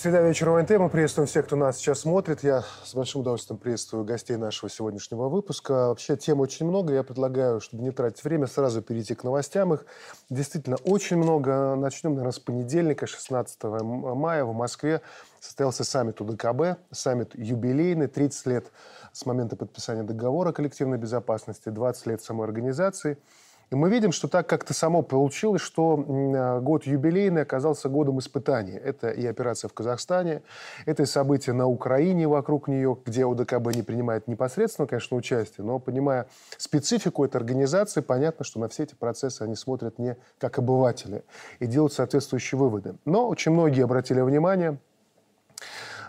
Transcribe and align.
Среда 0.00 0.22
вечера 0.22 0.58
ОНТ. 0.58 0.70
Мы 0.78 0.88
приветствуем 0.88 1.26
всех, 1.26 1.44
кто 1.44 1.56
нас 1.56 1.76
сейчас 1.76 2.00
смотрит. 2.00 2.42
Я 2.42 2.64
с 2.84 2.94
большим 2.94 3.20
удовольствием 3.20 3.58
приветствую 3.58 4.02
гостей 4.02 4.38
нашего 4.38 4.70
сегодняшнего 4.70 5.28
выпуска. 5.28 5.88
Вообще 5.88 6.16
тем 6.16 6.40
очень 6.40 6.64
много. 6.64 6.94
Я 6.94 7.02
предлагаю, 7.02 7.60
чтобы 7.60 7.82
не 7.82 7.90
тратить 7.90 8.24
время, 8.24 8.46
сразу 8.46 8.80
перейти 8.80 9.14
к 9.14 9.24
новостям. 9.24 9.74
Их 9.74 9.84
действительно 10.30 10.76
очень 10.84 11.18
много. 11.18 11.74
Начнем, 11.74 12.12
наверное, 12.12 12.32
с 12.32 12.38
понедельника, 12.38 13.06
16 13.06 13.62
мая 13.62 14.46
в 14.46 14.54
Москве 14.54 15.02
состоялся 15.38 15.84
саммит 15.84 16.18
УДКБ. 16.22 16.78
Саммит 16.92 17.34
юбилейный, 17.34 18.06
30 18.06 18.46
лет 18.46 18.72
с 19.12 19.26
момента 19.26 19.54
подписания 19.54 20.02
договора 20.02 20.52
коллективной 20.52 20.96
безопасности, 20.96 21.68
20 21.68 22.06
лет 22.06 22.22
самой 22.22 22.46
организации– 22.46 23.18
и 23.70 23.76
мы 23.76 23.88
видим, 23.88 24.10
что 24.10 24.26
так 24.26 24.48
как-то 24.48 24.74
само 24.74 25.02
получилось, 25.02 25.62
что 25.62 26.04
а, 26.08 26.60
год 26.60 26.86
юбилейный 26.86 27.42
оказался 27.42 27.88
годом 27.88 28.18
испытаний. 28.18 28.72
Это 28.72 29.10
и 29.10 29.24
операция 29.24 29.68
в 29.68 29.74
Казахстане, 29.74 30.42
это 30.86 31.04
и 31.04 31.06
события 31.06 31.52
на 31.52 31.68
Украине 31.68 32.26
вокруг 32.26 32.66
нее, 32.66 32.96
где 33.04 33.24
ОДКБ 33.24 33.74
не 33.74 33.82
принимает 33.82 34.26
непосредственно, 34.26 34.88
конечно, 34.88 35.16
участие, 35.16 35.64
но 35.64 35.78
понимая 35.78 36.26
специфику 36.58 37.24
этой 37.24 37.36
организации, 37.36 38.00
понятно, 38.00 38.44
что 38.44 38.58
на 38.58 38.68
все 38.68 38.82
эти 38.82 38.94
процессы 38.94 39.42
они 39.42 39.54
смотрят 39.54 39.98
не 39.98 40.16
как 40.38 40.58
обыватели 40.58 41.22
и 41.60 41.66
делают 41.66 41.92
соответствующие 41.92 42.58
выводы. 42.58 42.96
Но 43.04 43.28
очень 43.28 43.52
многие 43.52 43.84
обратили 43.84 44.20
внимание, 44.20 44.78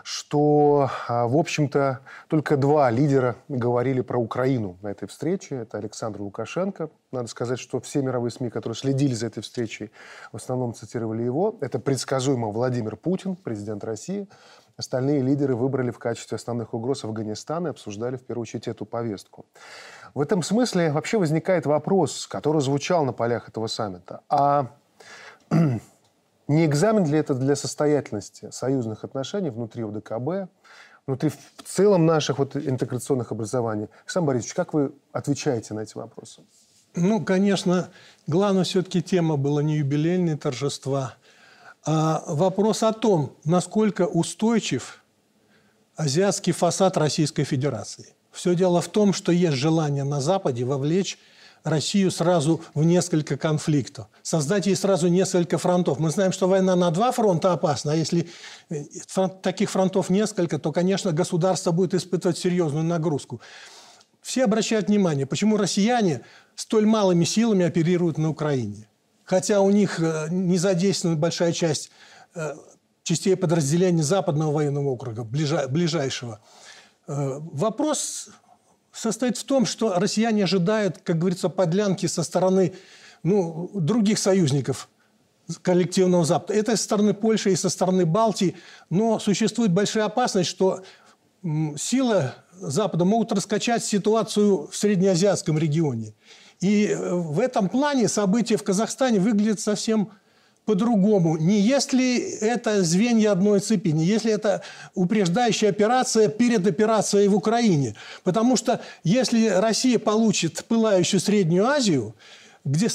что, 0.02 0.90
а, 1.08 1.26
в 1.26 1.36
общем-то, 1.36 2.00
только 2.28 2.56
два 2.56 2.90
лидера 2.90 3.36
говорили 3.48 4.00
про 4.00 4.18
Украину 4.18 4.76
на 4.82 4.88
этой 4.88 5.08
встрече. 5.08 5.56
Это 5.56 5.78
Александр 5.78 6.20
Лукашенко. 6.22 6.90
Надо 7.12 7.28
сказать, 7.28 7.58
что 7.58 7.80
все 7.80 8.02
мировые 8.02 8.30
СМИ, 8.30 8.50
которые 8.50 8.76
следили 8.76 9.14
за 9.14 9.26
этой 9.26 9.42
встречей, 9.42 9.92
в 10.32 10.36
основном 10.36 10.74
цитировали 10.74 11.22
его. 11.22 11.56
Это 11.60 11.78
предсказуемо 11.78 12.48
Владимир 12.48 12.96
Путин, 12.96 13.36
президент 13.36 13.84
России. 13.84 14.28
Остальные 14.76 15.20
лидеры 15.20 15.54
выбрали 15.54 15.90
в 15.90 15.98
качестве 15.98 16.36
основных 16.36 16.74
угроз 16.74 17.04
Афганистан 17.04 17.66
и 17.66 17.70
обсуждали 17.70 18.16
в 18.16 18.24
первую 18.24 18.42
очередь 18.42 18.68
эту 18.68 18.86
повестку. 18.86 19.44
В 20.14 20.20
этом 20.20 20.42
смысле 20.42 20.90
вообще 20.90 21.18
возникает 21.18 21.66
вопрос, 21.66 22.26
который 22.26 22.60
звучал 22.62 23.04
на 23.04 23.12
полях 23.12 23.48
этого 23.48 23.66
саммита. 23.66 24.22
А 24.28 24.68
не 26.48 26.66
экзамен 26.66 27.04
ли 27.06 27.18
это 27.18 27.34
для 27.34 27.56
состоятельности 27.56 28.50
союзных 28.50 29.04
отношений 29.04 29.50
внутри 29.50 29.84
УДКБ, 29.84 30.50
внутри 31.06 31.30
в 31.30 31.62
целом 31.64 32.06
наших 32.06 32.38
вот 32.38 32.56
интеграционных 32.56 33.32
образований? 33.32 33.88
Александр 34.00 34.28
Борисович, 34.28 34.54
как 34.54 34.74
вы 34.74 34.92
отвечаете 35.12 35.74
на 35.74 35.80
эти 35.80 35.96
вопросы? 35.96 36.42
Ну, 36.94 37.24
конечно, 37.24 37.88
главная 38.26 38.64
все-таки 38.64 39.02
тема 39.02 39.36
была 39.36 39.62
не 39.62 39.78
юбилейные 39.78 40.36
торжества, 40.36 41.14
а 41.84 42.22
вопрос 42.26 42.82
о 42.82 42.92
том, 42.92 43.34
насколько 43.44 44.06
устойчив 44.06 45.02
азиатский 45.96 46.52
фасад 46.52 46.96
Российской 46.96 47.44
Федерации. 47.44 48.14
Все 48.30 48.54
дело 48.54 48.80
в 48.80 48.88
том, 48.88 49.12
что 49.12 49.32
есть 49.32 49.56
желание 49.56 50.04
на 50.04 50.20
Западе 50.20 50.64
вовлечь 50.64 51.18
Россию 51.64 52.10
сразу 52.10 52.60
в 52.74 52.84
несколько 52.84 53.36
конфликтов, 53.36 54.08
создать 54.22 54.66
ей 54.66 54.76
сразу 54.76 55.08
несколько 55.08 55.58
фронтов. 55.58 55.98
Мы 55.98 56.10
знаем, 56.10 56.32
что 56.32 56.48
война 56.48 56.74
на 56.74 56.90
два 56.90 57.12
фронта 57.12 57.52
опасна, 57.52 57.92
а 57.92 57.94
если 57.94 58.28
э, 58.68 58.84
фронт, 59.06 59.42
таких 59.42 59.70
фронтов 59.70 60.10
несколько, 60.10 60.58
то, 60.58 60.72
конечно, 60.72 61.12
государство 61.12 61.70
будет 61.70 61.94
испытывать 61.94 62.38
серьезную 62.38 62.84
нагрузку. 62.84 63.40
Все 64.20 64.44
обращают 64.44 64.88
внимание, 64.88 65.26
почему 65.26 65.56
россияне 65.56 66.22
столь 66.56 66.86
малыми 66.86 67.24
силами 67.24 67.64
оперируют 67.64 68.18
на 68.18 68.30
Украине. 68.30 68.88
Хотя 69.24 69.60
у 69.60 69.70
них 69.70 70.00
э, 70.00 70.28
не 70.30 70.58
задействована 70.58 71.18
большая 71.18 71.52
часть 71.52 71.90
э, 72.34 72.56
частей 73.04 73.36
подразделений 73.36 74.02
Западного 74.02 74.52
военного 74.52 74.88
округа, 74.88 75.24
ближайшего. 75.24 76.40
Вопрос 77.08 78.28
состоит 78.92 79.38
в 79.38 79.44
том, 79.44 79.66
что 79.66 79.98
россияне 79.98 80.44
ожидают, 80.44 80.98
как 81.02 81.18
говорится, 81.18 81.48
подлянки 81.48 82.06
со 82.06 82.22
стороны 82.22 82.74
ну, 83.22 83.70
других 83.74 84.18
союзников 84.18 84.88
коллективного 85.62 86.24
Запада. 86.24 86.54
Это 86.54 86.76
со 86.76 86.84
стороны 86.84 87.14
Польши 87.14 87.52
и 87.52 87.56
со 87.56 87.68
стороны 87.68 88.06
Балтии. 88.06 88.56
Но 88.90 89.18
существует 89.18 89.72
большая 89.72 90.04
опасность, 90.04 90.50
что 90.50 90.82
силы 91.76 92.32
Запада 92.52 93.04
могут 93.04 93.32
раскачать 93.32 93.84
ситуацию 93.84 94.68
в 94.68 94.76
среднеазиатском 94.76 95.58
регионе. 95.58 96.14
И 96.60 96.86
э, 96.86 97.14
в 97.14 97.40
этом 97.40 97.68
плане 97.68 98.06
события 98.06 98.56
в 98.56 98.62
Казахстане 98.62 99.18
выглядят 99.18 99.58
совсем 99.58 100.12
по-другому. 100.64 101.36
Не 101.36 101.60
если 101.60 102.18
это 102.40 102.82
звенья 102.82 103.32
одной 103.32 103.60
цепи, 103.60 103.88
не 103.88 104.04
если 104.04 104.32
это 104.32 104.62
упреждающая 104.94 105.70
операция 105.70 106.28
перед 106.28 106.66
операцией 106.66 107.28
в 107.28 107.34
Украине. 107.34 107.96
Потому 108.22 108.56
что 108.56 108.80
если 109.02 109.48
Россия 109.48 109.98
получит 109.98 110.64
пылающую 110.64 111.20
Среднюю 111.20 111.66
Азию, 111.66 112.14
где 112.64 112.88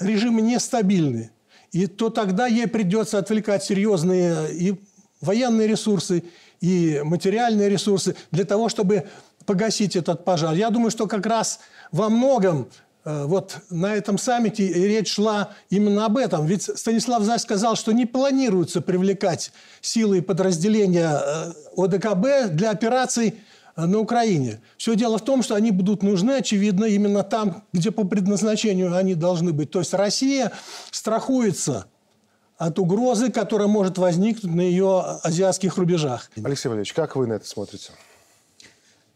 режимы 0.00 0.42
нестабильны, 0.42 1.30
и 1.72 1.86
то 1.86 2.10
тогда 2.10 2.46
ей 2.46 2.68
придется 2.68 3.18
отвлекать 3.18 3.64
серьезные 3.64 4.54
и 4.54 4.74
военные 5.20 5.66
ресурсы, 5.66 6.24
и 6.60 7.00
материальные 7.04 7.68
ресурсы 7.68 8.16
для 8.30 8.44
того, 8.44 8.68
чтобы 8.68 9.08
погасить 9.44 9.96
этот 9.96 10.24
пожар. 10.24 10.54
Я 10.54 10.70
думаю, 10.70 10.90
что 10.90 11.06
как 11.06 11.26
раз 11.26 11.60
во 11.90 12.08
многом 12.08 12.68
вот 13.04 13.58
на 13.68 13.94
этом 13.94 14.16
саммите 14.16 14.72
речь 14.72 15.12
шла 15.12 15.50
именно 15.68 16.06
об 16.06 16.16
этом. 16.16 16.46
Ведь 16.46 16.62
Станислав 16.62 17.22
Зась 17.22 17.42
сказал, 17.42 17.76
что 17.76 17.92
не 17.92 18.06
планируется 18.06 18.80
привлекать 18.80 19.52
силы 19.82 20.18
и 20.18 20.20
подразделения 20.22 21.10
э, 21.10 21.52
ОДКБ 21.76 22.54
для 22.54 22.70
операций 22.70 23.34
э, 23.76 23.84
на 23.84 23.98
Украине. 23.98 24.62
Все 24.78 24.96
дело 24.96 25.18
в 25.18 25.24
том, 25.24 25.42
что 25.42 25.54
они 25.54 25.70
будут 25.70 26.02
нужны, 26.02 26.32
очевидно, 26.32 26.86
именно 26.86 27.22
там, 27.22 27.64
где 27.74 27.90
по 27.90 28.04
предназначению 28.04 28.96
они 28.96 29.14
должны 29.14 29.52
быть. 29.52 29.70
То 29.70 29.80
есть 29.80 29.92
Россия 29.92 30.52
страхуется 30.90 31.84
от 32.56 32.78
угрозы, 32.78 33.30
которая 33.30 33.68
может 33.68 33.98
возникнуть 33.98 34.54
на 34.54 34.62
ее 34.62 35.00
азиатских 35.22 35.76
рубежах. 35.76 36.30
Алексей 36.42 36.68
Валерьевич, 36.68 36.94
как 36.94 37.16
вы 37.16 37.26
на 37.26 37.34
это 37.34 37.46
смотрите? 37.46 37.90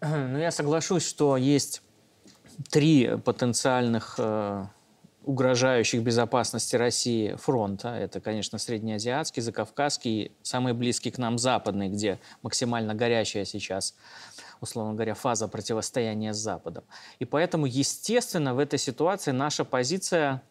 Ну, 0.00 0.38
я 0.38 0.50
соглашусь, 0.50 1.06
что 1.06 1.36
есть 1.36 1.82
три 2.70 3.16
потенциальных 3.24 4.14
э, 4.18 4.66
угрожающих 5.24 6.02
безопасности 6.02 6.76
России 6.76 7.34
фронта. 7.34 7.88
Это, 7.90 8.20
конечно, 8.20 8.58
среднеазиатский, 8.58 9.42
закавказский, 9.42 10.32
самый 10.42 10.72
близкий 10.72 11.10
к 11.10 11.18
нам 11.18 11.38
западный, 11.38 11.88
где 11.88 12.18
максимально 12.42 12.94
горячая 12.94 13.44
сейчас, 13.44 13.94
условно 14.60 14.94
говоря, 14.94 15.14
фаза 15.14 15.46
противостояния 15.46 16.32
с 16.32 16.38
Западом. 16.38 16.84
И 17.18 17.24
поэтому, 17.24 17.66
естественно, 17.66 18.54
в 18.54 18.58
этой 18.58 18.78
ситуации 18.78 19.32
наша 19.32 19.64
позиция 19.64 20.42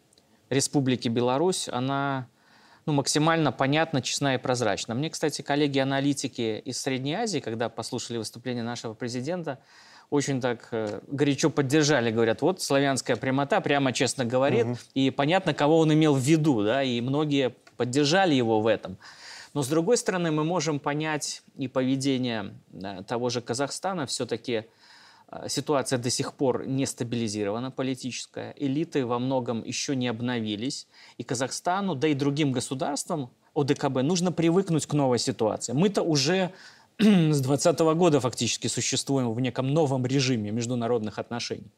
Республики 0.48 1.08
Беларусь, 1.08 1.68
она 1.68 2.28
ну, 2.86 2.92
максимально 2.94 3.52
понятна, 3.52 4.00
честна 4.00 4.36
и 4.36 4.38
прозрачна. 4.38 4.94
Мне, 4.94 5.10
кстати, 5.10 5.42
коллеги-аналитики 5.42 6.62
из 6.64 6.80
Средней 6.80 7.14
Азии, 7.14 7.40
когда 7.40 7.68
послушали 7.68 8.16
выступление 8.16 8.62
нашего 8.62 8.94
президента, 8.94 9.58
очень 10.10 10.40
так 10.40 10.68
э, 10.70 11.00
горячо 11.06 11.50
поддержали, 11.50 12.10
говорят, 12.10 12.42
вот 12.42 12.62
славянская 12.62 13.16
прямота 13.16 13.60
прямо 13.60 13.92
честно 13.92 14.24
говорит, 14.24 14.66
угу. 14.66 14.78
и 14.94 15.10
понятно, 15.10 15.54
кого 15.54 15.78
он 15.78 15.92
имел 15.92 16.14
в 16.14 16.20
виду, 16.20 16.64
да, 16.64 16.82
и 16.82 17.00
многие 17.00 17.54
поддержали 17.76 18.34
его 18.34 18.60
в 18.60 18.66
этом. 18.66 18.98
Но 19.54 19.62
с 19.62 19.68
другой 19.68 19.96
стороны, 19.96 20.30
мы 20.30 20.44
можем 20.44 20.78
понять 20.78 21.42
и 21.56 21.68
поведение 21.68 22.54
да, 22.68 23.02
того 23.02 23.28
же 23.28 23.40
Казахстана, 23.40 24.06
все-таки 24.06 24.64
э, 25.30 25.48
ситуация 25.48 25.98
до 25.98 26.10
сих 26.10 26.32
пор 26.32 26.66
не 26.66 26.86
стабилизирована 26.86 27.70
политическая, 27.70 28.54
элиты 28.56 29.04
во 29.04 29.18
многом 29.18 29.62
еще 29.62 29.94
не 29.94 30.08
обновились, 30.08 30.86
и 31.18 31.22
Казахстану, 31.22 31.94
да 31.94 32.08
и 32.08 32.14
другим 32.14 32.52
государствам 32.52 33.30
ОДКБ 33.54 34.02
нужно 34.02 34.32
привыкнуть 34.32 34.86
к 34.86 34.92
новой 34.94 35.18
ситуации. 35.18 35.72
Мы-то 35.72 36.02
уже 36.02 36.52
с 37.00 37.40
2020 37.40 37.78
года 37.96 38.18
фактически 38.18 38.66
существуем 38.66 39.32
в 39.32 39.40
неком 39.40 39.72
новом 39.72 40.04
режиме 40.04 40.50
международных 40.50 41.20
отношений. 41.20 41.70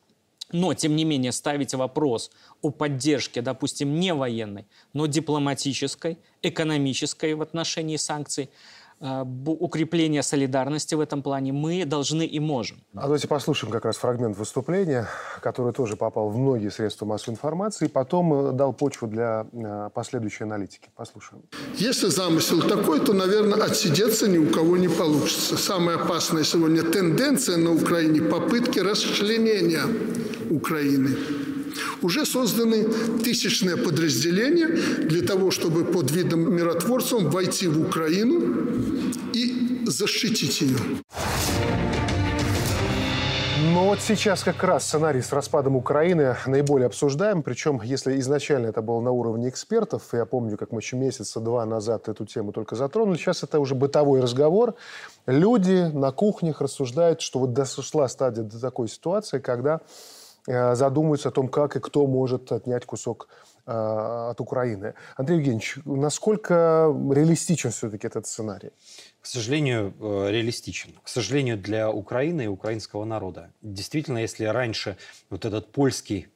Но, 0.51 0.73
тем 0.73 0.97
не 0.97 1.05
менее, 1.05 1.31
ставить 1.33 1.75
вопрос 1.75 2.31
о 2.63 2.71
поддержке, 2.71 3.43
допустим, 3.43 4.01
не 4.01 4.15
военной, 4.15 4.67
но 4.95 5.05
дипломатической, 5.05 6.19
экономической 6.43 7.35
в 7.35 7.43
отношении 7.43 7.97
санкций– 7.97 8.49
укрепления 9.01 10.23
солидарности 10.23 10.95
в 10.95 11.01
этом 11.01 11.23
плане 11.23 11.53
мы 11.53 11.85
должны 11.87 12.27
и 12.27 12.39
можем. 12.39 12.83
А 12.95 13.03
давайте 13.03 13.29
послушаем 13.29 13.73
как 13.73 13.87
раз 13.87 13.97
фрагмент 13.97 14.37
выступления, 14.37 15.07
который 15.41 15.73
тоже 15.73 15.97
попал 15.97 16.29
в 16.29 16.37
многие 16.37 16.71
средства 16.71 17.07
массовой 17.07 17.35
информации, 17.35 17.87
и 17.87 17.89
потом 17.89 18.33
э, 18.35 18.53
дал 18.53 18.75
почву 18.75 19.09
для 19.09 19.47
э, 19.53 19.91
последующей 19.95 20.45
аналитики. 20.45 20.91
Послушаем. 20.95 21.43
Если 21.77 22.09
замысел 22.09 22.61
такой, 22.61 23.01
то, 23.01 23.15
наверное, 23.15 23.63
отсидеться 23.63 24.29
ни 24.29 24.39
у 24.39 24.51
кого 24.51 24.77
не 24.77 24.89
получится. 24.89 25.57
Самая 25.57 25.97
опасная 25.97 26.45
сегодня 26.45 26.83
тенденция 26.83 27.57
на 27.57 27.73
Украине– 27.73 28.21
попытки 28.31 28.81
расчленения 28.81 29.85
Украины. 30.51 31.17
Уже 32.03 32.27
созданы 32.27 32.85
тысячные 33.23 33.77
подразделения 33.77 34.69
для 34.69 35.27
того, 35.27 35.51
чтобы 35.51 35.85
под 35.85 36.11
видом 36.11 36.55
миротворцев 36.55 37.23
войти 37.23 37.67
в 37.69 37.81
Украину 37.81 38.69
защитить 39.87 40.61
ее. 40.61 40.79
Но 43.73 43.85
вот 43.87 44.01
сейчас 44.01 44.43
как 44.43 44.63
раз 44.65 44.87
сценарий 44.87 45.21
с 45.21 45.33
распадом 45.33 45.77
Украины 45.77 46.37
наиболее 46.47 46.87
обсуждаем. 46.87 47.43
Причем, 47.43 47.81
если 47.83 48.19
изначально 48.21 48.67
это 48.67 48.83
было 48.83 49.01
на 49.01 49.11
уровне 49.11 49.49
экспертов, 49.49 50.03
я 50.13 50.25
помню, 50.25 50.57
как 50.57 50.73
мы 50.73 50.81
еще 50.81 50.97
месяца 50.97 51.41
два 51.41 51.65
назад 51.67 52.09
эту 52.09 52.27
тему 52.27 52.53
только 52.53 52.75
затронули, 52.75 53.17
сейчас 53.17 53.43
это 53.43 53.61
уже 53.61 53.75
бытовой 53.75 54.21
разговор. 54.21 54.75
Люди 55.27 55.91
на 55.93 56.11
кухнях 56.11 56.61
рассуждают, 56.61 57.21
что 57.21 57.39
вот 57.39 57.53
дошла 57.53 58.09
стадия 58.09 58.45
до 58.45 58.61
такой 58.61 58.89
ситуации, 58.89 59.39
когда 59.39 59.81
э, 60.47 60.75
задумываются 60.75 61.29
о 61.29 61.33
том, 61.33 61.49
как 61.49 61.77
и 61.77 61.81
кто 61.81 62.07
может 62.07 62.53
отнять 62.53 62.87
кусок 62.87 63.29
от 63.67 64.41
Украины. 64.41 64.95
Андрей 65.17 65.39
Евгеньевич, 65.39 65.79
насколько 65.85 66.95
реалистичен 67.11 67.71
все-таки 67.71 68.07
этот 68.07 68.27
сценарий? 68.27 68.71
к 69.21 69.27
сожалению, 69.27 69.95
э, 70.01 70.31
реалистичен. 70.31 70.95
К 71.03 71.09
сожалению, 71.09 71.59
для 71.59 71.91
Украины 71.91 72.45
и 72.45 72.47
украинского 72.47 73.05
народа. 73.05 73.53
Действительно, 73.61 74.19
если 74.19 74.47
раньше 74.47 74.97
вот 75.29 75.45
этот 75.45 75.73
польский 75.73 76.29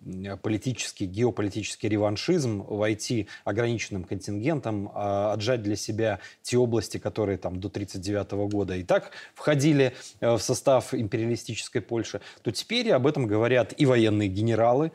политический, 0.42 1.06
геополитический 1.06 1.88
реваншизм 1.88 2.62
войти 2.62 3.28
ограниченным 3.44 4.04
контингентом, 4.04 4.90
а 4.94 5.32
отжать 5.32 5.62
для 5.62 5.76
себя 5.76 6.20
те 6.42 6.58
области, 6.58 6.98
которые 6.98 7.38
там 7.38 7.58
до 7.58 7.68
1939 7.68 8.52
года 8.52 8.76
и 8.76 8.82
так 8.82 9.12
входили 9.34 9.94
э, 10.20 10.34
в 10.34 10.40
состав 10.40 10.92
империалистической 10.92 11.80
Польши, 11.80 12.20
то 12.42 12.52
теперь 12.52 12.92
об 12.92 13.06
этом 13.06 13.26
говорят 13.26 13.72
и 13.78 13.86
военные 13.86 14.28
генералы, 14.28 14.92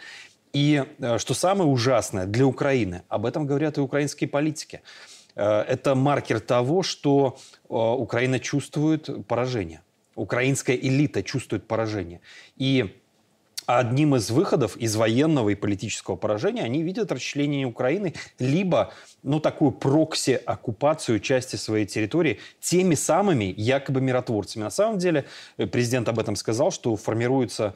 и, 0.53 0.83
э, 0.99 1.17
что 1.17 1.33
самое 1.33 1.69
ужасное 1.69 2.25
для 2.25 2.45
Украины, 2.45 3.03
об 3.07 3.25
этом 3.25 3.45
говорят 3.45 3.77
и 3.77 3.81
украинские 3.81 4.29
политики. 4.29 4.81
Э, 5.35 5.61
это 5.61 5.95
маркер 5.95 6.39
того, 6.39 6.83
что 6.83 7.37
э, 7.69 7.73
Украина 7.73 8.39
чувствует 8.39 9.27
поражение. 9.27 9.81
Украинская 10.15 10.75
элита 10.75 11.23
чувствует 11.23 11.67
поражение. 11.67 12.19
И 12.57 12.99
одним 13.67 14.15
из 14.15 14.31
выходов 14.31 14.75
из 14.75 14.95
военного 14.95 15.49
и 15.49 15.55
политического 15.55 16.15
поражения 16.15 16.63
они 16.63 16.81
видят 16.81 17.11
расчленение 17.11 17.67
Украины, 17.67 18.15
либо 18.39 18.91
ну, 19.21 19.39
такую 19.39 19.71
прокси-оккупацию 19.71 21.19
части 21.19 21.55
своей 21.57 21.85
территории 21.85 22.39
теми 22.59 22.95
самыми 22.95 23.53
якобы 23.55 24.01
миротворцами. 24.01 24.63
На 24.63 24.71
самом 24.71 24.97
деле 24.97 25.25
президент 25.57 26.09
об 26.09 26.17
этом 26.17 26.35
сказал, 26.35 26.71
что 26.71 26.95
формируется, 26.95 27.75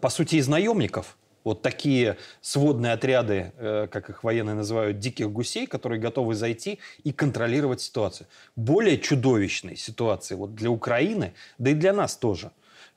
по 0.00 0.08
сути, 0.08 0.36
из 0.36 0.48
наемников– 0.48 1.16
вот 1.44 1.62
такие 1.62 2.16
сводные 2.40 2.92
отряды, 2.92 3.52
э, 3.56 3.88
как 3.90 4.10
их 4.10 4.24
военные 4.24 4.54
называют, 4.54 4.98
диких 4.98 5.30
гусей, 5.30 5.66
которые 5.66 6.00
готовы 6.00 6.34
зайти 6.34 6.78
и 7.04 7.12
контролировать 7.12 7.80
ситуацию. 7.80 8.26
Более 8.56 8.98
чудовищной 8.98 9.76
ситуации 9.76 10.34
вот 10.34 10.54
для 10.54 10.70
Украины, 10.70 11.34
да 11.58 11.70
и 11.70 11.74
для 11.74 11.92
нас 11.92 12.16
тоже. 12.16 12.50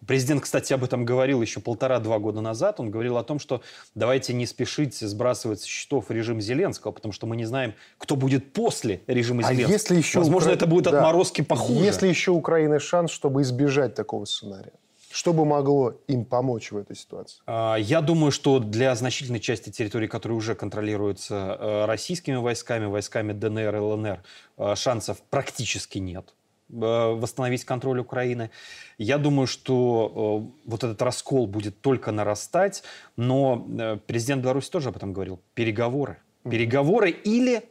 Президент, 0.05 0.43
кстати, 0.43 0.71
об 0.73 0.83
этом 0.83 1.03
говорил 1.03 1.41
еще 1.41 1.59
полтора-два 1.59 2.19
года 2.19 2.41
назад. 2.41 2.79
Он 2.79 2.91
говорил 2.91 3.17
о 3.17 3.23
том, 3.23 3.39
что 3.39 3.61
давайте 3.95 4.33
не 4.33 4.45
спешить 4.45 4.95
сбрасывать 4.95 5.61
со 5.61 5.67
счетов 5.67 6.11
режим 6.11 6.41
Зеленского, 6.41 6.91
потому 6.91 7.11
что 7.11 7.25
мы 7.25 7.35
не 7.35 7.45
знаем, 7.45 7.73
кто 7.97 8.15
будет 8.15 8.53
после 8.53 9.01
режима 9.07 9.41
а 9.47 9.53
Зеленского. 9.53 9.73
Если 9.73 9.95
еще 9.95 10.19
Возможно, 10.19 10.49
Укра... 10.49 10.57
это 10.57 10.67
будут 10.67 10.91
да. 10.91 10.97
отморозки 10.97 11.41
похуже. 11.41 11.83
Если 11.83 12.07
еще 12.07 12.31
у 12.31 12.35
Украины 12.35 12.79
шанс, 12.79 13.09
чтобы 13.09 13.41
избежать 13.41 13.95
такого 13.95 14.25
сценария? 14.25 14.73
Что 15.15 15.31
бы 15.31 15.45
могло 15.45 15.91
им 16.07 16.25
помочь 16.25 16.71
в 16.71 16.77
этой 16.77 16.97
ситуации? 16.97 17.39
А, 17.45 17.77
я 17.77 18.01
думаю, 18.01 18.31
что 18.31 18.59
для 18.59 18.93
значительной 18.95 19.39
части 19.39 19.69
территории, 19.69 20.07
которые 20.07 20.37
уже 20.37 20.55
контролируются 20.55 21.57
э, 21.57 21.85
российскими 21.85 22.35
войсками, 22.35 22.85
войсками 22.85 23.31
ДНР 23.31 23.77
и 23.77 23.79
ЛНР, 23.79 24.23
э, 24.57 24.75
шансов 24.75 25.21
практически 25.29 25.99
нет 25.99 26.33
э, 26.69 26.73
восстановить 26.73 27.63
контроль 27.63 27.99
Украины. 27.99 28.51
Я 28.97 29.17
думаю, 29.17 29.47
что 29.47 30.51
вот 30.65 30.83
этот 30.83 31.01
раскол 31.01 31.47
будет 31.47 31.79
только 31.79 32.11
нарастать, 32.11 32.83
но 33.15 33.97
президент 34.07 34.43
Беларуси 34.43 34.69
тоже 34.69 34.89
об 34.89 34.97
этом 34.97 35.13
говорил. 35.13 35.39
Переговоры. 35.53 36.17
Переговоры 36.43 37.11
или 37.11 37.63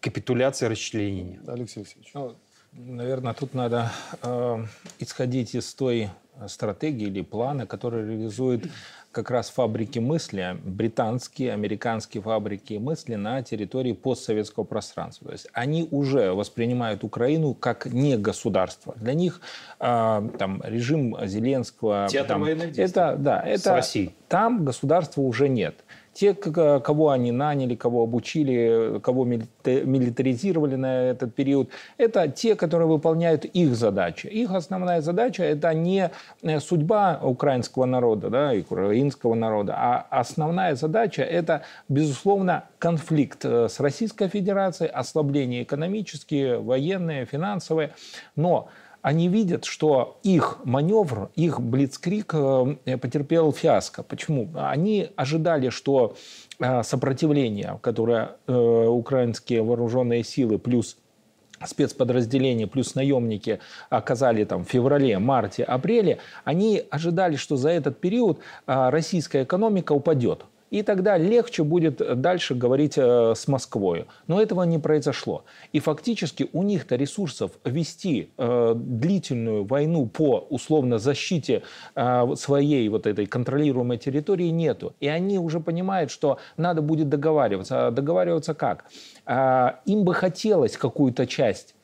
капитуляция 0.00 0.68
расчленения. 0.68 1.40
Алексей 1.46 1.80
Алексеевич. 1.80 2.10
Ну, 2.12 2.36
наверное, 2.72 3.34
тут 3.34 3.54
надо 3.54 3.90
э, 4.22 4.64
исходить 4.98 5.54
из 5.54 5.72
той 5.74 6.10
стратегии 6.46 7.06
или 7.06 7.22
планы, 7.22 7.66
которые 7.66 8.06
реализуют 8.06 8.64
как 9.12 9.30
раз 9.30 9.50
фабрики 9.50 9.98
мысли, 9.98 10.56
британские, 10.64 11.52
американские 11.52 12.22
фабрики 12.22 12.74
мысли 12.74 13.14
на 13.14 13.42
территории 13.42 13.92
постсоветского 13.92 14.64
пространства. 14.64 15.28
То 15.28 15.32
есть 15.32 15.48
они 15.52 15.86
уже 15.90 16.32
воспринимают 16.32 17.04
Украину 17.04 17.54
как 17.54 17.86
не 17.86 18.16
государство. 18.16 18.94
Для 18.96 19.12
них 19.12 19.42
э, 19.78 20.28
там 20.38 20.62
режим 20.64 21.14
Зеленского... 21.26 22.08
Театр 22.10 22.28
там, 22.28 22.40
военных 22.40 22.78
это, 22.78 23.16
да, 23.18 23.42
это, 23.42 23.62
С 23.62 23.66
Россией. 23.66 24.14
Там 24.28 24.64
государства 24.64 25.20
уже 25.20 25.48
нет. 25.48 25.84
Те, 26.14 26.34
кого 26.34 27.10
они 27.10 27.32
наняли, 27.32 27.74
кого 27.74 28.02
обучили, 28.02 29.00
кого 29.02 29.24
милитаризировали 29.24 30.76
на 30.76 31.04
этот 31.04 31.34
период, 31.34 31.70
это 31.96 32.28
те, 32.28 32.54
которые 32.54 32.88
выполняют 32.88 33.44
их 33.44 33.74
задачи. 33.74 34.26
Их 34.26 34.50
основная 34.50 35.00
задача– 35.00 35.42
это 35.44 35.72
не 35.74 36.10
э, 36.42 36.60
судьба 36.60 37.18
украинского 37.22 37.86
народа, 37.86 38.30
да, 38.30 38.52
украинского 38.52 39.34
народа, 39.34 39.74
а 39.76 40.06
основная 40.10 40.74
задача– 40.74 41.22
это, 41.24 41.62
безусловно, 41.88 42.64
конфликт 42.78 43.44
э, 43.44 43.68
с 43.68 43.80
Российской 43.80 44.28
Федерацией, 44.28 44.90
ослабление 44.90 45.62
экономические, 45.62 46.58
военные, 46.58 47.24
финансовые. 47.24 47.92
Но 48.36 48.68
они 49.02 49.28
видят, 49.28 49.64
что 49.64 50.18
их 50.22 50.60
маневр, 50.64 51.30
их 51.34 51.60
блицкрик 51.60 52.34
э, 52.34 52.96
потерпел 52.98 53.52
фиаско. 53.52 54.04
Почему? 54.04 54.48
Они 54.54 55.10
ожидали, 55.16 55.70
что 55.70 56.14
э, 56.60 56.82
сопротивление, 56.84 57.78
которое 57.82 58.36
э, 58.46 58.52
украинские 58.52 59.62
вооруженные 59.62 60.22
силы 60.22 60.58
плюс 60.58 60.96
спецподразделения 61.64 62.66
плюс 62.66 62.96
наемники 62.96 63.60
оказали 63.88 64.44
там 64.44 64.64
в 64.64 64.68
феврале, 64.68 65.18
марте, 65.20 65.62
апреле, 65.62 66.18
они 66.44 66.82
ожидали, 66.90 67.36
что 67.36 67.56
за 67.56 67.70
этот 67.70 68.00
период 68.00 68.40
российская 68.66 69.44
экономика 69.44 69.92
упадет 69.92 70.44
и 70.72 70.82
тогда 70.82 71.18
легче 71.18 71.62
будет 71.62 72.20
дальше 72.20 72.54
говорить 72.54 72.94
э, 72.96 73.34
с 73.36 73.46
Москвой. 73.46 74.06
Но 74.26 74.40
этого 74.40 74.62
не 74.62 74.78
произошло. 74.78 75.44
И 75.74 75.80
фактически 75.80 76.48
у 76.54 76.62
них-то 76.62 76.96
ресурсов 76.96 77.50
вести 77.64 78.30
э, 78.38 78.72
длительную 78.74 79.64
войну 79.64 80.06
по 80.06 80.46
условно 80.48 80.98
защите 80.98 81.62
э, 81.94 82.34
своей 82.36 82.88
вот 82.88 83.06
этой 83.06 83.26
контролируемой 83.26 83.98
территории 83.98 84.48
нету. 84.48 84.94
И 84.98 85.08
они 85.08 85.38
уже 85.38 85.60
понимают, 85.60 86.10
что 86.10 86.38
надо 86.56 86.80
будет 86.80 87.10
договариваться. 87.10 87.88
А 87.88 87.90
договариваться 87.90 88.54
как? 88.54 88.86
Им 89.84 90.04
бы 90.04 90.14
хотелось 90.14 90.78
какую-то 90.78 91.26
часть 91.26 91.74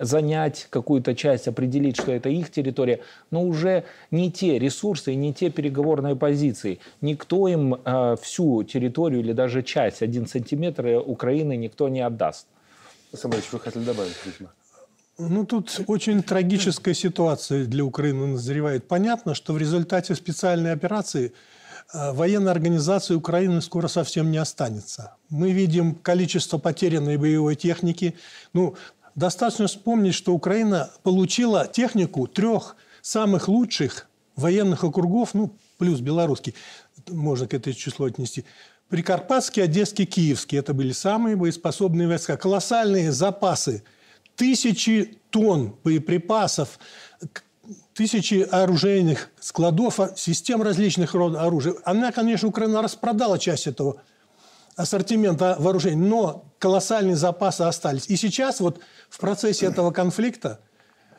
занять 0.00 0.66
какую-то 0.70 1.14
часть, 1.14 1.46
определить, 1.46 1.96
что 1.96 2.10
это 2.10 2.28
их 2.28 2.50
территория, 2.50 3.00
но 3.30 3.44
уже 3.44 3.84
не 4.10 4.32
те 4.32 4.58
ресурсы, 4.58 5.14
не 5.14 5.32
те 5.32 5.50
переговорные 5.50 6.16
позиции. 6.16 6.80
Никто 7.00 7.46
им 7.46 7.74
э, 7.74 8.16
всю 8.20 8.64
территорию 8.64 9.20
или 9.20 9.32
даже 9.32 9.62
часть, 9.62 10.02
один 10.02 10.26
сантиметр 10.26 11.02
Украины 11.06 11.56
никто 11.56 11.88
не 11.88 12.00
отдаст. 12.00 12.46
Самович, 13.12 13.44
вы 13.52 13.60
хотели 13.60 13.84
добавить, 13.84 14.16
видимо? 14.24 14.50
Ну, 15.18 15.44
тут 15.44 15.80
очень 15.86 16.22
трагическая 16.22 16.94
ситуация 16.94 17.66
для 17.66 17.84
Украины 17.84 18.26
назревает. 18.26 18.88
Понятно, 18.88 19.34
что 19.34 19.52
в 19.52 19.58
результате 19.58 20.14
специальной 20.14 20.72
операции 20.72 21.34
э, 21.92 22.12
военной 22.12 22.50
организации 22.50 23.14
Украины 23.14 23.60
скоро 23.60 23.88
совсем 23.88 24.30
не 24.30 24.38
останется. 24.38 25.16
Мы 25.28 25.50
видим 25.50 25.94
количество 25.94 26.56
потерянной 26.56 27.18
боевой 27.18 27.54
техники. 27.54 28.14
Ну, 28.54 28.76
Достаточно 29.14 29.66
вспомнить, 29.66 30.14
что 30.14 30.32
Украина 30.32 30.90
получила 31.02 31.66
технику 31.66 32.26
трех 32.26 32.76
самых 33.02 33.48
лучших 33.48 34.08
военных 34.36 34.84
округов, 34.84 35.34
ну, 35.34 35.56
плюс 35.78 36.00
белорусский, 36.00 36.54
можно 37.08 37.46
к 37.46 37.54
этому 37.54 37.74
числу 37.74 38.06
отнести. 38.06 38.44
Прикарпатский, 38.88 39.62
Одесский, 39.62 40.04
Киевский. 40.04 40.58
Это 40.58 40.74
были 40.74 40.92
самые 40.92 41.36
боеспособные 41.36 42.08
войска. 42.08 42.36
Колоссальные 42.36 43.12
запасы. 43.12 43.84
Тысячи 44.34 45.18
тонн 45.30 45.76
боеприпасов, 45.84 46.78
тысячи 47.94 48.46
оружейных 48.50 49.30
складов, 49.38 50.00
систем 50.16 50.62
различных 50.62 51.14
родов 51.14 51.40
оружия. 51.40 51.74
Она, 51.84 52.10
конечно, 52.10 52.48
Украина 52.48 52.82
распродала 52.82 53.38
часть 53.38 53.66
этого 53.66 54.02
ассортимента 54.76 55.56
вооружений, 55.58 55.96
но 55.96 56.44
колоссальные 56.58 57.16
запасы 57.16 57.62
остались. 57.62 58.08
И 58.08 58.16
сейчас 58.16 58.60
вот 58.60 58.80
в 59.08 59.18
процессе 59.18 59.66
этого 59.66 59.90
конфликта 59.90 60.60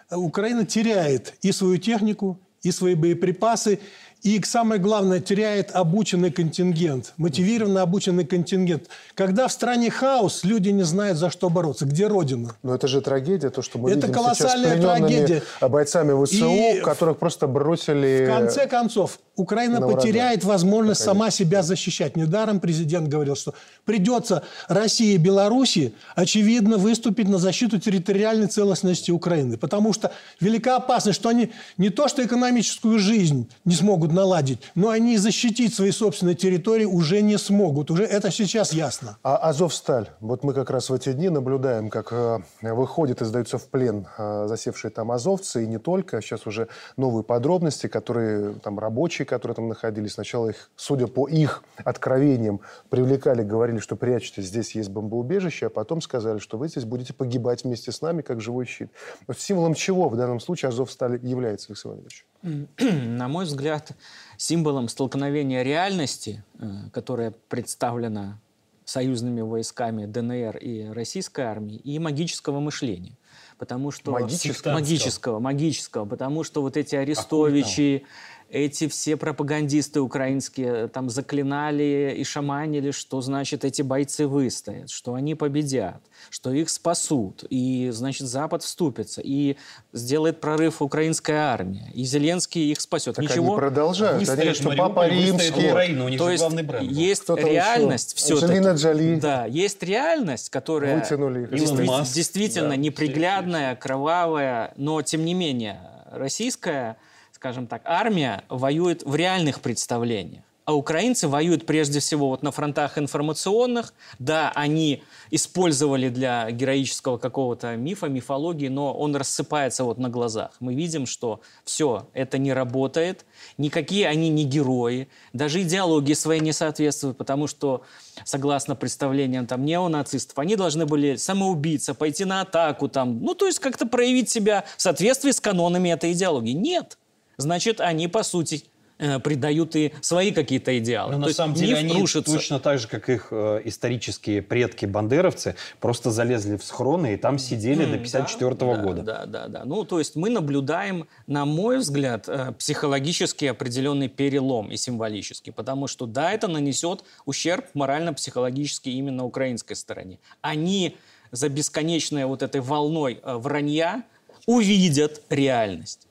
Украина 0.09 0.65
теряет 0.65 1.33
и 1.41 1.51
свою 1.51 1.77
технику, 1.77 2.39
и 2.61 2.71
свои 2.71 2.95
боеприпасы, 2.95 3.79
и 4.23 4.41
самое 4.43 4.79
главное, 4.79 5.19
теряет 5.19 5.71
обученный 5.73 6.31
контингент, 6.31 7.13
мотивированно 7.17 7.81
обученный 7.81 8.25
контингент. 8.25 8.87
Когда 9.15 9.47
в 9.47 9.51
стране 9.51 9.89
хаос, 9.89 10.43
люди 10.43 10.69
не 10.69 10.83
знают, 10.83 11.17
за 11.17 11.31
что 11.31 11.49
бороться, 11.49 11.85
где 11.85 12.07
родина. 12.07 12.55
Но 12.61 12.75
это 12.75 12.87
же 12.87 13.01
трагедия, 13.01 13.49
то, 13.49 13.61
что 13.61 13.79
мы 13.79 13.89
это 13.89 14.01
видим 14.07 14.13
колоссальная 14.13 14.77
сейчас 14.77 14.97
трагедия. 14.99 15.43
бойцами 15.61 16.25
ВСУ, 16.25 16.49
И 16.51 16.81
которых 16.81 17.17
просто 17.17 17.47
бросили... 17.47 18.27
В 18.29 18.37
конце 18.37 18.67
концов, 18.67 19.19
Украина 19.35 19.81
потеряет 19.81 20.43
возможность 20.43 21.03
Конечно. 21.03 21.19
сама 21.19 21.31
себя 21.31 21.63
защищать. 21.63 22.15
Недаром 22.15 22.59
президент 22.59 23.07
говорил, 23.07 23.35
что 23.35 23.55
придется 23.85 24.43
России 24.67 25.13
и 25.13 25.17
Беларуси, 25.17 25.93
очевидно, 26.15 26.77
выступить 26.77 27.27
на 27.27 27.39
защиту 27.39 27.79
территориальной 27.79 28.47
целостности 28.47 29.09
Украины. 29.09 29.57
Потому 29.57 29.93
что 29.93 30.11
велика 30.39 30.75
опасность, 30.75 31.19
что 31.19 31.29
они 31.29 31.51
не 31.77 31.89
то 31.89 32.07
что 32.07 32.23
экономическую 32.23 32.99
жизнь 32.99 33.49
не 33.65 33.73
смогут 33.73 34.10
наладить, 34.11 34.59
но 34.75 34.89
они 34.89 35.17
защитить 35.17 35.73
свои 35.73 35.91
собственные 35.91 36.35
территории 36.35 36.85
уже 36.85 37.21
не 37.21 37.37
смогут. 37.37 37.91
Уже 37.91 38.03
это 38.03 38.31
сейчас 38.31 38.73
ясно. 38.73 39.17
А 39.23 39.37
Азовсталь, 39.37 40.09
вот 40.19 40.43
мы 40.43 40.53
как 40.53 40.69
раз 40.69 40.89
в 40.89 40.93
эти 40.93 41.13
дни 41.13 41.29
наблюдаем, 41.29 41.89
как 41.89 42.11
э, 42.11 42.39
выходят 42.61 43.21
и 43.21 43.25
сдаются 43.25 43.57
в 43.57 43.67
плен 43.67 44.07
э, 44.17 44.45
засевшие 44.47 44.91
там 44.91 45.11
азовцы, 45.11 45.63
и 45.63 45.67
не 45.67 45.77
только. 45.77 46.21
Сейчас 46.21 46.45
уже 46.47 46.67
новые 46.97 47.23
подробности, 47.23 47.87
которые 47.87 48.53
там 48.55 48.79
рабочие, 48.79 49.25
которые 49.25 49.55
там 49.55 49.67
находились, 49.67 50.13
сначала 50.13 50.49
их, 50.49 50.69
судя 50.75 51.07
по 51.07 51.27
их 51.27 51.63
откровениям, 51.83 52.61
привлекали, 52.89 53.43
говорили, 53.43 53.79
что 53.79 53.95
прячьтесь, 53.95 54.45
здесь 54.45 54.75
есть 54.75 54.89
бомбоубежище, 54.89 55.67
а 55.67 55.69
потом 55.69 56.01
сказали, 56.01 56.39
что 56.39 56.57
вы 56.57 56.67
здесь 56.67 56.85
будете 56.85 57.13
погибать 57.13 57.63
вместе 57.63 57.91
с 57.91 58.01
нами, 58.01 58.21
как 58.21 58.41
живой 58.41 58.65
щит. 58.65 58.91
Символом 59.37 59.73
чего 59.73 60.09
в 60.09 60.15
данном 60.15 60.39
случае 60.39 60.69
Азовсталь 60.69 61.19
является, 61.23 61.67
Алексей 61.69 61.87
Владимирович? 61.87 62.25
на 62.79 63.27
мой 63.27 63.45
взгляд, 63.45 63.91
символом 64.37 64.87
столкновения 64.87 65.63
реальности, 65.63 66.43
э, 66.59 66.89
которая 66.91 67.33
представлена 67.49 68.39
союзными 68.85 69.41
войсками 69.41 70.05
ДНР 70.05 70.57
и 70.57 70.85
российской 70.87 71.41
армии, 71.41 71.77
и 71.77 71.99
магического 71.99 72.59
мышления. 72.59 73.17
Потому 73.57 73.91
что... 73.91 74.11
Магического? 74.11 74.73
Магического, 74.73 75.39
магического. 75.39 76.05
Потому 76.05 76.43
что 76.43 76.61
вот 76.61 76.77
эти 76.77 76.95
арестовичи, 76.95 78.05
эти 78.51 78.89
все 78.89 79.15
пропагандисты 79.15 80.01
украинские 80.01 80.89
там 80.89 81.09
заклинали 81.09 82.13
и 82.17 82.23
шаманили, 82.25 82.91
что, 82.91 83.21
значит, 83.21 83.63
эти 83.63 83.81
бойцы 83.81 84.27
выстоят, 84.27 84.89
что 84.89 85.13
они 85.13 85.35
победят, 85.35 86.01
что 86.29 86.51
их 86.51 86.69
спасут, 86.69 87.45
и, 87.49 87.89
значит, 87.93 88.27
Запад 88.27 88.61
вступится, 88.63 89.21
и 89.23 89.55
сделает 89.93 90.41
прорыв 90.41 90.81
украинская 90.81 91.45
армия, 91.53 91.89
и 91.93 92.03
Зеленский 92.03 92.69
их 92.71 92.81
спасет. 92.81 93.15
Так 93.15 93.23
Ничего. 93.23 93.53
они 93.53 93.55
продолжают. 93.55 94.15
Они 94.15 94.19
Выстоят 94.25 94.39
говорят, 94.39 94.55
что 94.57 94.67
Мариуполь, 94.69 94.89
Папа 94.95 95.07
Римский... 95.07 95.67
Украину, 95.69 96.05
у 96.05 96.09
них 96.09 96.19
То 96.19 96.25
же 96.25 96.31
есть 96.33 96.41
главный 96.43 96.63
бренд. 96.63 96.91
есть 96.91 97.23
Кто 97.23 97.35
там 97.37 97.45
реальность 97.45 98.13
еще? 98.13 98.35
все-таки. 98.35 98.57
Анджелина 98.57 98.75
Джоли. 98.75 99.15
Да, 99.15 99.45
есть 99.45 99.81
реальность, 99.81 100.49
которая 100.49 100.99
Вытянули 100.99 101.43
их. 101.43 101.51
действи- 101.51 101.83
Илон 101.85 101.85
Маск. 101.99 102.13
действительно 102.13 102.69
Да, 102.71 102.75
неприглядная, 102.75 103.75
кровавая, 103.77 104.73
но 104.75 105.01
тем 105.03 105.23
не 105.23 105.33
менее 105.33 105.79
российская, 106.11 106.97
скажем 107.41 107.65
так, 107.65 107.81
армия 107.85 108.43
воюет 108.49 109.01
в 109.01 109.15
реальных 109.15 109.61
представлениях. 109.61 110.43
А 110.65 110.75
украинцы 110.75 111.27
воюют 111.27 111.65
прежде 111.65 111.99
всего 111.99 112.29
вот 112.29 112.43
на 112.43 112.51
фронтах 112.51 112.99
информационных. 112.99 113.95
Да, 114.19 114.51
они 114.53 115.01
использовали 115.31 116.09
для 116.09 116.51
героического 116.51 117.17
какого-то 117.17 117.75
мифа, 117.77 118.09
мифологии, 118.09 118.67
но 118.67 118.93
он 118.93 119.15
рассыпается 119.15 119.83
вот 119.83 119.97
на 119.97 120.07
глазах. 120.07 120.51
Мы 120.59 120.75
видим, 120.75 121.07
что 121.07 121.41
все, 121.65 122.07
это 122.13 122.37
не 122.37 122.53
работает, 122.53 123.25
никакие 123.57 124.07
они 124.07 124.29
не 124.29 124.43
герои, 124.43 125.07
даже 125.33 125.63
идеологии 125.63 126.13
своей 126.13 126.41
не 126.41 126.53
соответствуют, 126.53 127.17
потому 127.17 127.47
что, 127.47 127.81
согласно 128.23 128.75
представлениям 128.75 129.47
там 129.47 129.65
неонацистов, 129.65 130.37
они 130.37 130.55
должны 130.55 130.85
были 130.85 131.15
самоубиться, 131.15 131.95
пойти 131.95 132.23
на 132.23 132.41
атаку, 132.41 132.87
там, 132.87 133.19
ну, 133.23 133.33
то 133.33 133.47
есть 133.47 133.57
как-то 133.57 133.87
проявить 133.87 134.29
себя 134.29 134.63
в 134.77 134.81
соответствии 134.83 135.31
с 135.31 135.41
канонами 135.41 135.89
этой 135.89 136.11
идеологии. 136.11 136.51
Нет. 136.53 136.99
Значит, 137.41 137.81
они, 137.81 138.07
по 138.07 138.23
сути, 138.23 138.63
э, 138.99 139.19
придают 139.19 139.75
и 139.75 139.93
свои 140.01 140.31
какие-то 140.31 140.77
идеалы. 140.77 141.13
Но 141.15 141.23
То 141.23 141.27
на 141.27 141.33
самом 141.33 141.55
деле 141.55 141.77
они 141.77 141.99
рушится. 141.99 142.31
точно 142.33 142.59
так 142.59 142.79
же, 142.79 142.87
как 142.87 143.09
их 143.09 143.27
э, 143.31 143.61
исторические 143.65 144.41
предки 144.41 144.85
бандеровцы, 144.85 145.55
просто 145.79 146.11
залезли 146.11 146.55
в 146.57 146.63
схроны 146.63 147.15
и 147.15 147.17
там 147.17 147.39
сидели 147.39 147.85
до 147.85 147.97
54 147.97 148.55
да, 148.55 148.75
года. 148.77 149.01
Да, 149.01 149.25
да, 149.25 149.47
да. 149.47 149.65
Ну, 149.65 149.83
то 149.83 149.99
есть 149.99 150.15
мы 150.15 150.29
наблюдаем, 150.29 151.07
на 151.27 151.45
мой 151.45 151.79
взгляд, 151.79 152.29
э, 152.29 152.53
психологически 152.57 153.45
определенный 153.45 154.07
перелом 154.07 154.71
и 154.71 154.77
символический, 154.77 155.51
потому 155.51 155.87
что, 155.87 156.05
да, 156.05 156.31
это 156.31 156.47
нанесет 156.47 157.03
ущерб 157.25 157.65
морально-психологически 157.73 158.89
именно 158.89 159.25
украинской 159.25 159.73
стороне. 159.73 160.19
Они 160.41 160.95
за 161.31 161.49
бесконечной 161.49 162.25
вот 162.25 162.43
этой 162.43 162.61
волной 162.61 163.19
э, 163.23 163.35
вранья 163.35 164.03
увидят 164.45 165.21
реальность. 165.29 166.07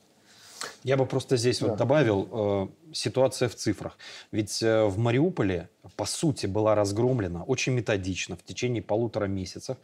Я 0.85 0.97
бы 0.97 1.07
просто 1.07 1.37
здесь 1.37 1.61
вот 1.63 1.77
добавил 1.77 2.29
э, 2.33 2.95
ситуация 2.95 3.49
в 3.49 3.55
цифрах. 3.55 3.99
Ведь 4.33 4.63
э, 4.63 4.85
в 4.85 4.99
Мариуполе, 4.99 5.69
по 5.97 6.07
сути, 6.07 6.47
была 6.47 6.75
разгромлена 6.75 7.45
очень 7.45 7.73
методично 7.73 8.37
в 8.37 8.43
течение 8.43 8.83
полутора 8.83 9.27
месяцев 9.27 9.77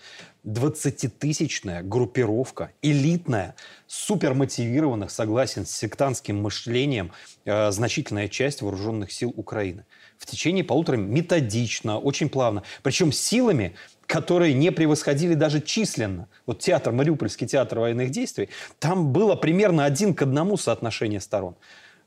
20-тысячная 0.44 1.82
группировка, 1.82 2.72
элитная, 2.82 3.54
супермотивированных, 3.86 5.10
согласен 5.10 5.66
с 5.66 5.70
сектантским 5.70 6.40
мышлением, 6.40 7.12
э, 7.44 7.70
значительная 7.70 8.28
часть 8.28 8.62
вооруженных 8.62 9.12
сил 9.12 9.32
Украины. 9.36 9.84
В 10.18 10.26
течение 10.26 10.64
полутора 10.64 10.96
методично, 10.96 11.98
очень 11.98 12.28
плавно. 12.28 12.62
Причем 12.82 13.12
силами, 13.12 13.74
которые 14.06 14.54
не 14.54 14.72
превосходили 14.72 15.34
даже 15.34 15.60
численно. 15.60 16.28
Вот 16.46 16.60
театр, 16.60 16.92
Мариупольский 16.92 17.46
театр 17.46 17.80
военных 17.80 18.10
действий, 18.10 18.48
там 18.78 19.12
было 19.12 19.36
примерно 19.36 19.84
один 19.84 20.14
к 20.14 20.22
одному 20.22 20.56
соотношение 20.56 21.20
сторон. 21.20 21.56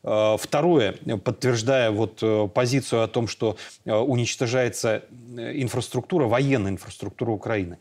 Э, 0.04 0.38
Второе, 0.40 0.94
подтверждая 1.24 1.92
вот 1.92 2.20
э, 2.22 2.48
позицию 2.54 3.04
о 3.04 3.08
том, 3.08 3.28
что 3.28 3.58
э, 3.86 3.94
уничтожается 3.94 5.04
инфраструктура, 5.38 6.26
военная 6.26 6.72
инфраструктура 6.72 7.32
Украины. 7.32 7.80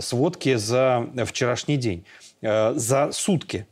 Сводки 0.00 0.56
за 0.56 1.08
вчерашний 1.26 1.76
день. 1.76 2.04
За 2.40 3.10
сутки 3.12 3.66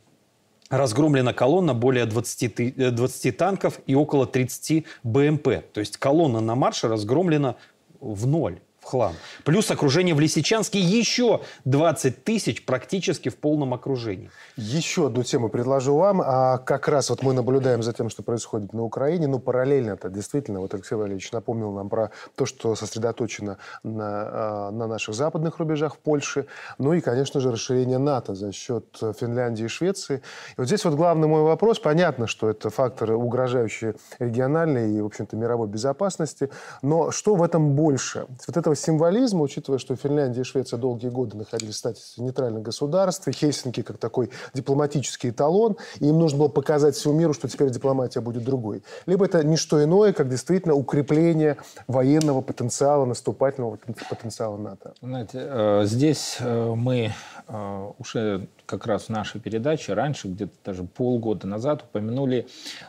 разгромлена 0.69 1.33
колонна 1.33 1.73
более 1.73 2.05
20, 2.05 2.55
ты- 2.55 2.73
э, 2.77 2.91
20 2.91 3.37
танков 3.37 3.79
и 3.87 3.95
около 3.95 4.25
30 4.25 4.85
БМП. 5.03 5.61
То 5.73 5.79
есть 5.79 5.97
колонна 5.97 6.41
на 6.41 6.55
марше 6.55 6.87
разгромлена 6.87 7.55
в 7.99 8.27
ноль, 8.27 8.59
хлам. 8.87 9.13
Плюс 9.43 9.69
окружение 9.69 10.15
в 10.15 10.19
Лисичанске 10.19 10.79
еще 10.79 11.41
20 11.65 12.23
тысяч 12.23 12.65
практически 12.65 13.29
в 13.29 13.35
полном 13.35 13.73
окружении. 13.73 14.31
Еще 14.55 15.07
одну 15.07 15.23
тему 15.23 15.49
предложу 15.49 15.95
вам. 15.97 16.21
А 16.23 16.57
как 16.57 16.87
раз 16.87 17.09
вот 17.09 17.21
мы 17.21 17.33
наблюдаем 17.33 17.83
за 17.83 17.91
тем, 17.91 18.09
что 18.09 18.23
происходит 18.23 18.71
на 18.73 18.83
Украине. 18.83 19.27
Ну, 19.27 19.39
параллельно 19.39 19.91
это 19.91 20.09
действительно, 20.09 20.61
вот 20.61 20.73
Алексей 20.73 20.95
Валерьевич 20.95 21.31
напомнил 21.31 21.71
нам 21.73 21.89
про 21.89 22.11
то, 22.35 22.45
что 22.45 22.75
сосредоточено 22.75 23.57
на, 23.83 24.05
а, 24.07 24.71
на 24.71 24.87
наших 24.87 25.15
западных 25.15 25.59
рубежах 25.59 25.95
в 25.95 25.97
Польше. 25.97 26.45
Ну 26.77 26.93
и, 26.93 27.01
конечно 27.01 27.41
же, 27.41 27.51
расширение 27.51 27.97
НАТО 27.97 28.35
за 28.35 28.53
счет 28.53 28.85
Финляндии 29.19 29.65
и 29.65 29.67
Швеции. 29.67 30.21
И 30.51 30.61
вот 30.61 30.67
здесь 30.67 30.85
вот 30.85 30.93
главный 30.93 31.27
мой 31.27 31.41
вопрос. 31.41 31.79
Понятно, 31.79 32.27
что 32.27 32.49
это 32.49 32.69
факторы, 32.69 33.15
угрожающие 33.15 33.95
региональной 34.19 34.95
и, 34.95 35.01
в 35.01 35.05
общем-то, 35.07 35.35
мировой 35.35 35.67
безопасности. 35.67 36.49
Но 36.81 37.11
что 37.11 37.35
в 37.35 37.43
этом 37.43 37.71
больше? 37.75 38.27
Вот 38.47 38.55
этого 38.55 38.76
символизма, 38.77 39.41
учитывая, 39.41 39.79
что 39.79 39.95
Финляндия 39.95 40.41
и 40.41 40.43
Швеция 40.43 40.77
долгие 40.77 41.09
годы 41.09 41.37
находились 41.37 41.75
в 41.75 41.77
статусе 41.77 42.21
нейтральных 42.21 42.63
государств, 42.63 43.27
и 43.27 43.31
Хельсинки 43.31 43.81
как 43.81 43.97
такой 43.97 44.29
дипломатический 44.53 45.29
эталон, 45.29 45.77
и 45.99 46.07
им 46.07 46.19
нужно 46.19 46.39
было 46.39 46.47
показать 46.47 46.95
всему 46.95 47.13
миру, 47.13 47.33
что 47.33 47.47
теперь 47.47 47.69
дипломатия 47.69 48.21
будет 48.21 48.43
другой. 48.43 48.83
Либо 49.05 49.25
это 49.25 49.43
не 49.43 49.57
что 49.57 49.83
иное, 49.83 50.13
как 50.13 50.29
действительно 50.29 50.75
укрепление 50.75 51.57
военного 51.87 52.41
потенциала, 52.41 53.05
наступательного 53.05 53.75
потен- 53.75 53.95
потенциала 54.09 54.57
НАТО. 54.57 54.93
Знаете, 55.01 55.39
э, 55.41 55.81
здесь 55.85 56.37
э, 56.39 56.73
мы 56.75 57.13
э, 57.47 57.91
уже 57.99 58.47
как 58.67 58.85
раз 58.85 59.05
в 59.05 59.09
нашей 59.09 59.39
передаче 59.39 59.93
раньше, 59.93 60.27
где-то 60.27 60.53
даже 60.63 60.83
полгода 60.83 61.47
назад, 61.47 61.83
упомянули 61.83 62.47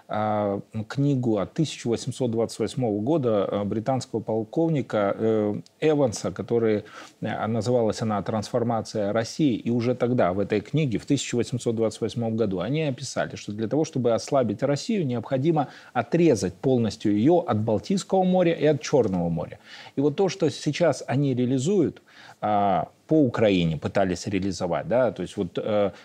э, 0.09 0.61
книгу 0.89 1.39
от 1.39 1.53
1828 1.53 3.01
года 3.01 3.49
э, 3.51 3.65
британского 3.65 4.21
полковника 4.21 5.15
э, 5.17 5.61
Эванса, 5.81 6.33
которая 6.33 6.85
э, 7.21 7.47
называлась 7.47 8.03
она 8.03 8.21
«Трансформация 8.23 9.13
России». 9.13 9.55
И 9.55 9.71
уже 9.71 9.95
тогда, 9.95 10.33
в 10.33 10.41
этой 10.41 10.61
книге, 10.61 10.99
в 10.99 11.05
1828 11.05 12.37
году, 12.37 12.59
они 12.59 12.83
описали, 12.83 13.37
что 13.37 13.53
для 13.53 13.69
того, 13.69 13.85
чтобы 13.85 14.13
ослабить 14.13 14.65
Россию, 14.65 15.07
необходимо 15.07 15.69
отрезать 15.93 16.55
полностью 16.55 17.13
ее 17.13 17.45
от 17.47 17.61
Балтийского 17.61 18.25
моря 18.25 18.53
и 18.53 18.67
от 18.67 18.83
Черного 18.83 19.29
моря. 19.29 19.61
И 19.95 20.01
вот 20.01 20.17
то, 20.17 20.29
что 20.29 20.51
сейчас 20.51 21.05
они 21.07 21.35
реализуют, 21.35 22.03
а, 22.41 22.89
по 23.09 23.15
Украине 23.15 23.77
пытались 23.77 24.27
реализовать. 24.27 24.87
Да? 24.87 25.11
То 25.11 25.23
есть 25.23 25.37
вот 25.37 25.59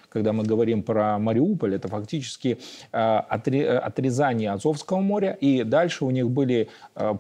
когда 0.09 0.33
мы 0.33 0.43
говорим 0.43 0.81
про 0.81 1.19
Мариуполь, 1.19 1.75
это 1.75 1.87
фактически 1.89 2.57
отрезание 2.91 4.51
Азовского 4.51 5.01
моря, 5.01 5.37
и 5.39 5.63
дальше 5.63 6.05
у 6.05 6.09
них 6.11 6.29
были 6.29 6.69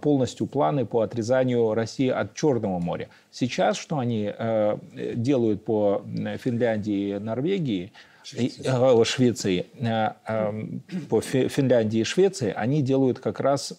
полностью 0.01 0.47
планы 0.47 0.85
по 0.85 1.01
отрезанию 1.01 1.73
России 1.73 2.09
от 2.09 2.33
Черного 2.33 2.79
моря. 2.79 3.09
Сейчас 3.29 3.77
что 3.77 3.99
они 3.99 4.33
делают 5.15 5.65
по 5.65 6.01
Финляндии 6.37 7.15
и 7.15 7.19
Норвегии– 7.19 7.91
Швеции, 8.25 9.03
Швеции 9.03 9.65
по 11.09 11.19
Финляндии 11.19 11.99
и 11.99 12.03
Швеции, 12.05 12.53
они 12.55 12.81
делают 12.81 13.19
как 13.19 13.41
раз 13.41 13.73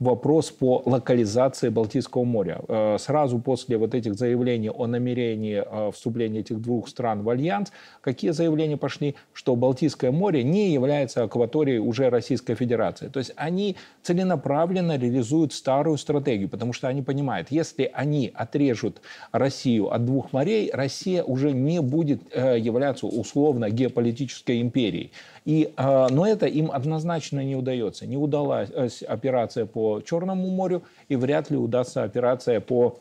вопрос 0.00 0.50
по 0.50 0.82
локализации 0.84 1.68
Балтийского 1.68 2.24
моря. 2.24 2.60
Э, 2.68 2.96
сразу 2.98 3.38
после 3.38 3.76
вот 3.76 3.94
этих 3.94 4.14
заявлений 4.14 4.70
о 4.70 4.86
намерении 4.86 5.62
э, 5.64 5.90
вступления 5.92 6.40
этих 6.40 6.60
двух 6.60 6.88
стран 6.88 7.22
в 7.22 7.30
альянс, 7.30 7.72
какие 8.00 8.30
заявления 8.30 8.76
пошли, 8.76 9.16
что 9.32 9.56
Балтийское 9.56 10.12
море 10.12 10.44
не 10.44 10.72
является 10.72 11.24
акваторией 11.24 11.78
уже 11.78 12.10
Российской 12.10 12.54
Федерации. 12.54 13.08
То 13.08 13.18
есть 13.18 13.32
они 13.36 13.76
целенаправленно 14.02 14.96
реализуют 14.98 15.52
старую 15.52 15.98
стратегию, 15.98 16.48
потому 16.48 16.72
что 16.72 16.88
они 16.88 17.02
понимают, 17.02 17.48
если 17.50 17.90
они 17.92 18.30
отрежут 18.32 19.00
Россию 19.32 19.92
от 19.92 20.04
двух 20.04 20.32
морей, 20.32 20.70
Россия 20.72 21.24
уже 21.24 21.52
не 21.52 21.80
будет 21.80 22.22
э, 22.32 22.58
являться 22.58 23.06
условно 23.06 23.68
геополитической 23.70 24.60
империей. 24.60 25.10
И, 25.48 25.72
а, 25.78 26.08
но 26.10 26.26
это 26.26 26.44
им 26.44 26.70
однозначно 26.70 27.42
не 27.42 27.56
удается. 27.56 28.06
Не 28.06 28.18
удалась 28.18 29.02
операция 29.02 29.64
по 29.64 30.02
Черному 30.02 30.50
морю 30.50 30.82
и 31.08 31.16
вряд 31.16 31.50
ли 31.50 31.56
удастся 31.56 32.02
операция 32.02 32.60
по 32.60 32.98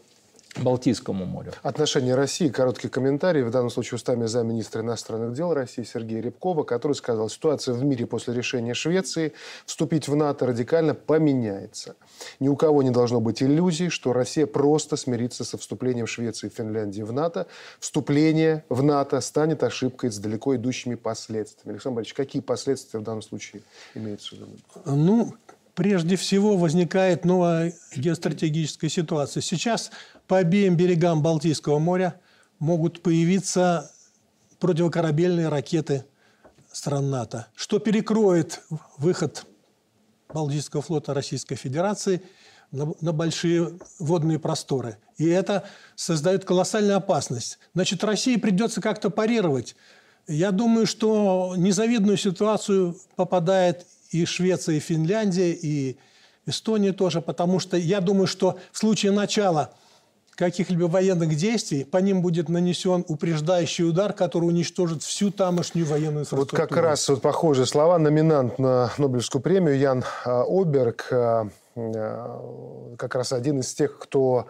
Балтийскому 0.56 1.25
морю. 1.25 1.54
Отношение 1.63 2.16
России. 2.16 2.50
Короткий 2.50 2.89
комментарий. 2.89 3.44
В 3.44 3.51
данном 3.51 3.70
случае 3.70 3.96
устами 3.98 4.25
замминистра 4.25 4.82
иностранных 4.82 5.34
дел 5.34 5.54
России 5.54 5.84
Сергея 5.84 6.22
Рябкова, 6.22 6.63
который 6.63 6.94
сказал, 6.94 7.30
ситуация 7.30 7.74
в 7.74 7.84
мире 7.84 8.06
после 8.06 8.34
решения 8.34 8.74
Швеции 8.74 9.34
вступить 9.66 10.08
в 10.08 10.16
НАТО 10.16 10.48
радикально 10.48 10.96
поменяется. 10.96 11.96
Ни 12.39 12.48
у 12.48 12.56
кого 12.56 12.84
не 12.84 12.89
должно 12.89 13.22
быть 13.22 13.44
иллюзий, 13.44 13.89
что 13.89 14.13
Россия 14.13 14.48
просто 14.48 14.98
смирится 14.98 15.44
со 15.44 15.58
вступлением 15.58 16.08
Швеции 16.08 16.48
и 16.48 16.50
Финляндии 16.50 17.01
в 17.01 17.13
НАТО. 17.13 17.48
Вступление 17.80 18.63
в 18.70 18.84
НАТО 18.84 19.22
станет 19.22 19.63
ошибкой 19.63 20.12
с 20.12 20.18
далеко 20.18 20.56
идущими 20.56 20.96
последствиями. 20.96 21.75
Александр 21.75 21.98
Борисович, 21.98 22.16
какие 22.16 22.42
последствия 22.42 23.00
в 23.00 23.04
данном 23.04 23.22
случае 23.22 23.62
имеются 23.94 24.36
в 24.36 24.39
виду? 24.39 24.51
Ну, 24.86 25.34
прежде 25.78 26.16
всего 26.16 26.58
возникает 26.58 27.24
новая 27.24 27.72
геостратегическая 27.96 28.90
ситуация. 28.90 29.42
Сейчас 29.42 29.92
по 30.26 30.40
обеим 30.40 30.76
берегам 30.76 31.22
Балтийского 31.22 31.78
моря 31.78 32.20
могут 32.58 33.04
появиться 33.04 33.92
противокорабельные 34.60 35.50
ракеты 35.50 36.04
стран 36.72 37.12
НАТО, 37.12 37.46
что 37.56 37.78
перекроет 37.78 38.64
выход 38.98 39.46
Балтийского 40.34 40.82
флота 40.82 41.14
Российской 41.14 41.56
Федерации 41.56 42.24
на, 42.72 42.92
на 43.00 43.14
большие 43.14 43.78
водные 44.00 44.40
просторы. 44.40 44.98
И 45.20 45.28
это 45.28 45.64
создает 45.96 46.44
колоссальную 46.44 46.98
опасность. 46.98 47.60
Значит, 47.76 48.04
России 48.04 48.38
придется 48.38 48.82
как-то 48.82 49.12
парировать. 49.12 49.76
Я 50.28 50.50
думаю, 50.50 50.88
что 50.88 51.54
незавидную 51.56 52.18
ситуацию 52.18 52.98
попадает 53.16 53.86
и 54.12 54.26
Швеция, 54.26 54.76
и 54.76 54.80
Финляндия, 54.80 55.52
и 55.52 55.98
Эстония 56.46 56.94
тоже, 56.94 57.22
потому 57.22 57.60
что 57.60 57.78
я 57.78 58.02
думаю, 58.02 58.28
что 58.28 58.58
в 58.72 58.78
случае 58.78 59.12
начала 59.12 59.74
каких-либо 60.38 60.86
военных 60.86 61.36
действий 61.36 61.84
по 61.84 61.98
ним 61.98 62.22
будет 62.22 62.48
нанесен 62.48 63.04
упреждающий 63.08 63.86
удар, 63.86 64.14
который 64.14 64.46
уничтожит 64.46 65.02
всю 65.02 65.32
тамошнюю 65.32 65.88
военную 65.88 66.22
инфраструктуру. 66.22 66.62
Вот 66.62 66.70
как 66.70 66.78
раз 66.78 67.10
вот 67.10 67.22
похожие 67.22 67.66
слова 67.66 67.98
номинант 67.98 68.60
на 68.60 68.92
Нобелевскую 69.00 69.42
премию 69.42 69.78
Ян 69.78 70.04
а, 70.26 70.43
Оберг, 70.43 71.08
а, 71.12 71.50
а, 71.76 72.96
как 72.98 73.15
раз 73.15 73.34
один 73.34 73.60
из 73.62 73.74
тех, 73.74 73.98
кто 73.98 74.46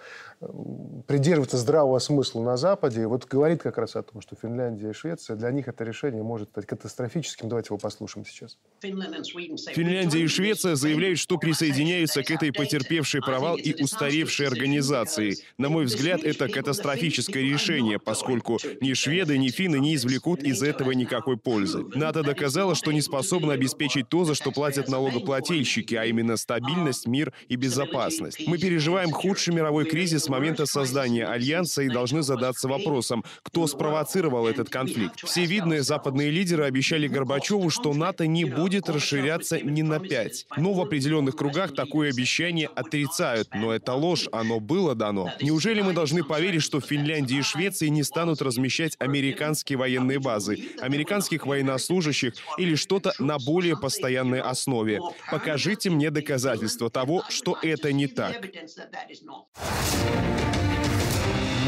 придерживаться 1.08 1.58
здравого 1.58 2.00
смысла 2.00 2.44
на 2.44 2.58
Западе, 2.58 3.08
вот 3.08 3.26
говорит 3.26 3.62
как 3.62 3.78
раз 3.78 3.96
о 3.96 4.04
том, 4.04 4.22
что 4.22 4.36
Финляндия 4.40 4.92
и 4.92 4.94
Швеция, 4.94 5.36
для 5.36 5.52
них 5.52 5.68
это 5.68 5.84
решение 5.84 6.22
может 6.22 6.50
стать 6.50 6.66
катастрофическим. 6.66 7.50
Давайте 7.50 7.68
его 7.70 7.78
послушаем 7.78 8.26
сейчас. 8.26 8.58
Финляндия 8.82 10.20
и 10.20 10.28
Швеция 10.28 10.76
заявляют, 10.76 11.18
что 11.18 11.38
присоединяются 11.38 12.22
к 12.24 12.30
этой 12.30 12.52
потерпевшей 12.52 13.22
провал 13.22 13.58
и 13.58 13.82
устаревшей 13.82 14.48
организации. 14.48 15.38
На 15.58 15.70
мой 15.70 15.86
взгляд, 15.86 16.24
это 16.24 16.48
катастрофическое 16.50 17.42
решение, 17.44 17.98
поскольку 17.98 18.60
ни 18.82 18.94
шведы, 18.94 19.38
ни 19.38 19.50
финны 19.50 19.80
не 19.80 19.96
извлекут 19.96 20.44
из 20.44 20.62
этого 20.62 20.92
никакой 20.92 21.38
пользы. 21.38 21.84
НАТО 21.96 22.22
доказало, 22.22 22.76
что 22.76 22.92
не 22.92 23.02
способно 23.02 23.54
обеспечить 23.54 24.10
то, 24.10 24.24
за 24.24 24.36
что 24.36 24.52
платят 24.52 24.88
налогоплательщики, 24.88 25.96
а 25.96 26.06
именно 26.06 26.38
стабильность, 26.38 27.08
мир 27.08 27.34
и 27.48 27.56
безопасность. 27.56 28.46
Мы 28.46 28.58
переживаем 28.58 29.12
худший 29.12 29.54
мировой 29.54 29.86
кризис 29.86 30.27
с 30.28 30.30
момента 30.30 30.66
создания 30.66 31.26
Альянса 31.26 31.84
и 31.84 31.88
должны 31.88 32.22
задаться 32.22 32.68
вопросом, 32.68 33.24
кто 33.44 33.66
спровоцировал 33.66 34.46
этот 34.46 34.70
конфликт. 34.70 35.22
Все 35.24 35.46
видные 35.46 35.84
западные 35.84 36.32
лидеры 36.32 36.66
обещали 36.66 37.08
Горбачеву, 37.08 37.70
что 37.70 37.94
НАТО 37.94 38.28
не 38.28 38.44
будет 38.44 38.90
расширяться 38.90 39.58
ни 39.62 39.84
на 39.84 40.00
пять. 40.00 40.46
Но 40.58 40.74
в 40.74 40.82
определенных 40.82 41.38
кругах 41.38 41.74
такое 41.74 42.10
обещание 42.10 42.68
отрицают. 42.68 43.48
Но 43.54 43.72
это 43.72 43.94
ложь, 43.94 44.28
оно 44.34 44.60
было 44.60 44.96
дано. 44.96 45.32
Неужели 45.42 45.82
мы 45.82 45.94
должны 45.94 46.26
поверить, 46.26 46.62
что 46.62 46.82
в 46.82 46.86
Финляндии 46.86 47.38
и 47.38 47.42
Швеции 47.42 47.88
не 47.88 48.04
станут 48.04 48.42
размещать 48.42 48.98
американские 49.00 49.78
военные 49.78 50.20
базы, 50.20 50.58
американских 50.82 51.46
военнослужащих 51.46 52.34
или 52.58 52.76
что-то 52.76 53.14
на 53.18 53.38
более 53.40 53.78
постоянной 53.78 54.42
основе? 54.42 55.00
Покажите 55.32 55.90
мне 55.90 56.12
доказательства 56.12 56.90
того, 56.90 57.24
что 57.30 57.58
это 57.62 57.94
не 57.94 58.08
так. 58.08 58.42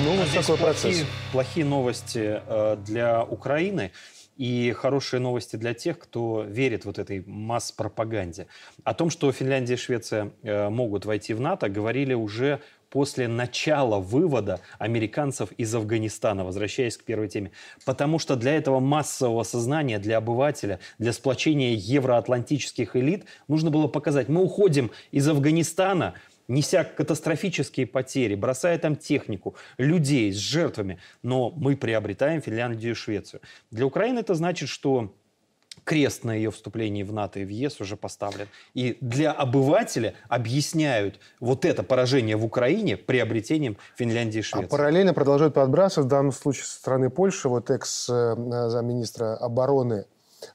Ну, 0.04 0.16
вот 0.16 0.28
такой 0.34 0.58
процесс. 0.58 0.82
Плохие, 0.82 1.06
плохие 1.32 1.66
новости 1.66 2.42
э, 2.46 2.78
для 2.86 3.24
Украины 3.24 3.92
и 4.40 4.72
хорошие 4.72 5.20
новости 5.20 5.58
для 5.58 5.74
тех, 5.74 6.00
кто 6.00 6.44
верит 6.48 6.86
вот 6.86 6.98
этой 6.98 7.24
масс-пропаганде. 7.28 8.48
О 8.86 8.94
том, 8.94 9.10
что 9.10 9.32
Финляндия 9.34 9.74
и 9.74 9.78
Швеция 9.78 10.32
э, 10.44 10.70
могут 10.70 11.06
войти 11.06 11.34
в 11.34 11.42
НАТО, 11.42 11.68
говорили 11.68 12.14
уже 12.14 12.62
после 12.90 13.28
начала 13.28 14.00
вывода 14.00 14.62
американцев 14.78 15.52
из 15.54 15.76
Афганистана, 15.76 16.46
возвращаясь 16.46 16.98
к 16.98 17.04
первой 17.04 17.28
теме. 17.28 17.52
Потому 17.86 18.18
что 18.18 18.36
для 18.36 18.56
этого 18.56 18.80
массового 18.80 19.44
сознания, 19.44 20.00
для 20.00 20.18
обывателя, 20.18 20.80
для 20.98 21.14
сплочения 21.14 21.76
евроатлантических 21.76 22.96
элит 22.96 23.26
нужно 23.48 23.70
было 23.70 23.88
показать, 23.88 24.30
мы 24.30 24.42
уходим 24.42 24.92
из 25.12 25.28
Афганистана, 25.28 26.16
неся 26.50 26.84
катастрофические 26.84 27.88
потери, 27.88 28.36
бросая 28.36 28.78
там 28.78 28.96
технику, 28.96 29.56
людей 29.78 30.34
с 30.34 30.38
жертвами, 30.38 31.00
но 31.24 31.52
мы 31.52 31.78
приобретаем 31.78 32.42
Финляндию 32.42 32.92
и 32.92 32.96
Швецию. 32.96 33.42
Для 33.72 33.86
Украины 33.86 34.20
это 34.20 34.36
значит, 34.36 34.68
что 34.68 35.14
крест 35.84 36.24
на 36.24 36.34
ее 36.34 36.52
вступлении 36.52 37.04
в 37.04 37.14
НАТО 37.14 37.40
и 37.40 37.46
в 37.46 37.50
ЕС 37.50 37.80
уже 37.82 37.96
поставлен. 37.96 38.48
И 38.74 38.98
для 39.02 39.32
обывателя 39.32 40.14
объясняют 40.28 41.20
вот 41.40 41.66
это 41.66 41.84
поражение 41.84 42.36
в 42.36 42.46
Украине 42.46 42.98
приобретением 42.98 43.78
Финляндии 43.96 44.38
и 44.38 44.42
а 44.42 44.44
Швеции. 44.44 44.66
А 44.66 44.70
параллельно 44.70 45.14
продолжают 45.14 45.54
подбрасывать, 45.54 46.08
в 46.08 46.10
данном 46.10 46.32
случае 46.32 46.66
со 46.66 46.76
стороны 46.76 47.10
Польши, 47.10 47.50
вот 47.50 47.70
экс-замминистра 47.70 49.26
э, 49.26 49.36
обороны 49.38 50.06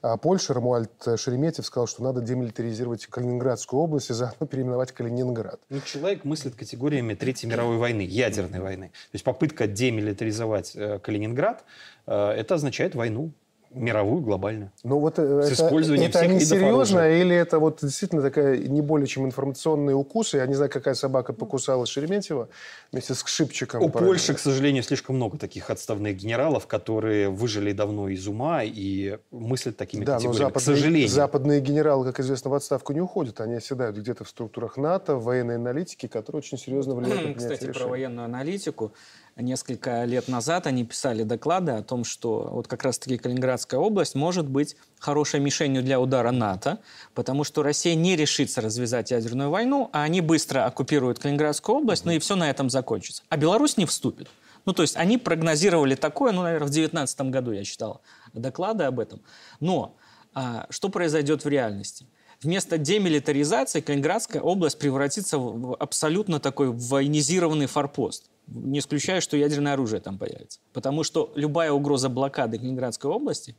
а 0.01 0.17
Польша, 0.17 0.53
Рамуальд 0.53 0.91
Шереметьев, 1.17 1.65
сказал, 1.65 1.87
что 1.87 2.03
надо 2.03 2.21
демилитаризировать 2.21 3.05
Калининградскую 3.07 3.81
область 3.81 4.09
и 4.09 4.13
заодно 4.13 4.47
переименовать 4.47 4.91
Калининград. 4.91 5.59
Ну, 5.69 5.81
человек 5.81 6.23
мыслит 6.25 6.55
категориями 6.55 7.13
Третьей 7.13 7.49
мировой 7.49 7.77
войны, 7.77 8.01
ядерной 8.01 8.59
войны. 8.59 8.87
То 8.87 9.15
есть 9.15 9.25
попытка 9.25 9.67
демилитаризовать 9.67 10.75
э, 10.75 10.99
Калининград, 10.99 11.63
э, 12.07 12.13
это 12.13 12.55
означает 12.55 12.95
войну 12.95 13.31
мировую, 13.71 14.21
глобальную. 14.21 14.71
Ну 14.83 14.99
вот 14.99 15.19
э, 15.19 15.43
с 15.43 15.51
это, 15.51 15.65
использованием 15.65 16.09
это 16.09 16.19
всех 16.19 16.31
не 16.31 16.39
серьезно 16.39 17.01
оружия. 17.01 17.21
или 17.21 17.35
это 17.35 17.59
вот 17.59 17.79
действительно 17.81 18.21
такая 18.21 18.57
не 18.57 18.81
более 18.81 19.07
чем 19.07 19.25
информационный 19.25 19.93
укус? 19.93 20.33
Я 20.33 20.45
не 20.45 20.53
знаю, 20.53 20.71
какая 20.71 20.93
собака 20.93 21.33
покусала 21.33 21.85
Шереметьева 21.85 22.49
вместе 22.91 23.13
с 23.13 23.25
Шипчиком. 23.25 23.81
У 23.81 23.89
Польши, 23.89 24.33
к 24.33 24.39
сожалению, 24.39 24.83
слишком 24.83 25.15
много 25.15 25.37
таких 25.37 25.69
отставных 25.69 26.15
генералов, 26.15 26.67
которые 26.67 27.29
выжили 27.29 27.71
давно 27.71 28.09
из 28.09 28.27
ума 28.27 28.63
и 28.63 29.17
мыслят 29.31 29.77
такими 29.77 30.05
да, 30.05 30.15
категориями, 30.15 30.43
но 30.43 30.47
западные, 30.47 30.61
к 30.61 30.79
сожалению. 30.79 31.09
западные 31.09 31.61
генералы, 31.61 32.05
как 32.05 32.19
известно, 32.19 32.51
в 32.51 32.53
отставку 32.53 32.93
не 32.93 33.01
уходят. 33.01 33.41
Они 33.41 33.55
оседают 33.55 33.97
где-то 33.97 34.23
в 34.23 34.29
структурах 34.29 34.77
НАТО, 34.77 35.15
в 35.15 35.23
военной 35.23 35.55
аналитике, 35.55 36.07
которые 36.07 36.39
очень 36.39 36.57
серьезно 36.57 36.95
влияют 36.95 37.27
на 37.27 37.33
Кстати, 37.33 37.63
решений. 37.65 37.73
про 37.73 37.87
военную 37.87 38.25
аналитику 38.25 38.93
несколько 39.41 40.03
лет 40.05 40.27
назад 40.27 40.65
они 40.67 40.85
писали 40.85 41.23
доклады 41.23 41.73
о 41.73 41.83
том, 41.83 42.03
что 42.03 42.49
вот 42.51 42.67
как 42.67 42.83
раз-таки 42.83 43.17
Калининградская 43.17 43.79
область 43.79 44.15
может 44.15 44.47
быть 44.47 44.77
хорошей 44.99 45.39
мишенью 45.39 45.83
для 45.83 45.99
удара 45.99 46.31
НАТО, 46.31 46.79
потому 47.13 47.43
что 47.43 47.61
Россия 47.61 47.95
не 47.95 48.15
решится 48.15 48.61
развязать 48.61 49.11
ядерную 49.11 49.49
войну, 49.49 49.89
а 49.91 50.03
они 50.03 50.21
быстро 50.21 50.65
оккупируют 50.65 51.19
Калининградскую 51.19 51.79
область, 51.79 52.05
ну 52.05 52.11
и 52.11 52.19
все 52.19 52.35
на 52.35 52.49
этом 52.49 52.69
закончится. 52.69 53.23
А 53.29 53.37
Беларусь 53.37 53.77
не 53.77 53.85
вступит. 53.85 54.29
Ну, 54.65 54.73
то 54.73 54.81
есть 54.81 54.95
они 54.95 55.17
прогнозировали 55.17 55.95
такое, 55.95 56.31
ну, 56.31 56.41
наверное, 56.41 56.67
в 56.67 56.71
2019 56.71 57.21
году 57.23 57.51
я 57.51 57.63
читал 57.63 58.01
доклады 58.33 58.85
об 58.85 58.99
этом. 58.99 59.21
Но 59.59 59.95
а, 60.33 60.65
что 60.69 60.89
произойдет 60.89 61.45
в 61.45 61.47
реальности? 61.47 62.07
Вместо 62.41 62.77
демилитаризации 62.77 63.81
Калининградская 63.81 64.41
область 64.41 64.79
превратится 64.79 65.37
в 65.37 65.75
абсолютно 65.75 66.39
такой 66.39 66.71
военизированный 66.71 67.67
форпост. 67.67 68.29
Не 68.47 68.79
исключаю, 68.79 69.21
что 69.21 69.37
ядерное 69.37 69.73
оружие 69.73 69.99
там 70.01 70.17
появится. 70.17 70.59
Потому 70.73 71.03
что 71.03 71.31
любая 71.35 71.71
угроза 71.71 72.09
блокады 72.09 72.57
Калининградской 72.57 73.09
области, 73.09 73.55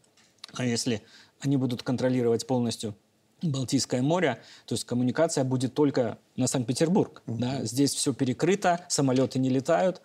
а 0.55 0.65
если 0.65 1.03
они 1.41 1.57
будут 1.57 1.83
контролировать 1.83 2.47
полностью 2.47 2.95
Балтийское 3.43 4.01
море, 4.01 4.41
то 4.65 4.75
есть 4.75 4.85
коммуникация 4.85 5.45
будет 5.45 5.75
только 5.75 6.19
на 6.37 6.47
Санкт-Петербург. 6.47 7.23
Mm-hmm. 7.27 7.39
Да? 7.39 7.65
Здесь 7.65 7.95
все 7.95 8.15
перекрыто, 8.15 8.81
самолеты 8.89 9.39
не 9.39 9.51
летают. 9.51 10.01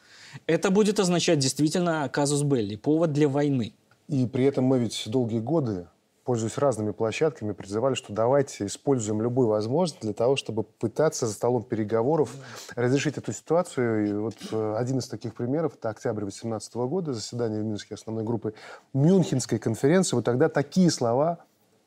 Это 0.48 0.70
будет 0.70 1.00
означать 1.00 1.40
действительно 1.40 2.10
казус 2.10 2.44
белли, 2.44 2.76
повод 2.76 3.14
для 3.14 3.30
войны. 3.30 3.74
И 4.10 4.26
при 4.26 4.44
этом 4.46 4.66
мы 4.66 4.80
ведь 4.80 5.04
долгие 5.08 5.40
годы, 5.40 5.88
пользуясь 6.24 6.58
разными 6.58 6.92
площадками, 6.92 7.52
призывали, 7.52 7.96
что 7.96 8.14
давайте 8.14 8.66
используем 8.66 9.22
любую 9.22 9.48
возможность 9.48 10.02
для 10.02 10.14
того, 10.14 10.36
чтобы 10.36 10.64
пытаться 10.64 11.28
за 11.28 11.34
столом 11.34 11.64
переговоров 11.64 12.36
разрешить 12.76 13.18
эту 13.18 13.34
ситуацию. 13.34 14.10
И 14.10 14.14
вот 14.14 14.36
э, 14.52 14.76
один 14.78 15.00
из 15.00 15.08
таких 15.08 15.34
примеров– 15.34 15.76
это 15.80 15.90
октябрь 15.90 16.22
2018 16.22 16.74
года, 16.76 17.14
заседание 17.14 17.62
в 17.62 17.66
Минске 17.66 17.96
основной 17.96 18.24
группы 18.24 18.54
Мюнхенской 18.94 19.60
конференции. 19.60 20.16
Вот 20.16 20.26
тогда 20.26 20.50
такие 20.50 20.92
слова 20.92 21.40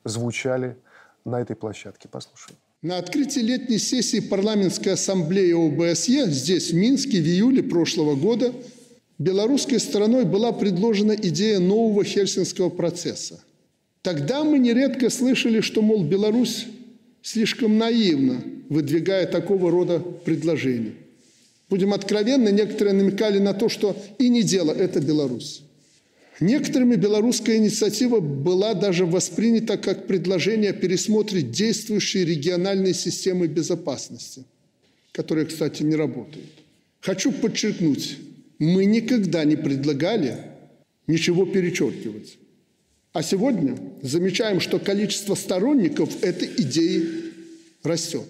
звучали 0.05 0.77
на 1.25 1.41
этой 1.41 1.57
площадке. 1.57 2.09
Послушаем. 2.09 2.59
На 2.83 2.99
открытии 2.99 3.41
летней 3.41 3.79
сессии 3.79 4.21
парламентской 4.21 4.91
ассамблеи 4.91 5.53
ОБСЕ 5.53 6.31
здесь, 6.31 6.71
в 6.71 6.75
Минске, 6.75 7.23
в 7.23 7.25
июле 7.25 7.63
прошлого 7.63 8.15
года 8.15 8.53
белорусской 9.19 9.81
стороной 9.81 10.25
была 10.25 10.53
предложена 10.53 11.13
идея 11.13 11.61
нового 11.61 12.05
хельсинского 12.05 12.69
процесса. 12.69 13.41
Тогда 14.05 14.45
мы 14.45 14.59
нередко 14.59 15.09
слышали, 15.09 15.63
что, 15.63 15.81
мол, 15.81 16.05
Беларусь 16.05 16.67
слишком 17.23 17.79
наивно 17.79 18.45
выдвигая 18.69 19.27
такого 19.27 19.71
рода 19.71 19.99
предложения. 19.99 20.93
Будем 21.71 21.95
откровенны, 21.95 22.51
некоторые 22.51 22.93
намекали 22.93 23.39
на 23.39 23.55
то, 23.55 23.71
что 23.71 23.97
и 24.19 24.29
не 24.29 24.43
дело– 24.43 24.73
это 24.79 25.01
Беларусь. 25.01 25.63
Некоторыми 26.39 26.97
белорусская 26.97 27.57
инициатива 27.57 28.21
была 28.21 28.75
даже 28.75 29.07
воспринята 29.07 29.79
как 29.79 30.07
предложение 30.07 30.75
пересмотреть 30.75 31.51
действующие 31.51 32.27
региональные 32.27 32.93
системы 32.93 33.47
безопасности, 33.47 34.45
которые, 35.13 35.47
кстати, 35.47 35.83
не 35.83 35.97
работают. 35.97 36.51
Хочу 37.01 37.33
подчеркнуть, 37.33 38.19
мы 38.59 38.85
никогда 38.85 39.45
не 39.45 39.57
предлагали 39.57 40.37
ничего 41.07 41.47
перечеркивать. 41.47 42.37
А 43.15 43.23
сегодня 43.23 43.77
замечаем, 44.03 44.59
что 44.59 44.81
количество 44.81 45.37
сторонников 45.37 46.21
этой 46.25 46.49
идеи 46.49 47.33
растет. 47.85 48.27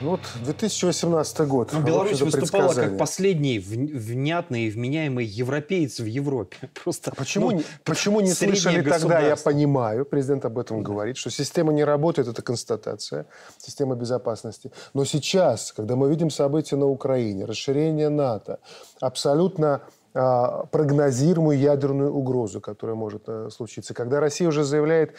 Ну 0.00 0.10
вот 0.10 0.20
2018 0.44 1.46
год. 1.46 1.72
Но 1.72 1.78
ну, 1.78 1.86
Беларусь 1.86 2.20
выступала 2.20 2.74
как 2.74 2.98
последний 2.98 3.60
внятный 3.60 4.64
и 4.64 4.70
вменяемый 4.70 5.24
европеец 5.24 6.00
в 6.00 6.06
Европе. 6.06 6.56
Просто, 6.82 7.12
а 7.12 7.14
почему, 7.14 7.52
ну, 7.52 7.62
почему 7.84 8.20
не 8.20 8.32
слышали 8.32 8.82
тогда, 8.82 9.20
я 9.20 9.36
понимаю, 9.36 10.04
президент 10.04 10.44
об 10.44 10.58
этом 10.58 10.82
говорит, 10.82 11.18
что 11.18 11.30
система 11.30 11.72
не 11.72 11.84
работает, 11.84 12.26
это 12.26 12.42
констатация, 12.42 13.26
система 13.58 13.94
безопасности. 13.94 14.72
Но 14.92 15.04
сейчас, 15.04 15.70
когда 15.70 15.94
мы 15.94 16.10
видим 16.10 16.30
события 16.30 16.74
на 16.74 16.86
Украине, 16.86 17.44
расширение 17.44 18.08
НАТО, 18.08 18.58
абсолютно 18.98 19.82
прогнозируемую 20.12 21.58
ядерную 21.58 22.12
угрозу, 22.12 22.60
которая 22.60 22.96
может 22.96 23.22
а, 23.28 23.48
случиться. 23.50 23.94
Когда 23.94 24.20
Россия 24.20 24.46
уже 24.48 24.62
заявляет, 24.62 25.14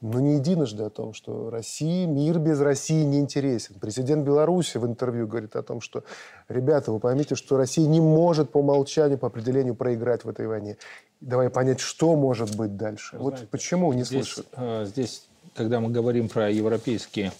но 0.00 0.20
не 0.20 0.34
единожды 0.34 0.84
о 0.84 0.90
том, 0.90 1.14
что 1.14 1.50
России, 1.50 2.04
мир 2.04 2.38
без 2.38 2.60
России 2.60 3.02
не 3.02 3.18
интересен. 3.18 3.76
Президент 3.80 4.24
Беларуси 4.24 4.76
в 4.78 4.86
интервью 4.86 5.26
говорит 5.26 5.56
о 5.56 5.62
том, 5.62 5.80
что, 5.80 6.04
ребята, 6.48 6.92
вы 6.92 7.00
поймите, 7.00 7.34
что 7.34 7.56
Россия 7.56 7.86
не 7.88 8.00
может 8.00 8.50
по 8.50 8.58
умолчанию, 8.58 9.18
по 9.18 9.28
определению 9.28 9.74
проиграть 9.74 10.24
в 10.24 10.28
этой 10.28 10.46
войне. 10.46 10.76
Давай 11.20 11.48
понять, 11.48 11.80
что 11.80 12.14
может 12.14 12.56
быть 12.56 12.76
дальше. 12.76 13.16
Вы 13.16 13.24
вот 13.24 13.30
знаете, 13.34 13.48
почему 13.50 13.92
не 13.94 14.04
здесь, 14.04 14.26
слышат? 14.26 14.46
Э, 14.52 14.84
здесь 14.84 15.26
когда 15.54 15.80
мы 15.80 15.90
говорим 15.90 16.28
про 16.28 16.50
европейский 16.50 17.30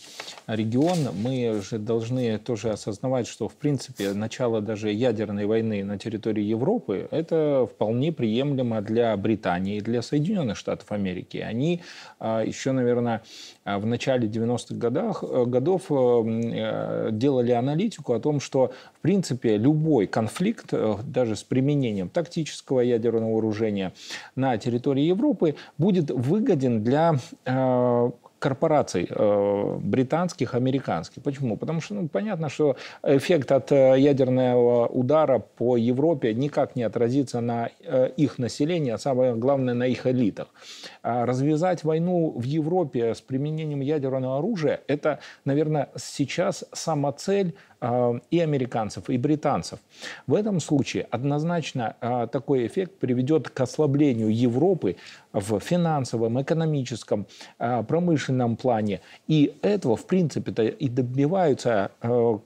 регион, 0.47 0.99
мы 1.15 1.61
же 1.63 1.79
должны 1.79 2.39
тоже 2.39 2.71
осознавать, 2.71 3.27
что, 3.27 3.49
в 3.49 3.55
принципе, 3.55 4.13
начало 4.13 4.61
даже 4.61 4.93
ядерной 4.93 5.47
войны 5.47 5.85
на 5.85 5.99
территории 5.99 6.45
Европы– 6.45 7.09
это 7.11 7.69
вполне 7.71 8.13
приемлемо 8.13 8.81
для 8.81 9.17
Британии 9.17 9.79
и 9.79 9.81
для 9.81 10.03
Соединенных 10.03 10.57
Штатов 10.57 10.93
Америки. 10.93 11.39
Они 11.39 11.83
а, 12.19 12.43
еще, 12.43 12.73
наверное, 12.73 13.23
в 13.67 13.85
начале 13.85 14.29
90-х 14.29 14.77
годах, 14.77 15.25
э, 15.27 15.45
годов 15.45 15.91
э, 15.91 15.95
э, 15.95 17.09
делали 17.13 17.51
аналитику 17.51 18.13
о 18.13 18.21
том, 18.21 18.39
что, 18.41 18.73
в 18.95 19.01
принципе, 19.01 19.57
любой 19.57 20.07
конфликт, 20.07 20.73
даже 21.05 21.35
с 21.35 21.43
применением 21.43 22.09
тактического 22.09 22.81
ядерного 22.81 23.33
вооружения 23.33 23.93
на 24.37 24.57
территории 24.57 25.03
Европы, 25.03 25.57
будет 25.79 26.11
выгоден 26.11 26.83
для 26.83 27.15
корпораций 28.39 29.07
э, 29.09 29.79
британских, 29.81 30.55
американских. 30.55 31.23
Почему? 31.23 31.57
Потому 31.57 31.81
что 31.81 31.95
ну, 31.95 32.09
понятно, 32.09 32.49
что 32.49 32.77
эффект 33.03 33.53
от 33.53 33.73
э, 33.73 33.95
ядерного 33.99 34.87
удара 34.87 35.39
по 35.39 35.77
Европе 35.77 36.35
никак 36.35 36.77
не 36.77 36.83
отразится 36.83 37.41
на 37.41 37.71
э, 37.85 38.11
их 38.17 38.39
населении, 38.39 38.91
а 38.91 38.99
самое 38.99 39.35
главное 39.35 39.75
на 39.75 39.87
их 39.87 40.07
элитах. 40.07 40.49
А 41.03 41.27
развязать 41.27 41.85
войну 41.85 42.33
в 42.37 42.43
Европе 42.43 43.15
с 43.15 43.21
применением 43.21 43.81
ядерного 43.81 44.39
оружия– 44.39 44.81
это, 44.87 45.19
наверное, 45.45 45.89
сейчас 45.97 46.65
сама 46.73 47.13
цель 47.13 47.55
и 48.31 48.41
американцев, 48.41 49.11
и 49.11 49.19
британцев. 49.19 49.79
В 50.27 50.35
этом 50.35 50.61
случае 50.61 51.07
однозначно 51.11 51.97
а, 52.01 52.27
такой 52.27 52.67
эффект 52.67 52.99
приведет 52.99 53.51
к 53.51 53.61
ослаблению 53.61 54.35
Европы 54.35 54.97
в 55.33 55.61
финансовом, 55.61 56.41
экономическом, 56.41 57.27
а, 57.59 57.83
промышленном 57.83 58.57
плане. 58.57 59.01
И 59.29 59.55
этого, 59.63 59.97
в 59.97 60.07
принципе-то, 60.07 60.65
и 60.65 60.89
добиваются 60.89 61.91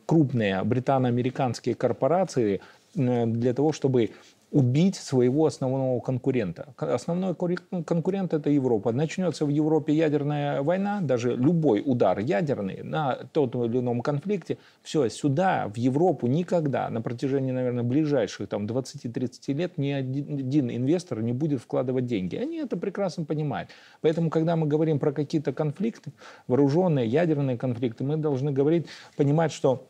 крупные 0.07 0.62
британо-американские 0.64 1.75
корпорации 1.75 2.61
для 2.95 3.55
того, 3.55 3.73
чтобы 3.73 4.11
убить 4.50 4.96
своего 4.96 5.46
основного 5.46 6.00
конкурента. 6.00 6.74
Основной 6.76 7.34
конкурент– 7.34 8.34
это 8.34 8.50
Европа. 8.50 8.92
Начнется 8.92 9.46
в 9.46 9.48
Европе 9.48 9.92
ядерная 9.94 10.62
война, 10.62 11.00
даже 11.00 11.36
любой 11.36 11.82
удар 11.84 12.18
ядерный 12.18 12.82
на 12.82 13.14
тот 13.32 13.54
или 13.54 13.78
ином 13.78 14.00
конфликте, 14.00 14.58
все, 14.82 15.08
сюда, 15.08 15.68
в 15.68 15.76
Европу 15.76 16.26
никогда 16.26 16.88
на 16.90 17.00
протяжении, 17.00 17.52
наверное, 17.52 17.84
ближайших 17.84 18.48
там, 18.48 18.66
20-30 18.66 19.52
лет 19.54 19.78
ни 19.78 19.90
один 19.90 20.70
инвестор 20.70 21.22
не 21.22 21.32
будет 21.32 21.60
вкладывать 21.60 22.06
деньги. 22.06 22.36
Они 22.36 22.58
это 22.58 22.76
прекрасно 22.76 23.24
понимают. 23.24 23.70
Поэтому, 24.00 24.30
когда 24.30 24.56
мы 24.56 24.66
говорим 24.66 24.98
про 24.98 25.12
какие-то 25.12 25.52
конфликты, 25.52 26.12
вооруженные, 26.48 27.06
ядерные 27.06 27.56
конфликты, 27.56 28.04
мы 28.04 28.16
должны 28.16 28.50
говорить, 28.50 28.86
понимать, 29.16 29.52
что 29.52 29.86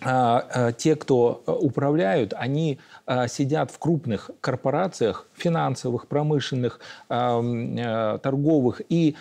те, 0.00 0.94
кто 0.94 1.42
э, 1.44 1.50
управляют, 1.50 2.32
они 2.36 2.78
а, 3.04 3.26
сидят 3.26 3.72
в 3.72 3.78
крупных 3.80 4.30
корпорациях, 4.40 5.26
финансовых, 5.34 6.06
промышленных, 6.06 6.78
э, 7.08 8.18
торговых, 8.22 8.80
и 8.88 9.16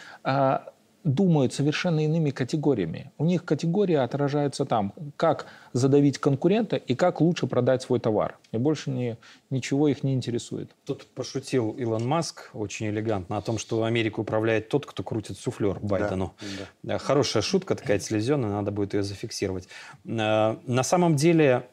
думают 1.08 1.54
совершенно 1.54 2.04
иными 2.04 2.30
категориями. 2.30 3.12
У 3.18 3.26
них 3.26 3.46
категория 3.46 4.02
отражается 4.02 4.66
там, 4.66 4.94
как 5.16 5.48
задавить 5.74 6.18
конкурента 6.18 6.76
и 6.76 6.96
как 6.96 7.22
лучше 7.22 7.48
продать 7.48 7.82
свой 7.82 8.00
товар. 8.00 8.38
И 8.52 8.58
больше 8.58 8.92
не, 8.92 9.18
ничего 9.50 9.88
их 9.88 10.04
не 10.04 10.14
интересует. 10.14 10.70
Тут 10.86 11.06
пошутил 11.08 11.72
Илон 11.72 12.06
Маск 12.06 12.50
очень 12.54 12.88
элегантно 12.88 13.38
о 13.38 13.42
том, 13.42 13.58
что 13.58 13.84
Америку 13.84 14.22
управляет 14.22 14.70
тот, 14.70 14.86
кто 14.86 15.02
крутит 15.04 15.38
суфлер 15.38 15.80
Байдену. 15.80 16.34
Да, 16.40 16.66
да. 16.84 16.98
Хорошая 16.98 17.42
шутка 17.42 17.76
такая 17.76 18.00
телевизионная, 18.00 18.50
надо 18.50 18.72
будет 18.72 18.94
ее 18.94 19.04
зафиксировать. 19.04 19.68
Э, 20.06 20.58
на 20.66 20.84
самом 20.84 21.16
деле 21.16 21.68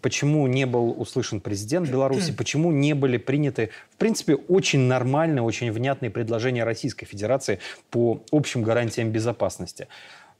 почему 0.00 0.46
не 0.46 0.66
был 0.66 0.94
услышан 0.98 1.40
президент 1.40 1.88
Беларуси, 1.88 2.32
почему 2.36 2.72
не 2.72 2.94
были 2.94 3.16
приняты, 3.16 3.70
в 3.90 3.96
принципе, 3.96 4.34
очень 4.34 4.80
нормальные, 4.80 5.42
очень 5.42 5.70
внятные 5.70 6.10
предложения 6.10 6.64
Российской 6.64 7.06
Федерации 7.06 7.58
по 7.90 8.22
общим 8.30 8.62
гарантиям 8.62 9.10
безопасности. 9.10 9.88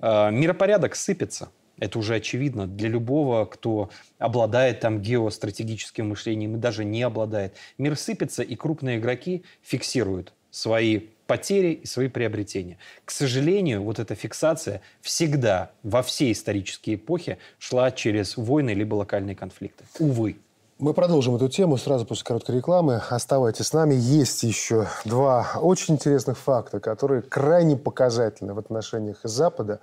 Э, 0.00 0.30
миропорядок 0.30 0.94
сыпется. 0.94 1.50
Это 1.78 1.98
уже 1.98 2.16
очевидно 2.16 2.66
для 2.66 2.88
любого, 2.88 3.44
кто 3.46 3.90
обладает 4.18 4.80
там 4.80 5.00
геостратегическим 5.00 6.10
мышлением 6.10 6.56
и 6.56 6.58
даже 6.58 6.84
не 6.84 7.02
обладает. 7.02 7.56
Мир 7.78 7.96
сыпется, 7.96 8.42
и 8.42 8.54
крупные 8.56 8.98
игроки 8.98 9.44
фиксируют 9.62 10.32
свои 10.50 11.08
потери 11.32 11.72
и 11.72 11.86
свои 11.86 12.08
приобретения. 12.08 12.76
К 13.06 13.10
сожалению, 13.10 13.82
вот 13.82 13.98
эта 13.98 14.14
фиксация 14.14 14.82
всегда 15.00 15.70
во 15.82 16.02
все 16.02 16.30
исторические 16.30 16.96
эпохи 16.96 17.38
шла 17.58 17.90
через 17.90 18.36
войны 18.36 18.74
либо 18.74 18.96
локальные 18.96 19.34
конфликты. 19.34 19.86
Увы. 19.98 20.36
Мы 20.78 20.92
продолжим 20.92 21.34
эту 21.36 21.48
тему 21.48 21.78
сразу 21.78 22.04
после 22.04 22.24
короткой 22.24 22.56
рекламы. 22.56 23.00
Оставайтесь 23.08 23.68
с 23.68 23.72
нами. 23.72 23.94
Есть 23.94 24.42
еще 24.42 24.88
два 25.06 25.52
очень 25.58 25.94
интересных 25.94 26.36
факта, 26.36 26.80
которые 26.80 27.22
крайне 27.22 27.78
показательны 27.78 28.52
в 28.52 28.58
отношениях 28.58 29.20
Запада 29.22 29.80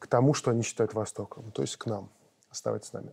к 0.00 0.08
тому, 0.08 0.34
что 0.34 0.50
они 0.50 0.64
считают 0.64 0.92
Востоком, 0.92 1.52
то 1.52 1.62
есть 1.62 1.76
к 1.76 1.86
нам. 1.86 2.10
Оставайтесь 2.50 2.88
с 2.88 2.92
нами. 2.94 3.10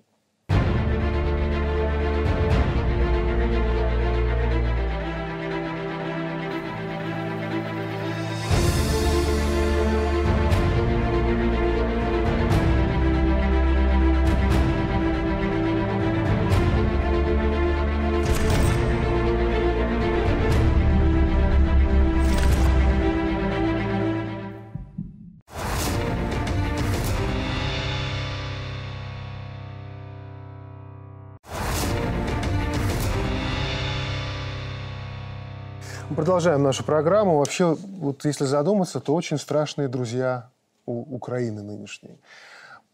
Продолжаем 36.28 36.62
нашу 36.62 36.84
программу. 36.84 37.38
Вообще, 37.38 37.74
вот 37.74 38.26
если 38.26 38.44
задуматься, 38.44 39.00
то 39.00 39.16
очень 39.16 39.38
страшные 39.38 39.88
друзья 39.88 40.50
у 40.86 41.16
Украины 41.16 41.64
нынешней. 41.64 42.20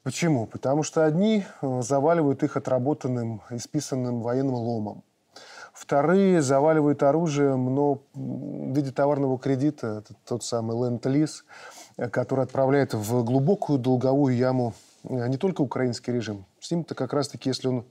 Почему? 0.04 0.46
Потому 0.46 0.84
что 0.84 1.04
одни 1.04 1.44
э, 1.64 1.82
заваливают 1.82 2.44
их 2.44 2.58
отработанным, 2.58 3.42
исписанным 3.50 4.22
военным 4.22 4.54
ломом. 4.54 5.04
Вторые 5.74 6.44
заваливают 6.44 7.02
оружием, 7.02 7.74
но 7.74 8.04
в 8.14 8.76
виде 8.76 8.92
товарного 8.92 9.40
кредита, 9.40 10.04
это 10.04 10.14
тот 10.28 10.44
самый 10.44 10.78
ленд-лиз, 10.78 11.44
э, 11.98 12.10
который 12.10 12.44
отправляет 12.44 12.94
в 12.94 13.24
глубокую 13.24 13.80
долговую 13.80 14.36
яму 14.36 14.76
э, 15.06 15.28
не 15.28 15.38
только 15.38 15.62
украинский 15.62 16.14
режим. 16.14 16.46
С 16.60 16.70
ним-то 16.70 16.94
как 16.94 17.14
раз-таки, 17.14 17.50
если 17.50 17.68
он 17.68 17.86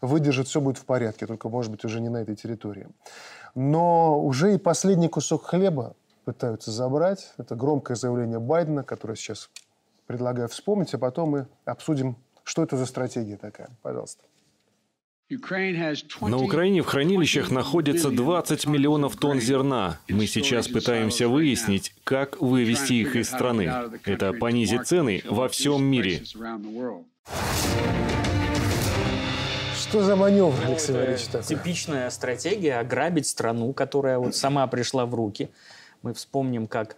выдержит, 0.00 0.46
все 0.46 0.60
будет 0.60 0.78
в 0.78 0.84
порядке, 0.84 1.26
только, 1.26 1.48
может 1.48 1.72
быть, 1.72 1.84
уже 1.84 2.00
не 2.00 2.10
на 2.10 2.18
этой 2.18 2.36
территории. 2.36 2.86
Но 3.54 4.20
уже 4.20 4.54
и 4.54 4.58
последний 4.58 5.08
кусок 5.08 5.44
хлеба 5.44 5.94
пытаются 6.24 6.70
забрать. 6.70 7.32
Это 7.38 7.54
громкое 7.54 7.94
заявление 7.94 8.40
Байдена, 8.40 8.82
которое 8.82 9.16
сейчас 9.16 9.50
предлагаю 10.06 10.48
вспомнить, 10.48 10.94
а 10.94 10.98
потом 10.98 11.30
мы 11.30 11.46
обсудим, 11.64 12.16
что 12.42 12.62
это 12.62 12.76
за 12.76 12.86
стратегия 12.86 13.36
такая. 13.36 13.70
Пожалуйста. 13.82 14.24
На 16.20 16.36
Украине 16.36 16.82
в 16.82 16.86
хранилищах 16.86 17.50
находится 17.50 18.10
20 18.10 18.66
миллионов 18.66 19.16
тонн 19.16 19.40
зерна. 19.40 19.98
Мы 20.08 20.26
сейчас 20.26 20.68
пытаемся 20.68 21.28
выяснить, 21.28 21.94
как 22.04 22.40
вывести 22.40 22.94
их 22.94 23.16
из 23.16 23.28
страны. 23.28 23.72
Это 24.04 24.34
понизит 24.34 24.86
цены 24.86 25.22
во 25.24 25.48
всем 25.48 25.82
мире. 25.82 26.22
Что 29.94 30.02
за 30.02 30.16
маневр, 30.16 30.52
Алексей 30.66 30.90
Валерьевич? 30.90 31.26
Такой? 31.26 31.46
Типичная 31.46 32.10
стратегия 32.10 32.80
ограбить 32.80 33.28
страну, 33.28 33.72
которая 33.72 34.18
вот 34.18 34.34
сама 34.34 34.66
пришла 34.66 35.06
в 35.06 35.14
руки. 35.14 35.50
Мы 36.02 36.14
вспомним, 36.14 36.66
как 36.66 36.96